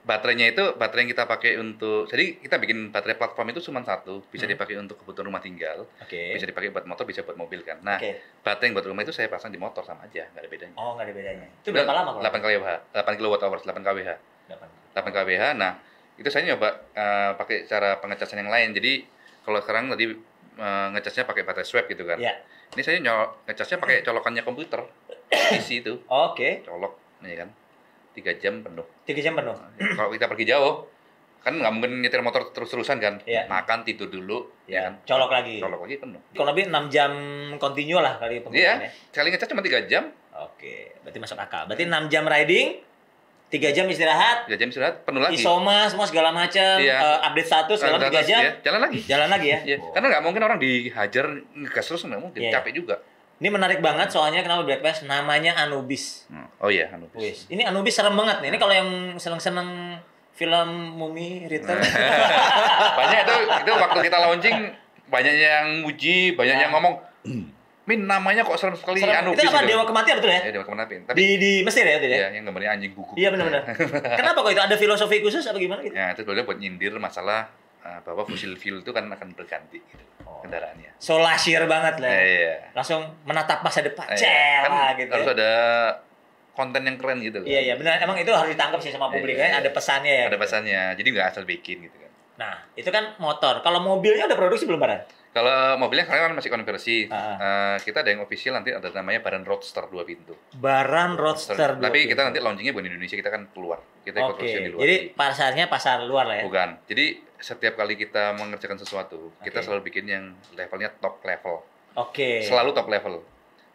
Baterainya 0.00 0.46
itu 0.48 0.64
baterai 0.74 1.04
yang 1.04 1.12
kita 1.12 1.24
pakai 1.24 1.52
untuk 1.56 2.06
jadi 2.06 2.38
kita 2.38 2.56
bikin 2.56 2.88
baterai 2.88 3.14
platform 3.14 3.52
itu 3.52 3.60
cuma 3.62 3.80
satu 3.80 4.24
bisa 4.26 4.42
Hmm. 4.42 4.52
dipakai 4.52 4.74
untuk 4.76 4.96
kebutuhan 4.96 5.28
rumah 5.28 5.38
tinggal 5.38 5.84
Oke. 5.98 6.32
bisa 6.32 6.44
dipakai 6.44 6.68
buat 6.68 6.84
motor 6.84 7.04
bisa 7.04 7.20
buat 7.20 7.36
mobil 7.36 7.60
kan 7.60 7.78
nah 7.80 7.96
Oke. 7.96 8.16
baterai 8.40 8.66
yang 8.66 8.74
buat 8.74 8.86
rumah 8.86 9.02
itu 9.02 9.12
saya 9.12 9.28
pasang 9.28 9.48
di 9.48 9.56
motor 9.56 9.82
sama 9.82 10.02
aja 10.02 10.24
nggak 10.26 10.40
ada 10.40 10.48
bedanya 10.48 10.74
Oh, 10.74 10.96
nggak 10.96 11.04
ada 11.04 11.14
bedanya. 11.14 11.46
Itu 11.54 11.68
berapa 11.70 11.92
lama 11.92 12.10
kalau? 12.14 12.22
8 12.22 12.40
kWh 12.40 12.66
8 12.96 13.18
kilowatt 13.18 13.42
hour 13.42 13.58
8 13.58 13.76
kWh 13.78 14.08
8 14.94 15.04
kWh 15.06 15.42
nah 15.54 15.72
itu 16.16 16.28
saya 16.28 16.42
nyoba 16.46 16.68
eh, 16.90 17.30
pakai 17.34 17.56
cara 17.64 17.96
pengecasan 17.96 18.40
yang 18.40 18.48
lain 18.48 18.72
jadi 18.72 19.04
kalau 19.42 19.60
sekarang 19.60 19.88
tadi 19.88 20.16
eh, 20.56 20.86
ngecasnya 20.90 21.24
pakai 21.24 21.44
baterai 21.44 21.64
swap 21.64 21.84
gitu 21.86 22.02
kan 22.02 22.16
Ya. 22.16 22.40
ini 22.70 22.80
saya 22.80 22.96
nyo 22.98 23.36
ngecasnya 23.44 23.76
pakai 23.76 24.00
colokannya 24.00 24.42
komputer 24.42 24.80
isi 25.60 25.80
itu 25.80 26.00
Oke. 26.06 26.64
colok 26.64 26.96
ya 27.20 27.36
kan 27.38 27.52
tiga 28.12 28.32
jam 28.34 28.60
penuh 28.60 28.86
Tiga 29.02 29.20
jam 29.20 29.34
penuh. 29.34 29.54
kalau 29.94 30.10
kita 30.10 30.26
pergi 30.26 30.46
jauh 30.46 30.86
kan 31.40 31.52
nggak 31.52 31.72
mungkin 31.72 31.90
nyetir 31.98 32.20
motor 32.20 32.50
terus-terusan 32.50 32.98
kan 32.98 33.14
Iya. 33.24 33.46
makan 33.46 33.80
tidur 33.80 34.06
dulu 34.06 34.44
Ya, 34.66 34.84
kan 34.84 35.00
colok 35.04 35.32
lagi. 35.32 35.56
colok 35.56 35.80
lagi 35.82 35.96
penuh 35.96 36.20
Kurang 36.30 36.52
lebih 36.52 36.64
6 36.68 36.86
jam 36.88 37.12
continue 37.56 37.96
lah 37.96 38.14
kali 38.16 38.38
penggunaannya. 38.38 38.60
iya 38.60 38.92
sekali 39.08 39.28
ngecas 39.30 39.48
cuma 39.48 39.60
tiga 39.60 39.80
jam 39.84 40.04
Oke, 40.32 40.96
berarti 41.00 41.18
masuk 41.18 41.36
akal. 41.36 41.66
Berarti 41.66 41.84
6 41.84 42.06
jam 42.06 42.24
riding, 42.24 42.80
3 43.50 43.60
jam 43.72 43.84
istirahat, 43.84 44.46
tiga 44.46 44.56
jam 44.56 44.68
istirahat 44.68 45.02
penuh 45.02 45.18
lagi 45.18 45.36
isoma 45.36 45.84
semua 45.84 46.06
segala 46.06 46.30
macam, 46.30 46.76
Iya. 46.76 46.96
eh, 46.96 47.18
update 47.20 47.44
status 47.46 47.78
3 47.78 47.98
terus, 48.00 48.24
jam, 48.24 48.40
ya, 48.40 48.52
jalan 48.62 48.80
lagi 48.80 48.98
jalan 49.04 49.28
lagi 49.28 49.48
ya. 49.48 49.58
Iya, 49.66 49.76
karena 49.90 50.06
nggak 50.08 50.22
mungkin 50.22 50.40
orang 50.40 50.56
dihajar 50.56 51.24
ngegas 51.52 51.84
terus 51.84 52.02
nggak 52.04 52.20
mungkin 52.20 52.40
Iya. 52.40 52.52
capek 52.56 52.72
juga 52.72 52.94
Ini 53.40 53.48
menarik 53.48 53.80
banget 53.80 54.12
soalnya 54.12 54.44
kenapa 54.44 54.62
Black 54.62 54.84
Bass 54.84 55.00
namanya 55.02 55.56
Anubis. 55.56 56.28
Hmm. 56.28 56.44
oh 56.60 56.68
iya 56.68 56.92
anu 56.92 57.08
Wis. 57.16 57.48
Ini 57.48 57.64
Anubis 57.64 57.96
serem 57.96 58.12
banget 58.12 58.44
nih. 58.44 58.52
Ini 58.52 58.58
kalau 58.60 58.74
yang 58.76 58.88
seneng-seneng 59.16 59.96
film 60.30 60.68
Mumi 60.92 61.48
Return. 61.48 61.80
banyak 63.00 63.18
itu 63.24 63.34
itu 63.64 63.72
waktu 63.72 63.98
kita 64.04 64.18
launching 64.20 64.56
banyak 65.08 65.34
yang 65.34 65.66
muji 65.80 66.36
banyak 66.36 66.52
Nah. 66.52 66.62
yang 66.62 66.72
ngomong 66.76 66.94
min 67.88 68.06
namanya 68.06 68.44
kok 68.44 68.54
serem 68.54 68.76
sekali 68.76 69.00
Serem. 69.00 69.24
Anubis 69.24 69.40
itu 69.40 69.48
apa 69.48 69.64
gitu." 69.64 69.72
Dewa 69.72 69.84
Kematian 69.88 70.16
betul 70.20 70.30
ya? 70.30 70.40
ya 70.44 70.52
dewa 70.52 70.64
ke 70.64 70.70
mana 70.70 70.82
tapi 70.84 71.16
Di 71.16 71.26
di 71.40 71.52
Mesir 71.64 71.82
ya 71.82 71.96
itu 71.96 72.06
ya? 72.06 72.16
ya 72.16 72.28
yang 72.36 72.44
gambarnya 72.44 72.70
anjing 72.76 72.92
gugup 72.92 73.16
Iya 73.16 73.28
benar-benar. 73.32 73.62
Kenapa 74.20 74.38
kok 74.44 74.52
itu 74.52 74.62
ada 74.62 74.76
filosofi 74.76 75.16
khusus 75.18 75.42
apa 75.42 75.56
gimana 75.56 75.80
gitu? 75.80 75.96
ya 75.96 76.12
itu 76.12 76.20
sebenarnya 76.22 76.44
buat 76.44 76.58
nyindir 76.60 76.92
masalah 76.96 77.48
bahwa 77.80 78.22
fossil 78.22 78.54
fuel 78.54 78.80
itu 78.80 78.90
kan 78.90 79.04
akan 79.04 79.32
berganti 79.32 79.80
gitu 79.80 80.04
Oh. 80.20 80.44
kendaraannya. 80.44 80.94
So 81.00 81.18
lasir 81.18 81.64
banget 81.64 81.98
lah. 81.98 82.06
Eh, 82.06 82.14
ya. 82.14 82.22
iya. 82.22 82.54
Langsung 82.70 83.02
menatap 83.24 83.64
masa 83.64 83.80
depan. 83.80 84.04
Eh, 84.06 84.14
Cela 84.14 84.68
kan 84.68 84.94
gitu. 84.94 85.10
harus 85.10 85.26
ya. 85.26 85.34
ada 85.34 85.52
konten 86.52 86.82
yang 86.84 86.96
keren 86.96 87.18
gitu. 87.18 87.40
kan. 87.40 87.48
Iya 87.48 87.60
iya 87.66 87.74
benar. 87.74 87.98
Emang 87.98 88.14
itu 88.14 88.30
harus 88.30 88.52
ditangkap 88.52 88.78
sih 88.78 88.92
sama 88.92 89.08
publik 89.08 89.34
Iya, 89.34 89.42
kan. 89.42 89.50
iya. 89.50 89.58
Ada 89.64 89.70
pesannya 89.72 90.12
ya. 90.12 90.24
Ada 90.28 90.38
pesannya. 90.38 90.82
Jadi 90.94 91.08
nggak 91.10 91.26
asal 91.26 91.42
bikin 91.42 91.76
gitu 91.82 91.96
kan. 91.98 92.10
Nah 92.36 92.54
itu 92.76 92.86
kan 92.88 93.16
motor. 93.16 93.58
Kalau 93.60 93.80
mobilnya 93.80 94.28
udah 94.28 94.38
produksi 94.38 94.68
belum 94.68 94.78
Baran? 94.78 95.00
Kalau 95.30 95.78
mobilnya 95.78 96.04
sekarang 96.04 96.30
kan 96.30 96.34
masih 96.38 96.50
konversi. 96.50 96.96
Ah. 97.06 97.38
Eh, 97.38 97.76
kita 97.82 98.02
ada 98.02 98.10
yang 98.10 98.20
official 98.20 98.54
nanti 98.54 98.70
ada 98.70 98.86
namanya 98.90 99.22
Baran 99.22 99.42
Roadster 99.42 99.86
dua 99.88 100.02
pintu. 100.02 100.34
Baran 100.54 101.14
Roadster. 101.14 101.74
dua 101.74 101.86
Tapi 101.86 102.06
kita 102.06 102.22
pintu. 102.22 102.28
nanti 102.28 102.38
launchingnya 102.38 102.70
bukan 102.70 102.84
di 102.86 102.90
Indonesia, 102.92 103.16
kita 103.16 103.30
kan 103.30 103.42
keluar. 103.50 103.78
Kita 104.02 104.18
ikut 104.20 104.36
di 104.36 104.70
luar. 104.70 104.80
Jadi 104.84 104.96
pasarnya 105.14 105.64
pasar 105.66 106.02
luar 106.02 106.26
lah 106.26 106.36
ya. 106.38 106.44
Bukan. 106.46 106.68
Jadi 106.86 107.06
setiap 107.40 107.74
kali 107.74 107.96
kita 107.96 108.32
mengerjakan 108.32 108.76
sesuatu, 108.76 109.32
kita 109.40 109.58
Oke. 109.58 109.64
selalu 109.64 109.80
bikin 109.82 110.04
yang 110.04 110.24
levelnya 110.52 110.92
top 110.94 111.20
level. 111.20 111.64
Oke. 111.96 112.44
Selalu 112.44 112.70
top 112.70 112.86
level. 112.86 113.24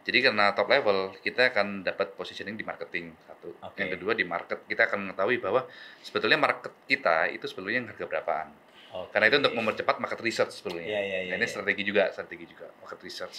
Jadi 0.06 0.22
karena 0.22 0.54
top 0.54 0.70
level, 0.70 1.18
kita 1.20 1.50
akan 1.50 1.82
dapat 1.82 2.14
positioning 2.14 2.54
di 2.54 2.62
marketing 2.62 3.10
satu. 3.20 3.50
Oke. 3.60 3.76
Yang 3.76 3.98
kedua 3.98 4.14
di 4.14 4.22
market 4.24 4.62
kita 4.64 4.86
akan 4.86 5.02
mengetahui 5.04 5.42
bahwa 5.42 5.66
sebetulnya 6.00 6.38
market 6.38 6.72
kita 6.86 7.26
itu 7.28 7.44
sebetulnya 7.44 7.82
yang 7.82 7.90
harga 7.90 8.06
berapaan. 8.06 8.48
Oke. 8.94 9.10
Karena 9.12 9.26
itu 9.28 9.38
untuk 9.42 9.54
mempercepat 9.56 9.98
market 9.98 10.22
research 10.22 10.54
sebetulnya. 10.54 10.86
Iya, 10.88 11.02
iya, 11.02 11.18
iya, 11.26 11.30
Nah, 11.34 11.36
ini 11.36 11.42
iya. 11.42 11.50
strategi 11.50 11.82
juga, 11.84 12.04
strategi 12.14 12.46
juga 12.46 12.70
market 12.80 13.02
research. 13.02 13.36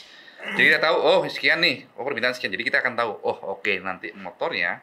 Jadi 0.52 0.66
kita 0.66 0.80
tahu, 0.82 0.96
oh 0.98 1.20
sekian 1.24 1.62
nih, 1.62 1.86
oh 1.94 2.02
permintaan 2.02 2.34
sekian. 2.34 2.50
Jadi 2.50 2.64
kita 2.66 2.82
akan 2.82 2.92
tahu, 2.92 3.10
oh 3.22 3.38
oke 3.54 3.72
nanti 3.78 4.10
motornya 4.12 4.82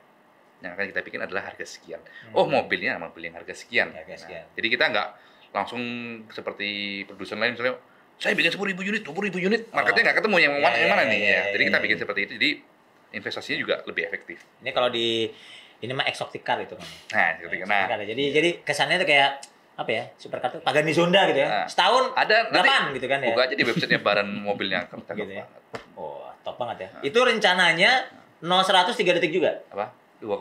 yang 0.63 0.73
akan 0.73 0.87
kita 0.87 1.03
bikin 1.03 1.19
adalah 1.19 1.43
harga 1.43 1.67
sekian. 1.67 1.99
Oh 2.31 2.47
Hmm. 2.47 2.55
mobilnya 2.57 2.95
mobil 2.95 3.27
yang 3.27 3.35
harga 3.35 3.51
sekian. 3.51 3.91
Harga 3.91 4.07
Nah, 4.07 4.17
sekian. 4.17 4.43
jadi 4.55 4.67
kita 4.71 4.85
nggak 4.87 5.09
langsung 5.53 5.81
seperti 6.27 6.69
produsen 7.05 7.37
lain 7.37 7.53
misalnya 7.53 7.77
saya 8.13 8.33
bikin 8.33 8.51
10.000 8.51 8.77
unit, 8.79 9.01
20.000 9.01 9.35
unit, 9.41 9.61
marketnya 9.69 10.01
nggak 10.05 10.17
ketemu 10.21 10.37
yang 10.39 10.53
Iya, 10.53 10.61
mana, 10.61 10.75
yang 10.75 10.81
iya, 10.81 10.91
mana 10.91 11.03
nih. 11.03 11.17
iya, 11.17 11.29
ya. 11.29 11.41
Jadi 11.49 11.53
iya, 11.55 11.67
kita 11.67 11.75
iya. 11.75 11.83
bikin 11.83 11.97
seperti 11.97 12.19
itu. 12.21 12.31
Jadi 12.33 12.49
investasinya 13.11 13.57
juga 13.59 13.75
lebih 13.83 14.03
efektif. 14.03 14.37
Ini 14.59 14.69
kalau 14.71 14.89
di 14.89 15.27
ini 15.79 15.91
mah 15.91 16.05
exotic 16.05 16.41
car 16.41 16.57
itu 16.57 16.73
kan. 16.73 16.87
Nah, 17.11 17.29
Exotic 17.35 17.59
nah 17.65 17.83
car 17.85 17.99
ya. 17.99 18.07
Jadi 18.07 18.23
jadi 18.31 18.49
kesannya 18.61 18.97
tuh 18.97 19.05
kayak 19.05 19.29
apa 19.73 19.89
ya? 19.89 20.03
Supercar 20.15 20.49
tuh 20.49 20.61
Pagani 20.61 20.93
Zonda 20.93 21.25
gitu 21.27 21.39
ya. 21.41 21.49
Nah. 21.51 21.67
Setahun 21.67 22.13
ada 22.15 22.37
delapan 22.47 22.81
gitu 22.93 23.05
kan 23.05 23.19
ya. 23.19 23.27
buka 23.33 23.41
aja 23.43 23.55
di 23.57 23.65
websitenya 23.65 23.99
Baran 23.99 24.27
mobilnya 24.31 24.79
cakep 24.89 25.13
Gitu 25.19 25.33
ya. 25.33 25.43
banget. 25.43 25.81
Oh, 25.97 26.29
top 26.41 26.55
banget 26.55 26.77
ya. 26.79 26.89
Itu 27.03 27.19
rencananya 27.19 27.91
0 28.39 28.49
100 28.63 28.93
3 28.93 29.17
detik 29.19 29.33
juga. 29.33 29.57
Apa? 29.67 29.91
2,5. 30.21 30.39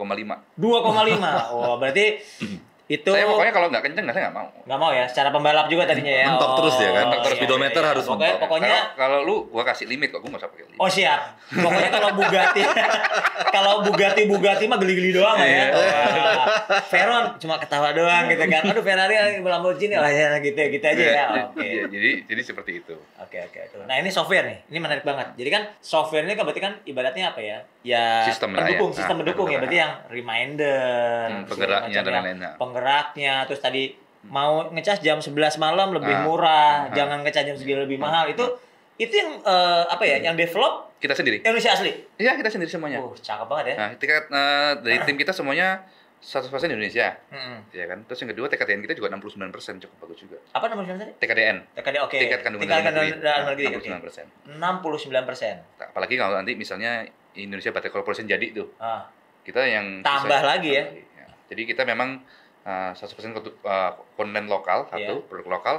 2,5. 0.55 1.51
Oh, 1.51 1.75
berarti 1.77 2.05
itu 2.93 3.09
Saya 3.09 3.25
pokoknya 3.25 3.53
kalau 3.53 3.69
nggak 3.69 3.83
kenceng 3.83 4.05
nggak 4.05 4.13
saya 4.13 4.25
nggak 4.27 4.37
mau. 4.37 4.49
nggak 4.63 4.79
mau 4.79 4.91
ya 4.91 5.05
secara 5.07 5.29
pembalap 5.31 5.67
juga 5.67 5.83
tadinya 5.85 6.13
ya. 6.13 6.27
Mentok 6.29 6.51
terus 6.59 6.77
ya 6.77 6.91
kan? 6.93 7.07
iya, 7.09 7.33
Speedometer 7.33 7.81
iya. 7.81 7.89
harus 7.89 8.05
pokoknya, 8.05 8.21
mentok. 8.29 8.43
pokoknya 8.43 8.77
Kalau, 8.93 8.93
kalau 8.95 9.19
lu 9.23 9.37
gua 9.49 9.65
kasih 9.65 9.87
limit 9.87 10.09
kok, 10.09 10.21
gua 10.21 10.29
nggak 10.29 10.43
usah 10.43 10.51
pakai 10.51 10.65
limit. 10.67 10.79
Oh 10.79 10.89
siap. 10.89 11.21
Pokoknya 11.49 11.91
kalau 11.91 12.11
Bugatti 12.13 12.61
kalau 13.57 13.73
Bugatti 13.83 14.23
Bugatti 14.25 14.65
mah 14.67 14.77
geli-geli 14.77 15.11
doang 15.11 15.35
lah 15.35 15.49
ya. 15.49 15.65
Iya. 15.65 15.67
Wah, 15.73 16.47
Veron 16.85 17.25
cuma 17.39 17.55
ketawa 17.57 17.89
doang 17.93 18.25
gitu 18.29 18.45
kan. 18.45 18.61
Aduh 18.63 18.83
Ferrari 18.83 19.15
Lamborghini 19.39 19.95
lah 19.95 20.09
ya 20.09 20.37
gitu 20.39 20.61
gitu 20.61 20.85
aja 20.85 21.01
ya. 21.01 21.13
Iya, 21.13 21.25
Oke. 21.47 21.61
iya, 21.61 21.83
jadi 21.87 22.11
jadi 22.25 22.43
seperti 22.43 22.73
itu. 22.79 22.97
Oke 23.19 23.39
oke 23.41 23.59
oke. 23.63 23.77
Nah 23.85 23.97
ini 23.97 24.09
software 24.09 24.45
nih, 24.45 24.59
ini 24.67 24.79
menarik 24.79 25.03
banget. 25.03 25.33
Jadi 25.35 25.49
kan 25.49 25.63
software 25.79 26.23
ini 26.23 26.35
kan 26.35 26.43
berarti 26.43 26.61
kan 26.61 26.73
ibaratnya 26.83 27.31
apa 27.31 27.41
ya? 27.41 27.59
Ya 27.83 28.23
Sistem 28.25 28.53
lah 28.53 28.63
ya. 28.63 28.67
pendukung, 28.71 28.91
sistem 28.93 29.11
Ah, 29.11 29.21
pendukung 29.21 29.47
ya. 29.47 29.59
pendukung. 29.59 29.61
Berarti 29.63 29.77
yang 29.77 29.93
reminder, 30.09 31.27
Hmm, 31.29 31.43
penggeraknya 31.45 31.99
dan 31.99 32.13
yang 32.13 32.25
lain-lain. 32.25 32.55
Penggeraknya, 32.83 33.47
terus 33.47 33.63
tadi 33.63 33.95
mau 34.25 34.67
ngecas 34.69 34.99
jam 34.99 35.19
11 35.19 35.31
malam 35.57 35.91
lebih 35.93 36.11
Ah. 36.13 36.23
murah, 36.25 36.75
Ah. 36.83 36.93
jangan 36.93 37.23
ngecas 37.23 37.43
jam 37.45 37.55
segini 37.57 37.79
lebih 37.81 37.95
mahal. 37.97 38.27
Itu 38.27 38.59
itu 38.97 39.11
yang 39.13 39.39
eh, 39.41 39.83
apa 39.87 40.03
ya? 40.05 40.19
Yang 40.21 40.35
develop 40.43 40.91
Kita 40.99 41.15
sendiri. 41.15 41.39
Indonesia 41.41 41.71
asli. 41.73 41.91
Iya, 42.17 42.35
kita 42.35 42.47
sendiri 42.49 42.67
semuanya. 42.69 42.99
Oh, 42.99 43.11
cakep 43.13 43.47
banget 43.49 43.67
ya. 43.69 43.77
Nah, 43.77 43.89
tingkat 43.97 44.25
eh, 44.29 44.73
dari 44.81 44.99
tim 45.07 45.17
kita 45.17 45.31
semuanya 45.31 45.83
100% 46.19 46.47
Indonesia, 46.69 47.19
Mm-mm. 47.29 47.67
ya 47.73 47.87
kan? 47.89 47.99
Terus 48.05 48.19
yang 48.23 48.31
kedua 48.31 48.47
TKDN 48.47 48.79
kita 48.81 48.95
juga 48.95 49.11
69% 49.11 49.51
cukup 49.81 49.97
bagus 50.01 50.19
juga. 50.21 50.39
Apa 50.53 50.71
namanya 50.71 50.95
tadi? 50.97 51.11
TKDN, 51.19 51.57
TKD 51.75 51.97
oke. 52.01 52.15
tingkat 52.17 52.41
kandungan 52.41 52.63
Tingkat 52.65 52.79
dalam 52.79 52.95
negeri, 52.95 53.11
nah, 53.19 53.39
negeri. 53.45 53.65
oke. 53.75 53.89
69%. 53.91 54.27
69 54.55 55.27
persen. 55.27 55.55
Nah, 55.77 55.87
Apalagi 55.89 56.15
kalau 56.15 56.35
nanti 56.37 56.55
misalnya 56.55 57.03
Indonesia 57.35 57.71
Battery 57.71 57.91
Corporation 57.91 58.27
jadi 58.29 58.47
tuh, 58.53 58.71
Ah, 58.79 59.03
kita 59.43 59.67
yang 59.67 59.99
Tambah 60.01 60.31
bisa- 60.31 60.47
lagi 60.47 60.71
ya? 60.71 60.85
tambah 60.85 60.95
lagi, 60.95 61.19
ya. 61.19 61.27
Jadi 61.51 61.63
kita 61.67 61.83
memang 61.83 62.23
uh, 62.63 62.91
100% 62.93 63.33
kontu- 63.33 63.59
uh, 63.63 63.91
konten 64.15 64.45
lokal 64.47 64.87
satu, 64.87 65.15
Iya. 65.19 65.27
produk 65.27 65.49
lokal. 65.53 65.77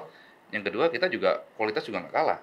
Yang 0.50 0.64
kedua 0.70 0.86
kita 0.88 1.08
juga 1.08 1.42
kualitas 1.56 1.82
juga 1.82 2.02
nggak 2.02 2.14
kalah. 2.14 2.40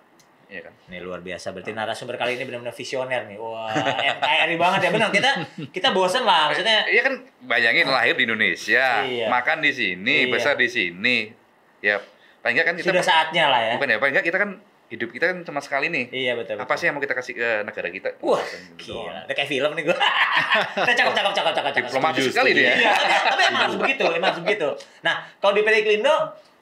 Iya 0.51 0.67
kan? 0.67 0.75
ini 0.91 0.99
luar 0.99 1.23
biasa. 1.23 1.55
Berarti 1.55 1.71
narasumber 1.71 2.19
kali 2.19 2.35
ini 2.35 2.43
benar-benar 2.43 2.75
visioner 2.75 3.23
nih. 3.31 3.39
Wah, 3.39 3.71
NKRI 4.19 4.59
banget 4.59 4.81
ya. 4.83 4.91
Benar 4.91 5.09
kita 5.15 5.31
kita 5.71 5.89
bosen 5.95 6.27
lah. 6.27 6.51
Maksudnya 6.51 6.83
Iya 6.91 7.07
kan 7.07 7.15
bayangin 7.47 7.87
lahir 7.87 8.19
di 8.19 8.27
Indonesia, 8.27 9.07
Iya. 9.07 9.31
makan 9.31 9.63
di 9.63 9.71
sini, 9.71 10.27
Iya. 10.27 10.35
besar 10.35 10.59
di 10.59 10.67
sini. 10.67 11.31
Ya 11.79 12.03
paling 12.43 12.59
nggak 12.59 12.67
kan 12.67 12.75
kita 12.75 12.91
sudah 12.91 13.05
saatnya 13.05 13.45
lah 13.47 13.61
ya. 13.63 13.73
bukan 13.79 13.89
ya, 13.89 13.97
paling 14.03 14.13
nggak 14.17 14.27
kita 14.27 14.39
kan 14.43 14.51
hidup 14.91 15.09
kita 15.09 15.31
kan 15.31 15.39
cuma 15.47 15.63
sekali 15.63 15.87
nih. 15.87 16.11
Iya 16.11 16.33
betul. 16.35 16.59
Apa 16.59 16.67
betul. 16.67 16.77
sih 16.77 16.85
yang 16.91 16.95
mau 16.99 17.03
kita 17.03 17.15
kasih 17.15 17.33
ke 17.33 17.49
negara 17.63 17.89
kita? 17.89 18.09
Wah, 18.21 18.43
Gitu 18.75 18.91
gila. 18.91 19.23
Udah 19.23 19.35
kayak 19.35 19.49
film 19.49 19.71
nih 19.73 19.85
gue. 19.87 19.97
cakep, 20.91 21.13
cakep, 21.15 21.33
cakep, 21.33 21.53
cakep, 21.55 21.73
cakep. 21.73 21.89
Diplomatis 21.89 22.23
sekali 22.27 22.51
setuju. 22.51 22.61
dia. 22.61 22.73
Iya, 22.75 22.93
tapi, 23.25 23.43
emang 23.47 23.63
harus 23.63 23.79
begitu, 23.79 24.05
emang 24.11 24.29
harus 24.35 24.43
begitu. 24.43 24.69
Nah, 25.01 25.15
kalau 25.39 25.53
di 25.55 25.63
PT 25.63 25.77
Klindo, 25.81 26.15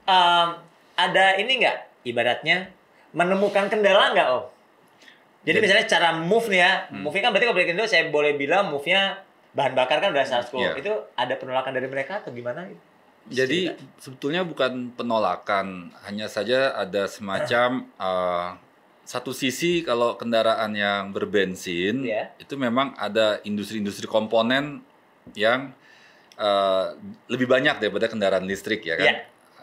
em, 0.04 0.48
ada 0.94 1.26
ini 1.36 1.52
nggak, 1.58 1.76
ibaratnya 2.04 2.56
menemukan 3.10 3.64
kendala 3.66 4.12
nggak, 4.12 4.28
Om? 4.28 4.44
Jadi 5.38 5.48
Jadi- 5.48 5.60
misalnya 5.64 5.86
cara 5.88 6.08
move 6.12 6.46
nih 6.46 6.60
ya, 6.60 6.72
Hmm. 6.86 7.00
move 7.00 7.16
kan 7.16 7.32
berarti 7.32 7.46
kalau 7.48 7.56
PT 7.56 7.64
Klindo 7.66 7.84
saya 7.88 8.12
boleh 8.12 8.36
bilang 8.36 8.68
move-nya 8.68 9.24
bahan 9.48 9.72
bakar 9.72 9.98
kan 9.98 10.12
udah 10.12 10.20
status 10.22 10.52
quo. 10.52 10.60
Iya. 10.60 10.76
Itu 10.76 10.92
ada 11.16 11.32
penolakan 11.34 11.72
dari 11.72 11.88
mereka 11.88 12.20
atau 12.20 12.28
gimana? 12.30 12.68
Jadi 13.28 13.68
sebetulnya 13.98 14.40
bukan 14.40 14.94
penolakan, 14.96 15.92
hanya 16.06 16.30
saja 16.30 16.72
ada 16.72 17.04
semacam 17.04 17.84
eh, 18.00 18.48
satu 19.02 19.32
sisi 19.32 19.80
kalau 19.80 20.20
kendaraan 20.20 20.76
yang 20.76 21.12
berbensin 21.12 22.04
Iya. 22.04 22.28
itu 22.36 22.60
memang 22.60 22.92
ada 22.94 23.40
industri-industri 23.42 24.04
komponen 24.04 24.80
yang 25.36 25.72
eh, 26.38 26.86
lebih 27.28 27.50
banyak 27.50 27.82
daripada 27.82 28.08
kendaraan 28.08 28.48
listrik 28.48 28.84
ya 28.84 28.96
kan. 28.96 29.08
Iya. 29.12 29.16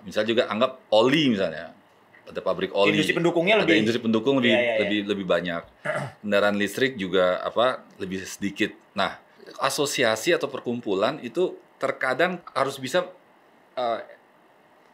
Misalnya 0.06 0.30
juga 0.30 0.43
anggap 0.45 0.86
oli 0.93 1.34
misalnya, 1.34 1.74
ada 2.30 2.41
pabrik 2.41 2.70
oli. 2.78 2.93
Industri 2.93 3.18
pendukungnya 3.18 3.58
ada 3.58 3.66
lebih 3.66 3.82
industri 3.82 4.01
pendukung 4.03 4.38
lebih 4.38 4.53
Iya, 4.53 4.62
iya, 4.62 4.70
iya. 4.70 4.80
lebih 4.86 4.99
lebih 5.10 5.26
banyak. 5.26 5.64
Kendaraan 6.22 6.58
listrik 6.62 6.93
juga 6.93 7.41
apa 7.41 7.82
lebih 7.97 8.22
sedikit. 8.22 8.70
Nah, 8.93 9.18
asosiasi 9.58 10.34
atau 10.34 10.45
perkumpulan 10.45 11.18
itu 11.22 11.58
terkadang 11.82 12.41
harus 12.53 12.78
bisa 12.78 13.10
eh, 13.76 13.99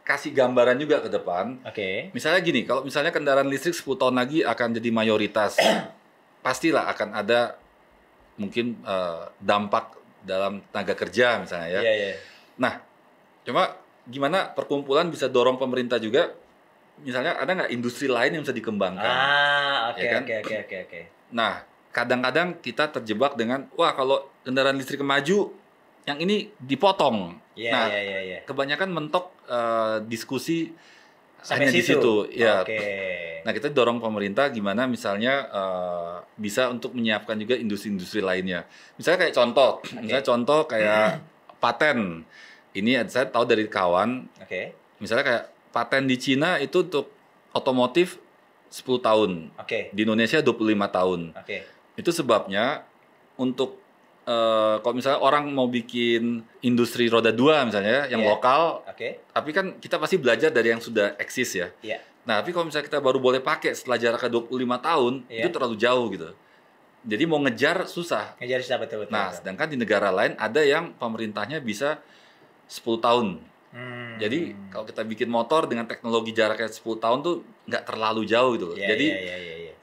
kasih 0.02 0.34
gambaran 0.34 0.76
juga 0.76 0.98
ke 0.98 1.08
depan. 1.08 1.62
Oke. 1.62 2.10
Misalnya 2.10 2.42
gini, 2.42 2.66
kalau 2.66 2.82
misalnya 2.82 3.14
kendaraan 3.14 3.46
listrik 3.46 3.74
10 3.74 3.94
tahun 3.96 4.16
lagi 4.18 4.42
akan 4.42 4.68
jadi 4.76 4.90
mayoritas, 4.90 5.56
pastilah 6.46 6.90
akan 6.90 7.14
ada 7.14 7.54
mungkin 8.36 8.82
eh, 8.82 9.22
dampak 9.38 9.94
dalam 10.22 10.62
tenaga 10.70 10.94
kerja 10.98 11.38
misalnya 11.38 11.68
ya. 11.78 11.80
Iya, 11.82 11.92
iya. 11.94 12.14
Nah, 12.58 12.78
cuma 13.42 13.74
gimana 14.02 14.50
perkumpulan 14.50 15.06
bisa 15.10 15.30
dorong 15.30 15.58
pemerintah 15.58 15.98
juga, 16.02 16.34
misalnya 17.02 17.38
ada 17.38 17.50
nggak 17.54 17.70
industri 17.70 18.10
lain 18.10 18.34
yang 18.38 18.42
bisa 18.42 18.54
dikembangkan? 18.54 19.06
Ah, 19.06 19.94
oke, 19.94 20.02
Ya 20.02 20.10
kan? 20.18 20.22
oke, 20.26 20.34
oke, 20.42 20.54
oke, 20.66 20.76
oke. 20.90 21.00
Nah, 21.32 21.62
kadang-kadang 21.94 22.58
kita 22.58 22.90
terjebak 22.90 23.38
dengan, 23.38 23.70
wah 23.78 23.94
kalau 23.94 24.26
kendaraan 24.42 24.74
listrik 24.78 25.02
maju, 25.02 25.54
yang 26.06 26.18
ini 26.18 26.50
dipotong. 26.58 27.38
Iya, 27.52 27.70
nah, 27.70 27.86
iya, 27.92 28.00
iya, 28.00 28.20
iya. 28.24 28.38
kebanyakan 28.48 28.88
mentok 28.90 29.36
eh, 29.44 29.96
diskusi 30.08 30.72
Sampai 31.42 31.68
hanya 31.68 31.74
di 31.74 31.82
situ. 31.82 32.30
Ya. 32.30 32.62
Oke. 32.62 32.78
Nah, 33.42 33.50
kita 33.50 33.74
dorong 33.74 33.98
pemerintah 33.98 34.46
gimana 34.54 34.86
misalnya 34.86 35.50
eh, 35.50 36.16
bisa 36.38 36.70
untuk 36.70 36.94
menyiapkan 36.94 37.34
juga 37.34 37.58
industri-industri 37.58 38.22
lainnya. 38.22 38.64
Misalnya 38.94 39.26
kayak 39.26 39.34
contoh, 39.34 39.70
misalnya 39.98 40.24
contoh 40.24 40.60
kayak 40.70 41.18
paten. 41.58 42.22
Ini 42.72 43.04
saya 43.10 43.28
tahu 43.28 43.44
dari 43.44 43.68
kawan, 43.68 44.32
Oke. 44.40 44.72
misalnya 44.96 45.24
kayak 45.28 45.44
paten 45.76 46.08
di 46.08 46.16
Cina 46.16 46.56
itu 46.56 46.88
untuk 46.88 47.12
otomotif 47.52 48.16
10 48.72 49.04
tahun. 49.04 49.30
Oke. 49.60 49.92
Di 49.92 50.08
Indonesia 50.08 50.40
25 50.40 50.56
tahun. 50.88 51.20
Oke. 51.36 51.68
Itu 52.00 52.08
sebabnya 52.14 52.88
untuk 53.36 53.81
eh, 54.22 54.76
kalau 54.78 54.94
misalnya 54.94 55.18
orang 55.18 55.50
mau 55.50 55.66
bikin 55.66 56.40
industri 56.60 57.06
roda 57.06 57.30
dua 57.30 57.62
misalnya 57.62 58.06
yang 58.06 58.22
Iya. 58.22 58.30
lokal, 58.30 58.62
Oke. 58.84 59.18
tapi 59.28 59.50
kan 59.50 59.76
kita 59.76 59.96
pasti 59.96 60.16
belajar 60.16 60.48
dari 60.48 60.70
yang 60.70 60.78
sudah 60.78 61.14
eksis 61.16 61.50
ya. 61.52 61.68
Iya. 61.80 61.98
Nah, 62.22 62.38
tapi 62.38 62.50
kalau 62.50 62.70
misalnya 62.70 62.86
kita 62.86 63.02
baru 63.02 63.18
boleh 63.18 63.42
pakai 63.42 63.74
setelah 63.74 63.98
jaraknya 63.98 64.30
25 64.30 64.46
tahun, 64.78 65.26
Iya. 65.26 65.42
itu 65.42 65.48
terlalu 65.50 65.74
jauh 65.74 66.06
gitu. 66.08 66.30
Jadi 67.02 67.24
mau 67.26 67.42
ngejar 67.42 67.82
susah. 67.84 68.38
Ngejar 68.38 68.62
susah 68.62 68.78
betul 68.78 68.98
betul. 69.02 69.10
Nah, 69.10 69.26
betul. 69.26 69.36
sedangkan 69.42 69.66
di 69.66 69.76
negara 69.76 70.08
lain 70.08 70.38
ada 70.38 70.62
yang 70.62 70.94
pemerintahnya 70.94 71.58
bisa 71.58 71.98
10 72.70 73.02
tahun. 73.02 73.42
Hmm. 73.74 74.22
Jadi 74.22 74.54
kalau 74.70 74.84
kita 74.84 75.02
bikin 75.02 75.26
motor 75.26 75.66
dengan 75.66 75.82
teknologi 75.82 76.30
jaraknya 76.30 76.70
10 76.70 76.78
tahun 77.00 77.18
tuh 77.20 77.34
nggak 77.66 77.82
terlalu 77.82 78.22
jauh 78.22 78.54
gitu 78.54 78.70
loh. 78.70 78.76
Iya, 78.78 78.86
Jadi 78.86 79.06
iya, 79.08 79.18
iya, 79.18 79.36
iya, 79.36 79.56
iya. 79.66 79.74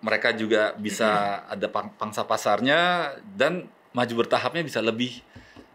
mereka 0.00 0.34
juga 0.34 0.74
bisa 0.74 1.06
ada 1.54 1.70
pang- 1.70 1.94
pangsa 1.94 2.26
pasarnya 2.26 3.12
dan 3.30 3.70
maju 3.96 4.12
bertahapnya 4.20 4.60
bisa 4.60 4.84
lebih 4.84 5.24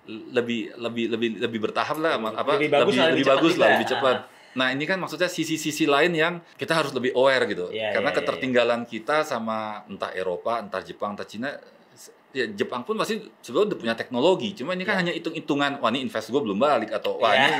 lebih 0.05 0.77
lebih 0.77 1.05
lebih 1.09 1.29
lebih 1.41 1.59
bertahap 1.69 1.97
lah 1.97 2.21
apa 2.21 2.61
Lebih 2.61 2.69
bagus 2.69 2.93
lah, 2.93 3.09
lebih 3.09 3.15
lebih 3.17 3.25
cepat 3.25 3.37
bagus 3.37 3.53
lah 3.57 3.69
lebih 3.73 3.89
cepat. 3.89 4.15
Ah. 4.17 4.39
Nah 4.51 4.67
ini 4.75 4.83
kan 4.83 4.97
maksudnya 4.99 5.31
sisi-sisi 5.31 5.87
lain 5.87 6.11
yang 6.11 6.33
kita 6.59 6.75
harus 6.75 6.91
lebih 6.91 7.15
aware 7.15 7.47
gitu 7.47 7.71
Iya, 7.71 7.95
karena 7.95 8.11
iya, 8.11 8.17
ketertinggalan 8.19 8.81
kita 8.83 9.23
sama 9.23 9.87
entah 9.87 10.11
Eropa, 10.11 10.59
entah 10.59 10.83
Jepang, 10.83 11.15
entah 11.15 11.25
Cina 11.25 11.55
ya 12.31 12.47
Jepang 12.49 12.81
pun 12.81 12.95
pasti 12.95 13.19
sebetulnya 13.39 13.75
udah 13.75 13.79
punya 13.79 13.93
teknologi 13.93 14.55
cuma 14.55 14.71
ini 14.71 14.81
kan 14.81 14.95
Iya. 14.95 14.99
hanya 15.03 15.11
hitung-hitungan 15.11 15.71
wah 15.77 15.91
ini 15.91 15.99
invest 16.01 16.27
gue 16.27 16.39
belum 16.39 16.55
balik 16.55 16.89
atau 16.89 17.19
wah 17.19 17.31
Iya. 17.31 17.43
ini 17.43 17.57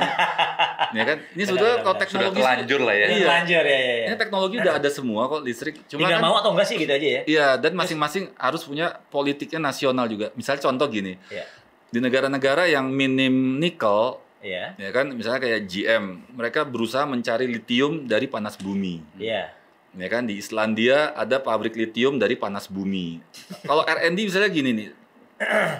ya 0.96 1.04
kan 1.04 1.16
ini 1.32 1.42
sebetulnya 1.44 1.76
Benar, 1.76 1.84
kalau 1.84 1.94
benar. 1.94 2.08
Sudah 2.08 2.20
teknologi 2.24 2.40
telanjur 2.40 2.80
lah 2.80 2.94
ya. 2.94 3.06
Iya. 3.06 3.26
Lanjut 3.28 3.52
ya, 3.52 3.62
ya, 3.62 3.78
ya. 3.78 4.06
ini 4.08 4.16
teknologi 4.16 4.56
udah 4.58 4.74
ada 4.74 4.90
semua 4.90 5.22
kok 5.26 5.40
listrik 5.42 5.74
cuma 5.86 6.00
Tinggal 6.00 6.16
kan 6.16 6.24
mau 6.24 6.34
atau 6.36 6.50
enggak 6.52 6.66
sih 6.66 6.76
gitu 6.76 6.92
aja 6.92 7.08
ya. 7.08 7.22
Iya, 7.24 7.46
dan 7.56 7.72
masing-masing 7.72 8.24
harus 8.34 8.62
punya 8.62 8.86
politiknya 9.08 9.60
nasional 9.62 10.06
juga. 10.06 10.32
Misalnya 10.32 10.60
contoh 10.62 10.86
gini, 10.86 11.20
Iya. 11.28 11.44
di 11.88 11.98
negara-negara 11.98 12.64
yang 12.66 12.88
minim 12.88 13.56
nikel, 13.56 14.16
Iya. 14.40 14.74
ya 14.74 14.90
kan, 14.90 15.12
misalnya 15.12 15.38
kayak 15.38 15.60
GM, 15.64 16.04
mereka 16.32 16.64
berusaha 16.64 17.04
mencari 17.04 17.46
litium 17.46 18.04
dari 18.04 18.26
panas 18.26 18.56
bumi. 18.56 19.04
Iya. 19.16 19.52
Ya 19.92 20.08
kan, 20.08 20.24
di 20.24 20.40
Islandia 20.40 21.12
ada 21.12 21.36
pabrik 21.42 21.76
litium 21.76 22.16
dari 22.16 22.36
panas 22.36 22.68
bumi. 22.68 23.20
Kalau 23.68 23.84
R&D 23.84 24.18
misalnya 24.24 24.48
gini 24.48 24.70
nih, 24.72 24.88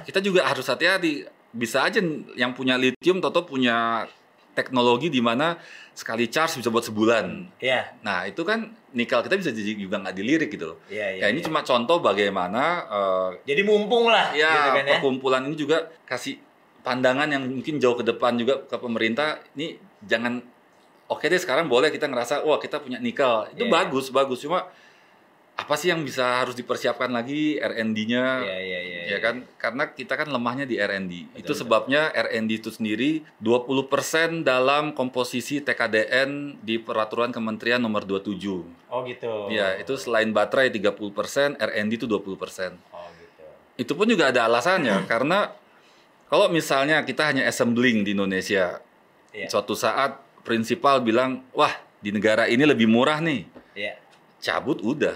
kita 0.05 0.21
juga 0.21 0.45
harus 0.45 0.69
hati-hati. 0.69 1.25
Bisa 1.53 1.85
aja 1.85 2.01
yang 2.37 2.53
punya 2.57 2.77
litium, 2.77 3.21
toto 3.21 3.45
punya 3.45 4.09
teknologi 4.53 5.09
di 5.09 5.21
mana 5.25 5.57
sekali 5.93 6.29
charge 6.29 6.61
bisa 6.61 6.69
buat 6.69 6.85
sebulan. 6.85 7.25
Iya. 7.61 7.97
Nah, 8.05 8.29
itu 8.29 8.45
kan 8.45 8.73
nikel 8.93 9.21
kita 9.25 9.37
bisa 9.37 9.51
jadi 9.53 9.77
juga 9.77 10.01
nggak 10.01 10.17
dilirik 10.17 10.51
gitu 10.53 10.77
loh. 10.77 10.79
Iya, 10.89 11.21
iya. 11.21 11.23
Ya 11.25 11.33
ini 11.33 11.41
iya. 11.41 11.47
cuma 11.49 11.65
contoh 11.65 12.01
bagaimana 12.01 12.63
eh, 12.89 13.29
jadi 13.49 13.63
mumpung 13.65 14.09
lah 14.09 14.33
ya 14.37 14.53
gitu 14.53 14.71
kan 14.77 14.85
ya. 14.85 14.91
perkumpulan 14.97 15.43
ini 15.49 15.57
juga 15.57 15.89
kasih 16.05 16.41
pandangan 16.85 17.29
yang 17.33 17.45
mungkin 17.45 17.81
jauh 17.81 17.97
ke 17.97 18.05
depan 18.05 18.37
juga 18.37 18.65
ke 18.65 18.77
pemerintah. 18.77 19.41
Ini 19.57 19.77
jangan 20.05 20.41
oke 21.13 21.23
deh 21.23 21.37
sekarang 21.37 21.69
boleh 21.69 21.89
kita 21.89 22.05
ngerasa 22.05 22.41
wah 22.43 22.57
kita 22.57 22.81
punya 22.81 22.97
nikel 22.97 23.53
itu 23.53 23.65
Iya. 23.65 23.71
bagus 23.71 24.09
bagus 24.09 24.41
cuma 24.41 24.65
apa 25.53 25.77
sih 25.77 25.93
yang 25.93 26.01
bisa 26.01 26.41
harus 26.41 26.57
dipersiapkan 26.57 27.13
lagi 27.13 27.61
R&D-nya 27.61 28.25
Iya, 28.41 28.59
iya, 28.59 28.81
iya. 28.81 29.01
ya 29.07 29.19
kan 29.21 29.45
karena 29.55 29.85
kita 29.87 30.17
kan 30.17 30.27
lemahnya 30.27 30.65
di 30.65 30.81
R&D 30.81 31.37
itu 31.37 31.53
sebabnya 31.53 32.09
R&D 32.09 32.51
itu 32.57 32.73
sendiri 32.73 33.21
20% 33.39 34.41
dalam 34.43 34.91
komposisi 34.91 35.61
TKDN 35.61 36.57
di 36.59 36.81
peraturan 36.81 37.31
Kementerian 37.31 37.79
nomor 37.79 38.03
27 38.03 38.89
Oh 38.89 39.05
gitu. 39.05 39.49
Ya, 39.49 39.77
itu 39.77 39.93
selain 39.97 40.33
baterai 40.33 40.69
30%, 40.69 41.57
R&D 41.57 41.93
itu 41.95 42.05
20%. 42.05 42.77
Oh 42.89 43.09
gitu. 43.13 43.45
Itu 43.79 43.93
pun 43.93 44.05
juga 44.05 44.29
ada 44.29 44.45
alasannya 44.45 45.05
karena 45.05 45.53
kalau 46.29 46.49
misalnya 46.49 47.05
kita 47.05 47.29
hanya 47.29 47.45
assembling 47.45 48.05
di 48.05 48.17
Indonesia, 48.17 48.81
Iya. 49.33 49.49
suatu 49.49 49.73
saat 49.73 50.17
prinsipal 50.43 51.01
bilang, 51.01 51.43
"Wah, 51.51 51.73
di 51.99 52.11
negara 52.11 52.47
ini 52.47 52.63
lebih 52.63 52.87
murah 52.87 53.19
nih." 53.19 53.47
Iya. 53.73 53.95
Cabut 54.39 54.79
udah. 54.79 55.15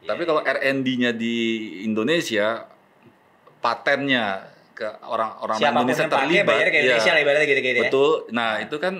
Iya, 0.00 0.06
Tapi 0.06 0.22
kalau 0.22 0.40
R&D-nya 0.40 1.10
di 1.10 1.34
Indonesia 1.82 2.68
patennya 3.58 4.46
ke 4.76 4.84
orang-orang 5.02 5.56
Indonesia 5.58 6.04
yang 6.04 6.12
pakai 6.12 6.26
terlibat. 6.28 6.46
bayar 6.46 6.66
ke 6.68 6.76
Iya. 6.76 6.82
Indonesia 6.84 7.12
ibaratnya 7.16 7.46
gitu 7.46 7.60
gitu 7.60 7.72
ya. 7.72 7.82
Betul. 7.88 8.10
Nah, 8.30 8.50
itu 8.60 8.76
kan 8.76 8.94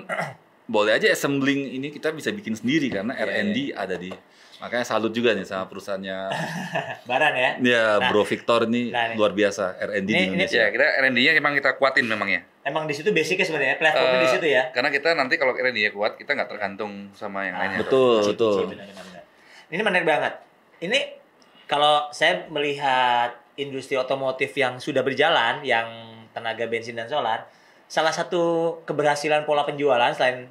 boleh 0.67 0.91
aja 0.91 1.07
assembling 1.07 1.79
ini 1.79 1.87
kita 1.89 2.11
bisa 2.11 2.33
bikin 2.33 2.57
sendiri 2.57 2.89
karena 2.89 3.13
Iya, 3.13 3.23
R&D 3.23 3.57
ada 3.71 3.95
di 3.95 4.11
makanya 4.57 4.83
salut 4.83 5.09
juga 5.09 5.31
nih 5.31 5.43
sama 5.43 5.65
perusahaannya 5.65 6.17
Baran 7.09 7.33
ya. 7.33 7.49
ya 7.57 7.83
Nah, 7.95 8.09
Bro 8.09 8.23
Victor 8.23 8.65
ini 8.65 8.89
nah, 8.89 9.09
nih. 9.09 9.15
luar 9.15 9.31
biasa 9.31 9.77
R&D 9.79 10.01
di 10.01 10.07
Ini- 10.07 10.17
ini- 10.17 10.25
Indonesia. 10.33 10.59
Ya, 10.59 10.67
kita 10.69 10.85
R&D-nya 10.99 11.31
memang 11.35 11.53
kita 11.53 11.75
kuatin 11.75 12.03
memang 12.03 12.25
ya. 12.27 12.41
Emang 12.61 12.83
di 12.83 12.91
situ 12.91 13.09
basicnya 13.09 13.43
sebenarnya 13.43 13.77
platformnya 13.77 14.17
di 14.17 14.25
Eh, 14.25 14.33
situ 14.33 14.47
ya. 14.49 14.63
Karena 14.69 14.89
kita 14.89 15.13
nanti 15.13 15.35
kalau 15.35 15.53
R&D-nya 15.53 15.89
kuat, 15.89 16.15
kita 16.15 16.33
nggak 16.33 16.49
tergantung 16.49 16.91
sama 17.13 17.43
yang 17.43 17.55
Ah, 17.55 17.59
lainnya. 17.63 17.79
Betul, 17.79 18.19
Cip, 18.23 18.33
betul. 18.33 18.53
cip, 18.57 18.67
benar, 18.73 18.85
benar, 18.87 19.03
benar. 19.05 19.23
Ini 19.67 19.81
menarik 19.81 20.05
banget. 20.05 20.33
Ini 20.79 20.99
kalau 21.65 22.09
saya 22.09 22.45
melihat 22.47 23.29
industri 23.55 23.93
otomotif 23.93 24.51
yang 24.53 24.77
sudah 24.77 25.01
berjalan, 25.01 25.61
yang 25.61 25.87
tenaga 26.29 26.65
bensin 26.65 26.93
dan 26.93 27.05
solar, 27.05 27.45
salah 27.85 28.11
satu 28.11 28.41
keberhasilan 28.83 29.43
pola 29.43 29.63
penjualan 29.63 30.11
selain 30.11 30.49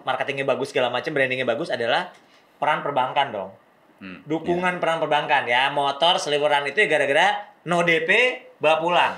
marketingnya 0.00 0.42
bagus 0.42 0.70
segala 0.70 0.88
macam, 0.88 1.10
brandingnya 1.10 1.44
bagus 1.44 1.68
adalah 1.68 2.10
peran 2.58 2.82
perbankan 2.82 3.30
dong. 3.30 3.50
Hmm. 3.98 4.22
Dukungan 4.26 4.78
peran 4.78 4.98
perbankan 4.98 5.42
ya, 5.46 5.70
motor 5.70 6.18
seliweran 6.18 6.62
itu 6.66 6.78
ya 6.78 6.86
gara-gara 6.86 7.26
no 7.66 7.82
DP 7.82 8.10
bawa 8.58 8.78
pulang. 8.78 9.14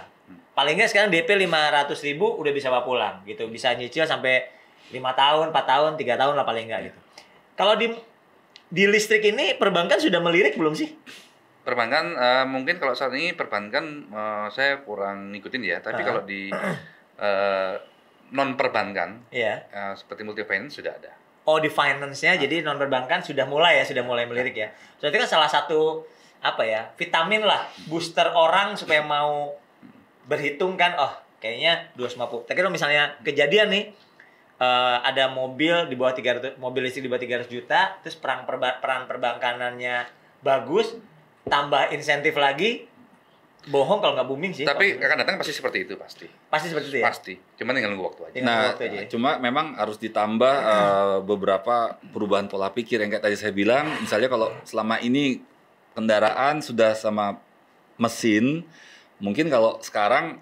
Paling 0.51 0.77
nggak 0.77 0.89
sekarang 0.89 1.11
DP 1.13 1.49
500 1.49 1.93
ribu 2.05 2.37
udah 2.37 2.53
bisa 2.53 2.69
bawa 2.69 2.85
pulang 2.85 3.15
gitu, 3.25 3.49
bisa 3.49 3.73
nyicil 3.73 4.05
sampai 4.05 4.49
lima 4.91 5.15
tahun, 5.15 5.53
4 5.53 5.65
tahun, 5.65 5.91
tiga 5.97 6.17
tahun 6.17 6.35
lah 6.35 6.45
paling 6.45 6.69
nggak 6.69 6.81
gitu. 6.91 6.99
Kalau 7.55 7.77
di 7.77 7.93
di 8.69 8.85
listrik 8.87 9.23
ini 9.23 9.57
perbankan 9.57 10.01
sudah 10.01 10.21
melirik 10.21 10.57
belum 10.57 10.73
sih? 10.73 10.91
Perbankan 11.61 12.17
eh, 12.17 12.45
mungkin 12.49 12.81
kalau 12.81 12.97
saat 12.97 13.13
ini 13.13 13.37
perbankan 13.37 14.09
eh, 14.09 14.47
saya 14.49 14.81
kurang 14.81 15.33
ngikutin 15.33 15.63
ya, 15.63 15.79
tapi 15.81 16.01
Ah. 16.01 16.07
kalau 16.09 16.23
di 16.25 16.49
non 18.31 18.57
perbankan 18.57 19.29
Iya. 19.29 19.61
seperti 19.93 20.25
multi 20.25 20.41
finance 20.49 20.81
sudah 20.81 20.97
ada. 20.97 21.20
Oh 21.51 21.59
di 21.59 21.67
finance-nya 21.67 22.39
jadi 22.39 22.63
non 22.63 22.79
perbankan 22.79 23.27
sudah 23.27 23.43
mulai 23.51 23.83
ya, 23.83 23.85
sudah 23.91 24.07
mulai 24.07 24.23
melirik 24.31 24.55
ya. 24.55 24.71
Berarti 25.03 25.17
kan 25.19 25.27
salah 25.27 25.51
satu 25.51 26.07
apa 26.41 26.63
ya 26.63 26.89
vitamin 26.95 27.43
lah 27.43 27.67
booster 27.91 28.31
orang 28.31 28.79
supaya 28.79 29.03
mau 29.03 29.59
berhitung 30.31 30.79
kan, 30.79 30.95
oh 30.95 31.11
kayaknya 31.43 31.91
250. 31.99 32.47
Tapi 32.47 32.59
kalau 32.63 32.71
misalnya 32.71 33.19
kejadian 33.27 33.75
nih 33.75 33.85
eh, 34.63 34.97
ada 35.03 35.27
mobil 35.35 35.91
di 35.91 35.99
bawah 35.99 36.15
300 36.15 36.63
mobil 36.63 36.87
listrik 36.87 37.09
di 37.09 37.11
bawah 37.11 37.19
300 37.19 37.51
juta, 37.51 37.99
terus 38.07 38.15
perang 38.15 38.47
perba- 38.47 38.79
peran 38.79 39.11
perbankanannya 39.11 40.07
bagus, 40.47 40.95
tambah 41.51 41.91
insentif 41.91 42.39
lagi, 42.39 42.87
bohong 43.69 44.01
kalau 44.01 44.17
nggak 44.17 44.29
booming 44.29 44.53
sih. 44.57 44.65
Tapi 44.65 44.97
akan 44.97 45.17
datang 45.21 45.37
pasti 45.37 45.53
seperti 45.53 45.85
itu 45.85 45.93
pasti. 46.01 46.25
pasti 46.49 46.73
seperti 46.73 46.87
itu 46.89 46.99
ya. 47.05 47.07
Pasti. 47.13 47.35
Cuman 47.61 47.77
tinggal 47.77 47.93
nunggu 47.93 48.07
waktu 48.09 48.23
aja. 48.33 48.37
Nah, 48.41 48.61
waktu 48.73 48.85
aja 48.89 49.01
cuma 49.13 49.37
memang 49.37 49.77
harus 49.77 50.01
ditambah 50.01 50.55
eh, 50.75 51.19
beberapa 51.21 52.01
perubahan 52.15 52.49
pola 52.49 52.73
pikir 52.73 53.05
yang 53.05 53.13
kayak 53.13 53.25
tadi 53.29 53.37
saya 53.37 53.53
bilang, 53.53 54.01
misalnya 54.01 54.33
kalau 54.33 54.49
selama 54.65 54.97
ini 55.05 55.45
kendaraan 55.93 56.65
sudah 56.65 56.97
sama 56.97 57.37
mesin, 58.01 58.65
mungkin 59.21 59.53
kalau 59.53 59.77
sekarang 59.85 60.41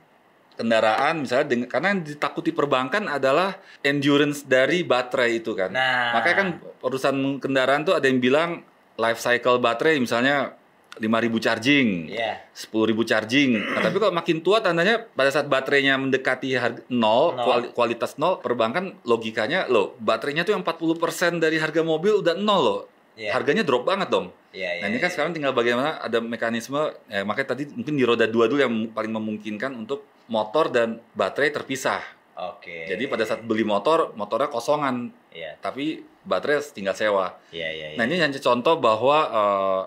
kendaraan 0.55 1.23
misalnya 1.23 1.47
dengan, 1.47 1.67
karena 1.71 1.95
yang 1.95 2.03
ditakuti 2.03 2.51
perbankan 2.51 3.07
adalah 3.07 3.59
endurance 3.83 4.47
dari 4.47 4.87
baterai 4.87 5.43
itu 5.43 5.59
kan. 5.59 5.75
Nah. 5.75 6.19
Makanya 6.19 6.37
kan 6.39 6.49
perusahaan 6.83 7.21
kendaraan 7.43 7.83
tuh 7.83 7.99
ada 7.99 8.07
yang 8.07 8.23
bilang 8.23 8.63
life 8.99 9.23
cycle 9.23 9.63
baterai 9.63 10.03
misalnya 10.03 10.59
5000 10.99 11.07
charging. 11.39 11.89
Iya. 12.11 12.43
10.000 12.51 12.69
charging. 13.03 13.51
Nah, 13.57 13.81
tapi 13.81 13.97
kalau 13.97 14.11
makin 14.11 14.39
tua 14.39 14.59
tandanya 14.59 15.01
pada 15.09 15.31
saat 15.31 15.47
baterainya 15.47 15.95
mendekati 15.95 16.53
harga 16.53 16.83
nol, 16.89 17.33
Nol. 17.33 17.43
kuali- 17.43 17.71
kualitas 17.73 18.15
nol, 18.17 18.39
perbankan 18.39 18.99
logikanya 19.03 19.65
loh, 19.67 19.95
baterainya 19.97 20.43
tuh 20.43 20.53
yang 20.53 20.63
40% 20.63 21.39
dari 21.39 21.57
harga 21.57 21.81
mobil 21.81 22.19
udah 22.19 22.35
nol 22.35 22.61
loh. 22.61 22.81
Iya. 23.15 23.35
Harganya 23.35 23.63
drop 23.63 23.83
banget 23.83 24.09
dong. 24.09 24.31
Iya, 24.49 24.79
iya, 24.79 24.81
Nah, 24.81 24.89
ini 24.89 24.97
kan 24.97 25.11
iya. 25.11 25.15
sekarang 25.15 25.33
tinggal 25.33 25.51
bagaimana 25.51 25.99
ada 25.99 26.19
mekanisme 26.19 26.79
eh, 27.07 27.21
makanya 27.21 27.53
tadi 27.53 27.67
mungkin 27.69 27.95
di 27.95 28.05
roda 28.05 28.25
dua 28.25 28.47
dulu 28.47 28.59
yang 28.59 28.75
paling 28.89 29.11
memungkinkan 29.11 29.75
untuk 29.75 30.07
motor 30.27 30.69
dan 30.69 31.03
baterai 31.13 31.51
terpisah. 31.51 31.99
Oke. 32.39 32.87
Jadi 32.87 33.05
pada 33.05 33.27
saat 33.27 33.43
beli 33.43 33.63
motor, 33.63 34.15
motornya 34.15 34.47
kosongan, 34.47 35.11
Iya, 35.29 35.59
tapi 35.59 35.99
baterai 36.23 36.63
tinggal 36.65 36.95
sewa. 36.95 37.35
iya, 37.51 37.67
iya. 37.69 37.87
iya. 37.93 37.97
Nah 37.99 38.05
ini 38.05 38.17
hanya 38.17 38.39
contoh 38.39 38.79
bahwa 38.79 39.19
eh, 39.27 39.83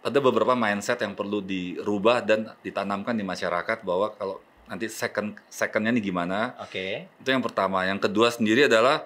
ada 0.00 0.18
beberapa 0.18 0.54
mindset 0.54 1.00
yang 1.00 1.12
perlu 1.12 1.40
dirubah 1.40 2.22
dan 2.22 2.54
ditanamkan 2.60 3.12
di 3.12 3.22
masyarakat 3.22 3.82
bahwa 3.82 4.14
kalau 4.14 4.38
nanti 4.64 4.86
second 4.86 5.34
secondnya 5.48 5.90
nih 5.90 6.04
gimana 6.04 6.54
Oke. 6.60 7.08
itu 7.10 7.28
yang 7.28 7.40
pertama. 7.40 7.82
Yang 7.82 8.06
kedua 8.06 8.28
sendiri 8.28 8.68
adalah 8.68 9.02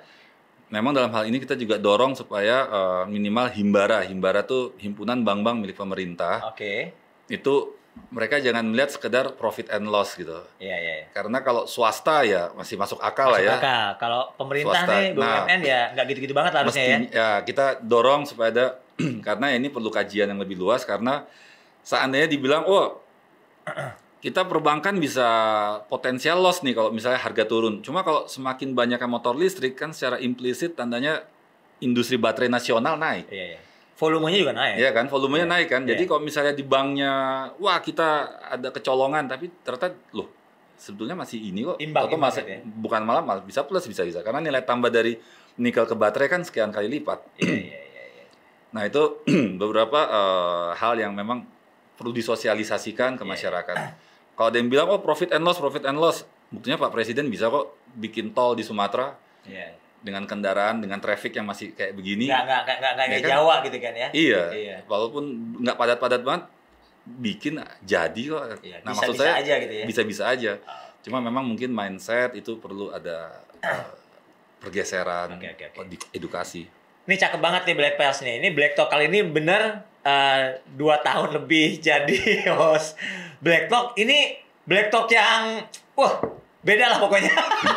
memang 0.68 0.92
dalam 0.92 1.12
hal 1.12 1.24
ini 1.24 1.38
kita 1.38 1.54
juga 1.54 1.76
dorong 1.76 2.12
supaya 2.12 2.66
eh, 2.66 3.02
minimal 3.06 3.48
himbara 3.48 4.04
himbara 4.04 4.42
tuh 4.42 4.74
himpunan 4.76 5.20
bank-bank 5.20 5.56
milik 5.60 5.76
pemerintah 5.76 6.44
Oke. 6.48 6.92
itu 7.28 7.54
mereka 8.08 8.40
jangan 8.40 8.64
melihat 8.64 8.88
sekedar 8.88 9.36
profit 9.36 9.68
and 9.68 9.84
loss 9.84 10.16
gitu. 10.16 10.32
Iya, 10.56 10.76
iya. 10.76 10.94
iya. 11.04 11.06
Karena 11.12 11.44
kalau 11.44 11.68
swasta 11.68 12.24
ya 12.24 12.48
masih 12.56 12.80
masuk 12.80 12.96
akal 12.98 13.28
Masuk 13.28 13.36
lah 13.36 13.40
ya. 13.44 13.54
akal. 13.60 13.86
Kalau 14.00 14.22
pemerintah 14.34 14.80
Swasta. 14.82 14.92
nih, 14.96 15.06
Nah. 15.12 15.44
BUMN 15.44 15.60
ya 15.60 15.80
nggak 15.92 16.04
gitu-gitu 16.08 16.32
banget 16.32 16.52
lah 16.52 16.60
harusnya 16.64 16.84
ya. 16.84 16.96
Mesti- 16.98 17.12
ya 17.12 17.30
kita 17.44 17.64
dorong 17.78 18.24
supaya 18.24 18.48
ada 18.48 18.66
karena 19.26 19.52
ini 19.52 19.68
perlu 19.68 19.88
kajian 19.88 20.30
yang 20.30 20.40
lebih 20.40 20.56
luas 20.56 20.84
karena 20.84 21.24
seandainya 21.80 22.28
dibilang 22.28 22.62
oh 22.64 23.00
kita 24.18 24.46
perbankan 24.46 25.02
bisa 25.02 25.26
potensial 25.86 26.38
loss 26.38 26.62
nih 26.62 26.74
kalau 26.74 26.94
misalnya 26.94 27.18
harga 27.18 27.42
turun. 27.42 27.82
Cuma 27.82 28.06
kalau 28.06 28.30
semakin 28.30 28.70
banyaknya 28.70 29.10
motor 29.10 29.34
listrik 29.34 29.74
kan 29.74 29.90
secara 29.90 30.18
implisit 30.18 30.78
tandanya 30.78 31.26
industri 31.82 32.14
baterai 32.14 32.46
nasional 32.46 32.94
naik. 32.94 33.26
Iya, 33.26 33.58
iya. 33.58 33.60
Volumenya 33.98 34.38
juga 34.38 34.54
naik. 34.54 34.74
Iya 34.78 34.90
kan, 34.94 35.04
volumenya 35.10 35.46
Iya. 35.46 35.54
naik 35.58 35.68
kan. 35.68 35.82
Jadi 35.82 36.02
Iya. 36.02 36.08
kalau 36.08 36.22
misalnya 36.22 36.54
di 36.54 36.62
banknya, 36.62 37.12
wah 37.58 37.82
kita 37.82 38.08
ada 38.46 38.70
kecolongan, 38.70 39.26
tapi 39.26 39.50
ternyata 39.62 39.90
loh 40.14 40.30
sebetulnya 40.78 41.14
masih 41.14 41.38
ini 41.42 41.66
kok. 41.66 41.76
Imbang, 41.78 42.06
Atau 42.06 42.18
masih- 42.18 42.46
gitu 42.46 42.54
ya. 42.54 42.60
bukan 42.78 43.02
malah 43.02 43.22
malah 43.22 43.42
bisa 43.42 43.66
plus 43.66 43.86
bisa 43.86 44.02
bisa 44.02 44.22
karena 44.22 44.38
nilai 44.38 44.62
tambah 44.62 44.90
dari 44.90 45.18
nikel 45.58 45.82
ke 45.82 45.94
baterai 45.94 46.30
kan 46.30 46.42
sekian 46.42 46.70
kali 46.70 46.86
lipat. 46.88 47.18
Iya, 47.38 47.50
iya, 47.50 47.58
iya. 47.58 47.81
Nah 48.72 48.82
itu 48.82 49.02
beberapa 49.60 50.00
eh, 50.02 50.70
hal 50.74 50.96
yang 50.96 51.12
memang 51.12 51.44
perlu 51.92 52.10
disosialisasikan 52.10 53.14
ke 53.14 53.22
Iya. 53.22 53.30
masyarakat. 53.30 53.76
Kalau 54.32 54.48
ada 54.48 54.56
yang 54.56 54.66
bilang 54.66 54.88
oh 54.88 54.98
profit 54.98 55.30
and 55.30 55.42
loss, 55.42 55.56
profit 55.56 55.84
and 55.84 55.96
loss, 55.96 56.24
buktinya 56.48 56.76
Pak 56.78 56.90
Presiden 56.90 57.28
bisa 57.28 57.46
kok 57.46 57.76
bikin 57.94 58.32
tol 58.32 58.52
di 58.52 58.64
Sumatera 58.64 59.12
Iya. 59.44 59.76
dengan 60.00 60.24
kendaraan 60.24 60.80
dengan 60.80 60.98
traffic 60.98 61.30
yang 61.32 61.44
masih 61.44 61.72
kayak 61.72 61.92
begini. 61.92 62.26
Nggak, 62.26 62.42
nggak, 62.42 62.60
nggak, 62.62 62.76
nggak, 62.76 62.92
nggak 62.92 63.06
Ya 63.06 63.12
kayak 63.12 63.22
kan? 63.22 63.32
Jawa 63.36 63.54
gitu 63.60 63.76
kan 63.78 63.94
ya. 63.94 64.08
Iya, 64.10 64.42
Iya. 64.50 64.76
walaupun 64.84 65.24
nggak 65.60 65.76
padat-padat 65.76 66.22
banget, 66.22 66.42
bikin 67.04 67.54
jadi 67.82 68.22
kok. 68.24 68.42
Iya, 68.62 68.76
nah 68.80 68.90
bisa- 68.90 69.04
maksud 69.04 69.14
bisa 69.14 69.22
saya 69.22 69.34
aja 69.38 69.54
gitu 69.60 69.74
ya. 69.74 69.84
bisa-bisa 69.84 70.22
aja. 70.26 70.52
Ah. 70.64 70.88
Cuma 71.02 71.18
memang 71.18 71.42
mungkin 71.42 71.70
mindset 71.70 72.32
itu 72.32 72.56
perlu 72.56 72.88
ada 72.88 73.42
eh, 73.60 73.84
pergeseran, 74.58 75.34
oke, 75.34 75.48
oke. 75.68 75.86
di- 75.86 76.02
edukasi. 76.12 76.66
Ini 77.02 77.14
cakep 77.18 77.40
banget 77.42 77.62
nih 77.66 77.76
Black 77.76 77.94
Pals 77.98 78.22
nih. 78.22 78.38
Ini 78.38 78.48
Black 78.54 78.78
Talk 78.78 78.86
kali 78.86 79.10
ini 79.10 79.26
bener 79.26 79.82
eh, 80.06 80.62
dua 80.78 81.02
tahun 81.02 81.34
lebih 81.34 81.78
jadi 81.86 82.46
host 82.54 82.94
Black 83.42 83.66
Talk. 83.66 83.98
Ini 83.98 84.38
Black 84.62 84.94
Talk 84.94 85.10
yang 85.10 85.66
wah 85.98 86.22
beda 86.62 86.94
lah 86.94 86.98
pokoknya. 87.02 87.34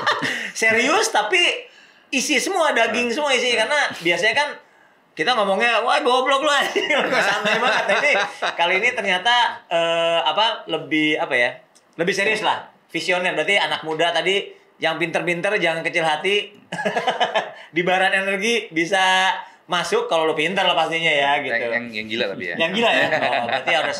Serius 0.59 1.09
tapi 1.09 1.41
isi 2.13 2.37
semua 2.37 2.69
daging 2.71 3.09
semua 3.09 3.33
isi 3.33 3.57
karena 3.57 3.89
biasanya 3.97 4.35
kan 4.37 4.49
kita 5.17 5.33
ngomongnya 5.33 5.81
wah 5.81 5.97
goblok 6.05 6.45
lu 6.45 6.51
santai 7.33 7.57
banget. 7.57 7.83
Nah, 7.87 7.97
ini 7.97 8.11
kali 8.53 8.73
ini 8.77 8.89
ternyata 8.93 9.65
eh, 9.65 10.19
apa 10.21 10.69
lebih 10.69 11.17
apa 11.17 11.33
ya? 11.33 11.49
Lebih 11.97 12.13
serius 12.13 12.45
lah. 12.45 12.67
Visioner 12.93 13.33
berarti 13.33 13.57
anak 13.57 13.81
muda 13.81 14.13
tadi 14.13 14.64
yang 14.79 14.99
pinter-pinter 14.99 15.55
jangan 15.59 15.81
kecil 15.81 16.03
hati. 16.03 16.51
di 17.75 17.81
barat 17.83 18.11
energi 18.11 18.71
bisa 18.71 19.31
masuk 19.65 20.05
kalau 20.05 20.29
lu 20.29 20.35
pinter 20.37 20.61
lah 20.61 20.77
pastinya 20.77 21.09
ya 21.09 21.41
gitu. 21.41 21.55
Yang, 21.55 21.71
yang, 21.71 21.85
yang 21.91 22.07
gila 22.07 22.25
tapi 22.35 22.43
ya. 22.51 22.55
Yang 22.59 22.71
gila 22.81 22.91
ya. 22.91 23.05
Oh, 23.25 23.43
berarti 23.47 23.71
harus 23.73 23.97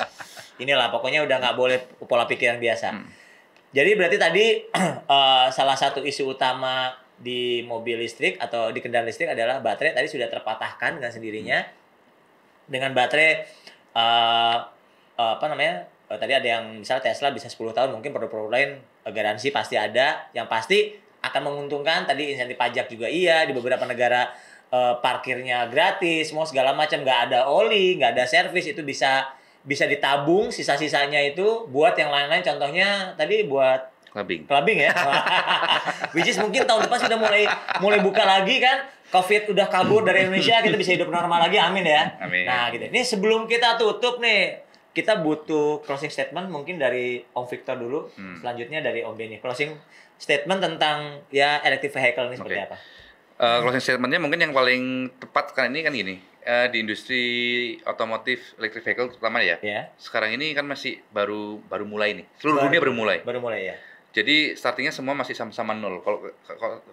inilah 0.61 0.87
pokoknya 0.91 1.25
udah 1.25 1.37
nggak 1.41 1.55
boleh 1.57 1.77
pola 2.05 2.27
pikir 2.27 2.55
yang 2.55 2.61
biasa. 2.61 2.87
Hmm. 2.93 3.07
Jadi 3.75 3.91
berarti 3.97 4.17
tadi 4.19 4.45
eh, 5.15 5.47
salah 5.51 5.77
satu 5.77 6.03
isu 6.03 6.35
utama 6.35 6.95
di 7.15 7.63
mobil 7.63 8.03
listrik 8.03 8.35
atau 8.39 8.75
di 8.75 8.83
kendaraan 8.83 9.07
listrik 9.07 9.31
adalah 9.31 9.63
baterai 9.63 9.95
tadi 9.95 10.07
sudah 10.11 10.27
terpatahkan 10.27 10.99
dengan 10.99 11.11
sendirinya 11.11 11.63
dengan 12.67 12.91
baterai 12.91 13.31
eh, 13.95 14.57
eh, 15.15 15.33
apa 15.39 15.45
namanya 15.47 15.87
eh, 16.09 16.17
tadi 16.17 16.33
ada 16.33 16.47
yang 16.47 16.63
misalnya 16.81 17.11
Tesla 17.11 17.33
bisa 17.33 17.49
10 17.49 17.75
tahun 17.75 17.89
mungkin 17.95 18.11
produk-produk 18.13 18.51
lain 18.51 18.69
eh, 18.81 19.11
garansi 19.13 19.49
pasti 19.49 19.75
ada 19.75 20.29
yang 20.31 20.45
pasti 20.45 20.93
akan 21.25 21.41
menguntungkan 21.41 22.05
tadi 22.05 22.33
insentif 22.33 22.57
pajak 22.57 22.85
juga 22.89 23.09
iya 23.09 23.43
di 23.43 23.53
beberapa 23.53 23.83
negara 23.89 24.29
eh, 24.69 24.93
parkirnya 25.01 25.65
gratis 25.69 26.29
semua 26.29 26.45
segala 26.45 26.77
macam 26.77 27.01
nggak 27.01 27.19
ada 27.31 27.49
oli 27.49 27.97
nggak 27.97 28.13
ada 28.17 28.25
servis 28.29 28.69
itu 28.69 28.85
bisa 28.85 29.25
bisa 29.65 29.89
ditabung 29.89 30.53
sisa-sisanya 30.53 31.17
itu 31.25 31.65
buat 31.73 31.97
yang 31.97 32.13
lain-lain 32.13 32.45
contohnya 32.45 33.17
tadi 33.17 33.49
buat 33.49 33.95
Clubbing. 34.15 34.47
clubbing 34.47 34.79
ya. 34.79 34.95
Which 36.15 36.31
is 36.31 36.39
mungkin 36.39 36.63
tahun 36.63 36.87
depan 36.87 37.03
sudah 37.03 37.19
mulai 37.19 37.43
mulai 37.83 37.99
buka 37.99 38.23
lagi 38.23 38.63
kan. 38.63 38.87
Covid 39.11 39.51
udah 39.51 39.67
kabur 39.67 40.07
dari 40.07 40.23
Indonesia, 40.23 40.63
kita 40.63 40.79
bisa 40.79 40.95
hidup 40.95 41.11
normal 41.11 41.43
lagi. 41.43 41.59
Amin 41.59 41.83
ya. 41.83 42.15
Amin. 42.23 42.47
Nah, 42.47 42.71
gitu. 42.71 42.87
Ini 42.87 43.03
sebelum 43.03 43.43
kita 43.43 43.75
tutup 43.75 44.23
nih, 44.23 44.64
kita 44.95 45.19
butuh 45.19 45.83
closing 45.83 46.07
statement 46.07 46.47
mungkin 46.47 46.79
dari 46.79 47.19
Om 47.29 47.45
Victor 47.45 47.75
dulu. 47.75 48.07
Hmm. 48.15 48.39
Selanjutnya 48.39 48.79
dari 48.79 49.03
Om 49.03 49.11
Benny. 49.13 49.43
Closing 49.43 49.75
statement 50.15 50.63
tentang 50.63 51.19
ya 51.27 51.59
electric 51.59 51.91
vehicle 51.91 52.31
ini 52.31 52.39
seperti 52.39 52.63
apa? 52.63 52.77
Eh, 53.35 53.57
closing 53.59 53.83
statementnya 53.83 54.23
mungkin 54.23 54.39
yang 54.39 54.55
paling 54.55 55.11
tepat 55.19 55.51
sekarang 55.51 55.75
ini 55.75 55.83
kan 55.83 55.91
gini. 55.91 56.15
Eh, 56.45 56.71
di 56.71 56.77
industri 56.79 57.23
otomotif 57.83 58.55
electric 58.55 58.87
vehicle 58.87 59.11
terutama 59.11 59.43
ya. 59.43 59.59
Ya, 59.59 59.91
Sekarang 59.99 60.31
ini 60.31 60.55
kan 60.55 60.63
masih 60.63 61.03
baru 61.11 61.59
baru 61.67 61.83
mulai 61.83 62.15
nih. 62.15 62.25
Seluruh 62.39 62.63
Baru. 62.63 62.65
dunia 62.71 62.79
baru 62.79 62.93
mulai. 62.95 63.17
baru 63.19 63.39
mulai 63.43 63.61
ya. 63.67 63.75
Jadi 64.15 64.55
startingnya 64.55 64.95
semua 64.95 65.11
masih 65.11 65.35
sama-sama 65.35 65.75
nol. 65.75 65.99
Kalau 65.99 66.31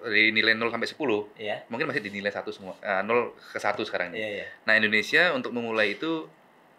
dari 0.02 0.34
nilai 0.34 0.58
0 0.58 0.74
sampai 0.74 0.90
10, 0.90 1.30
Iya. 1.38 1.62
mungkin 1.70 1.86
masih 1.86 2.02
dinilai 2.02 2.34
satu 2.34 2.50
semua. 2.50 2.74
0 2.82 3.30
ke 3.38 3.62
1 3.62 3.86
sekarang 3.86 4.10
ini. 4.10 4.18
Iya, 4.18 4.28
iya. 4.42 4.46
Nah, 4.66 4.74
Indonesia 4.74 5.30
untuk 5.30 5.54
memulai 5.54 5.94
itu 5.94 6.26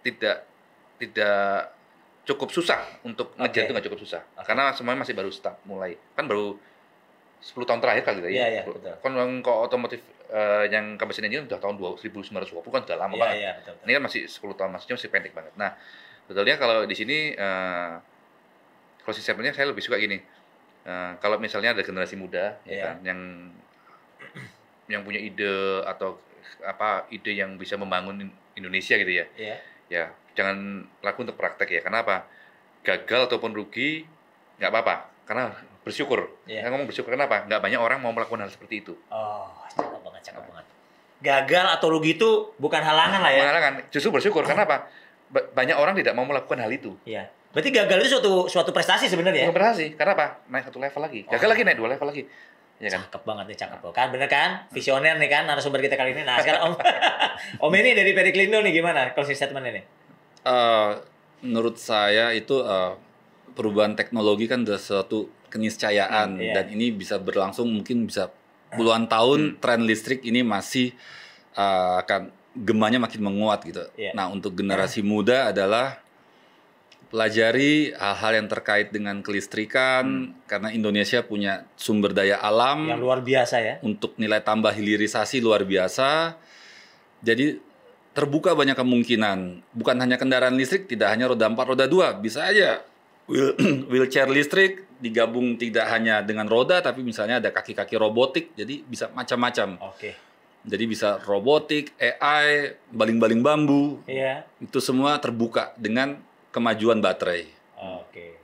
tidak 0.04 0.44
tidak 1.04 1.74
cukup 2.24 2.50
susah 2.50 2.80
untuk 3.04 3.36
ngejar 3.36 3.68
itu 3.68 3.72
nggak 3.76 3.86
cukup 3.92 4.00
susah. 4.00 4.22
Oke. 4.40 4.48
Karena 4.48 4.72
semuanya 4.72 5.04
masih 5.04 5.12
baru 5.12 5.28
start 5.28 5.60
mulai. 5.64 6.00
Kan 6.16 6.26
baru 6.26 6.56
10 7.44 7.68
tahun 7.68 7.84
terakhir 7.84 8.04
kali 8.08 8.20
Iya, 8.24 8.32
ya. 8.32 8.48
iya, 8.48 8.62
betul. 8.64 8.96
Kan 9.04 9.12
otomotif 9.44 10.00
eh, 10.32 10.66
yang 10.72 10.96
combustion 10.96 11.28
engine 11.28 11.44
udah 11.44 11.60
tahun 11.60 11.76
1920 11.76 12.64
kan 12.64 12.82
udah 12.88 12.98
lama 12.98 13.14
Iya, 13.14 13.22
banget. 13.22 13.36
iya, 13.38 13.52
betul. 13.60 13.74
betul. 13.76 13.84
Ini 13.84 13.92
kan 13.92 14.04
masih 14.08 14.22
10 14.26 14.56
tahun, 14.56 14.70
maksudnya 14.72 14.96
masih 14.96 15.10
pendek 15.12 15.34
banget. 15.36 15.54
Nah, 15.60 15.72
betulnya 16.26 16.56
kalau 16.56 16.88
di 16.88 16.96
sini 16.96 17.18
eh 17.36 17.94
closing 19.04 19.20
statement-nya 19.22 19.52
saya 19.52 19.68
lebih 19.68 19.84
suka 19.84 20.00
gini. 20.00 20.24
Eh, 20.84 21.12
kalau 21.20 21.36
misalnya 21.38 21.76
ada 21.76 21.84
generasi 21.84 22.16
muda 22.16 22.56
ya 22.64 22.72
Iya. 22.72 22.84
kan, 22.88 22.96
yang 23.04 23.20
yang 24.88 25.02
punya 25.04 25.20
ide 25.20 25.52
atau 25.84 26.20
apa 26.64 27.08
ide 27.10 27.36
yang 27.36 27.56
bisa 27.56 27.76
membangun 27.76 28.24
Indonesia 28.56 28.96
gitu 28.96 29.12
ya. 29.12 29.26
Iya. 29.36 29.56
Ya, 29.92 30.06
jangan 30.34 30.58
laku 31.00 31.24
untuk 31.24 31.36
praktek 31.36 31.70
ya. 31.70 31.82
Kenapa? 31.82 32.26
Gagal 32.82 33.28
ataupun 33.28 33.52
rugi 33.52 34.04
nggak 34.58 34.70
apa-apa. 34.70 34.96
Karena 35.24 35.50
bersyukur. 35.82 36.28
Iya. 36.44 36.62
Saya 36.62 36.70
ngomong 36.72 36.88
bersyukur 36.88 37.12
kenapa? 37.12 37.44
Nggak 37.44 37.60
banyak 37.60 37.80
orang 37.80 38.00
mau 38.00 38.12
melakukan 38.12 38.44
hal 38.44 38.52
seperti 38.52 38.82
itu. 38.82 38.94
Oh, 39.08 39.48
cakep 39.70 40.02
banget, 40.02 40.22
cakep 40.26 40.44
banget. 40.46 40.66
Gagal 41.20 41.66
atau 41.72 41.88
rugi 41.88 42.16
itu 42.16 42.30
bukan 42.58 42.84
halangan 42.84 43.20
lah 43.20 43.32
ya. 43.32 43.48
Menghalangan. 43.48 43.74
Justru 43.90 44.12
bersyukur. 44.12 44.44
Kenapa? 44.44 44.92
Ba- 45.28 45.48
banyak 45.50 45.74
orang 45.74 45.96
tidak 45.96 46.14
mau 46.14 46.24
melakukan 46.24 46.60
hal 46.60 46.70
itu. 46.70 47.00
Iya. 47.04 47.32
Berarti 47.54 47.70
gagal 47.70 47.98
itu 48.02 48.10
suatu 48.12 48.34
suatu 48.46 48.74
prestasi 48.74 49.08
sebenarnya. 49.08 49.46
ya? 49.46 49.48
Bukan 49.48 49.56
berhasil. 49.56 49.88
Karena 49.94 50.12
apa? 50.14 50.28
Naik 50.50 50.68
satu 50.68 50.82
level 50.82 51.02
lagi. 51.02 51.22
Gagal 51.26 51.48
Oh. 51.48 51.52
lagi 51.54 51.62
naik 51.64 51.78
dua 51.78 51.90
level 51.90 52.08
lagi. 52.10 52.24
Ya 52.82 52.90
kan? 52.92 53.06
Cakep 53.08 53.22
banget 53.24 53.46
nih, 53.48 53.58
cakep. 53.58 53.80
Kan 53.94 54.08
bener 54.12 54.28
kan? 54.28 54.50
Visioner 54.74 55.16
nih 55.16 55.30
kan 55.30 55.48
narasumber 55.48 55.80
kita 55.80 55.96
kali 55.96 56.12
ini. 56.12 56.26
Nah, 56.26 56.36
sekarang 56.38 56.62
Om 56.68 56.74
Om 57.64 57.74
ini 57.74 57.94
dari 57.94 58.12
Periklindo 58.12 58.60
nih 58.60 58.74
gimana 58.74 59.14
closing 59.14 59.38
statement 59.38 59.64
ini? 59.64 59.82
Eh, 60.44 60.92
menurut 61.42 61.80
saya 61.80 62.32
itu 62.32 62.60
eh, 62.60 62.94
perubahan 63.54 63.96
teknologi 63.96 64.44
kan 64.46 64.64
udah 64.64 64.76
suatu 64.76 65.28
keniscayaan 65.48 66.36
Hmm, 66.36 66.42
iya. 66.42 66.54
dan 66.58 66.66
ini 66.70 66.92
bisa 66.92 67.16
berlangsung 67.16 67.70
mungkin 67.70 68.10
bisa 68.10 68.28
puluhan 68.74 69.06
tahun 69.06 69.62
tren 69.62 69.86
listrik 69.86 70.20
ini 70.22 70.44
masih 70.44 70.92
eh, 71.54 71.94
akan 72.04 72.28
gemanya 72.54 73.00
makin 73.00 73.22
menguat 73.24 73.64
gitu. 73.64 73.88
Iya. 73.96 74.12
Nah 74.14 74.28
untuk 74.28 74.54
generasi 74.54 75.00
muda 75.00 75.50
adalah 75.50 76.04
pelajari 77.08 77.94
hal-hal 77.94 78.42
yang 78.42 78.48
terkait 78.50 78.90
dengan 78.90 79.22
kelistrikan 79.22 80.34
karena 80.44 80.74
Indonesia 80.74 81.22
punya 81.22 81.62
sumber 81.78 82.10
daya 82.10 82.42
alam 82.42 82.90
Yang 82.90 83.02
luar 83.06 83.20
biasa 83.22 83.56
ya. 83.62 83.76
untuk 83.86 84.18
nilai 84.18 84.42
tambah 84.42 84.74
hilirisasi 84.74 85.38
luar 85.38 85.62
biasa. 85.62 86.34
Jadi 87.22 87.62
terbuka 88.14 88.54
banyak 88.54 88.78
kemungkinan. 88.78 89.62
Bukan 89.74 89.98
hanya 89.98 90.16
kendaraan 90.16 90.56
listrik, 90.56 90.86
tidak 90.86 91.10
hanya 91.12 91.28
roda 91.28 91.50
4, 91.50 91.58
roda 91.66 91.86
2. 91.90 92.22
Bisa 92.22 92.46
aja 92.46 92.82
wheel- 93.26 93.58
wheelchair 93.92 94.30
listrik 94.30 94.86
digabung 95.04 95.60
tidak 95.60 95.92
hanya 95.92 96.24
dengan 96.24 96.48
roda, 96.48 96.80
tapi 96.80 97.04
misalnya 97.04 97.44
ada 97.44 97.52
kaki-kaki 97.52 98.00
robotik, 98.00 98.56
jadi 98.56 98.80
bisa 98.88 99.12
macam-macam. 99.12 99.76
Oke. 99.92 100.16
Jadi 100.64 100.84
bisa 100.88 101.20
robotik, 101.28 101.92
AI, 102.00 102.72
baling-baling 102.88 103.44
bambu, 103.44 104.00
Iya. 104.08 104.48
itu 104.64 104.80
semua 104.80 105.20
terbuka 105.20 105.76
dengan 105.76 106.16
kemajuan 106.56 107.04
baterai. 107.04 107.52
Oke. 108.00 108.40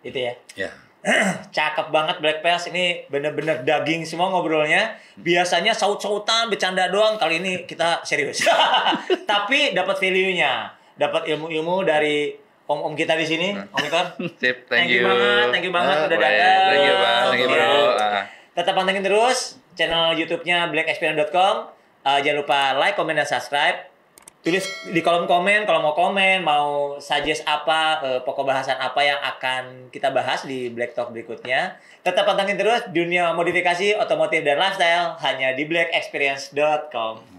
Itu 0.00 0.16
ya. 0.16 0.32
Ya. 0.56 0.72
Cakep 1.56 1.88
banget 1.88 2.20
Black 2.20 2.44
Pals 2.44 2.68
ini 2.68 3.08
bener-bener 3.08 3.64
daging 3.64 4.04
semua 4.04 4.28
ngobrolnya. 4.28 5.00
Biasanya 5.16 5.72
saut-sautan, 5.72 6.52
bercanda 6.52 6.92
doang. 6.92 7.16
Kali 7.16 7.40
ini 7.40 7.64
kita 7.64 8.04
serius. 8.04 8.44
Tapi 9.30 9.72
dapat 9.72 9.96
value-nya, 9.96 10.76
dapat 11.00 11.24
ilmu-ilmu 11.32 11.88
dari 11.88 12.36
om-om 12.68 12.94
kita 12.94 13.18
di 13.18 13.26
sini, 13.26 13.48
Om 13.56 13.80
Victor. 13.82 14.06
Sip, 14.40 14.68
Thank 14.70 14.86
thank, 14.86 14.88
you 14.92 15.02
you. 15.02 15.08
banget, 15.08 15.46
thank 15.50 15.64
you 15.66 15.74
banget 15.74 15.96
Ah, 15.96 16.06
udah 16.06 16.18
datang. 16.20 16.68
Thank 16.70 16.84
you, 16.86 16.94
Bang. 16.94 17.24
Thank 17.26 17.42
you. 17.42 17.48
Bro. 17.50 17.74
Ah. 17.98 18.22
Tetap 18.54 18.72
pantengin 18.76 19.02
terus 19.02 19.38
channel 19.74 20.14
YouTube-nya 20.14 20.70
blackexperience.com. 20.70 21.54
Eh, 22.00 22.18
jangan 22.22 22.36
lupa 22.44 22.60
like, 22.78 22.94
comment, 22.94 23.18
dan 23.18 23.26
subscribe. 23.26 23.89
Tulis 24.40 24.64
di 24.88 25.00
kolom 25.04 25.28
komen 25.28 25.68
kalau 25.68 25.84
mau 25.84 25.94
komen, 25.94 26.40
mau 26.40 26.96
suggest 26.96 27.44
apa, 27.44 28.00
eh, 28.00 28.20
pokok 28.24 28.48
bahasan 28.48 28.80
apa 28.80 29.00
yang 29.04 29.20
akan 29.20 29.92
kita 29.92 30.08
bahas 30.10 30.48
di 30.48 30.72
Black 30.72 30.96
Talk 30.96 31.12
berikutnya. 31.12 31.76
Tetap 32.00 32.24
pantengin 32.24 32.56
terus 32.56 32.88
dunia 32.88 33.36
modifikasi 33.36 34.00
otomotif 34.00 34.40
dan 34.40 34.56
lifestyle 34.56 35.20
hanya 35.20 35.52
di 35.52 35.68
blackexperience.com. 35.68 37.29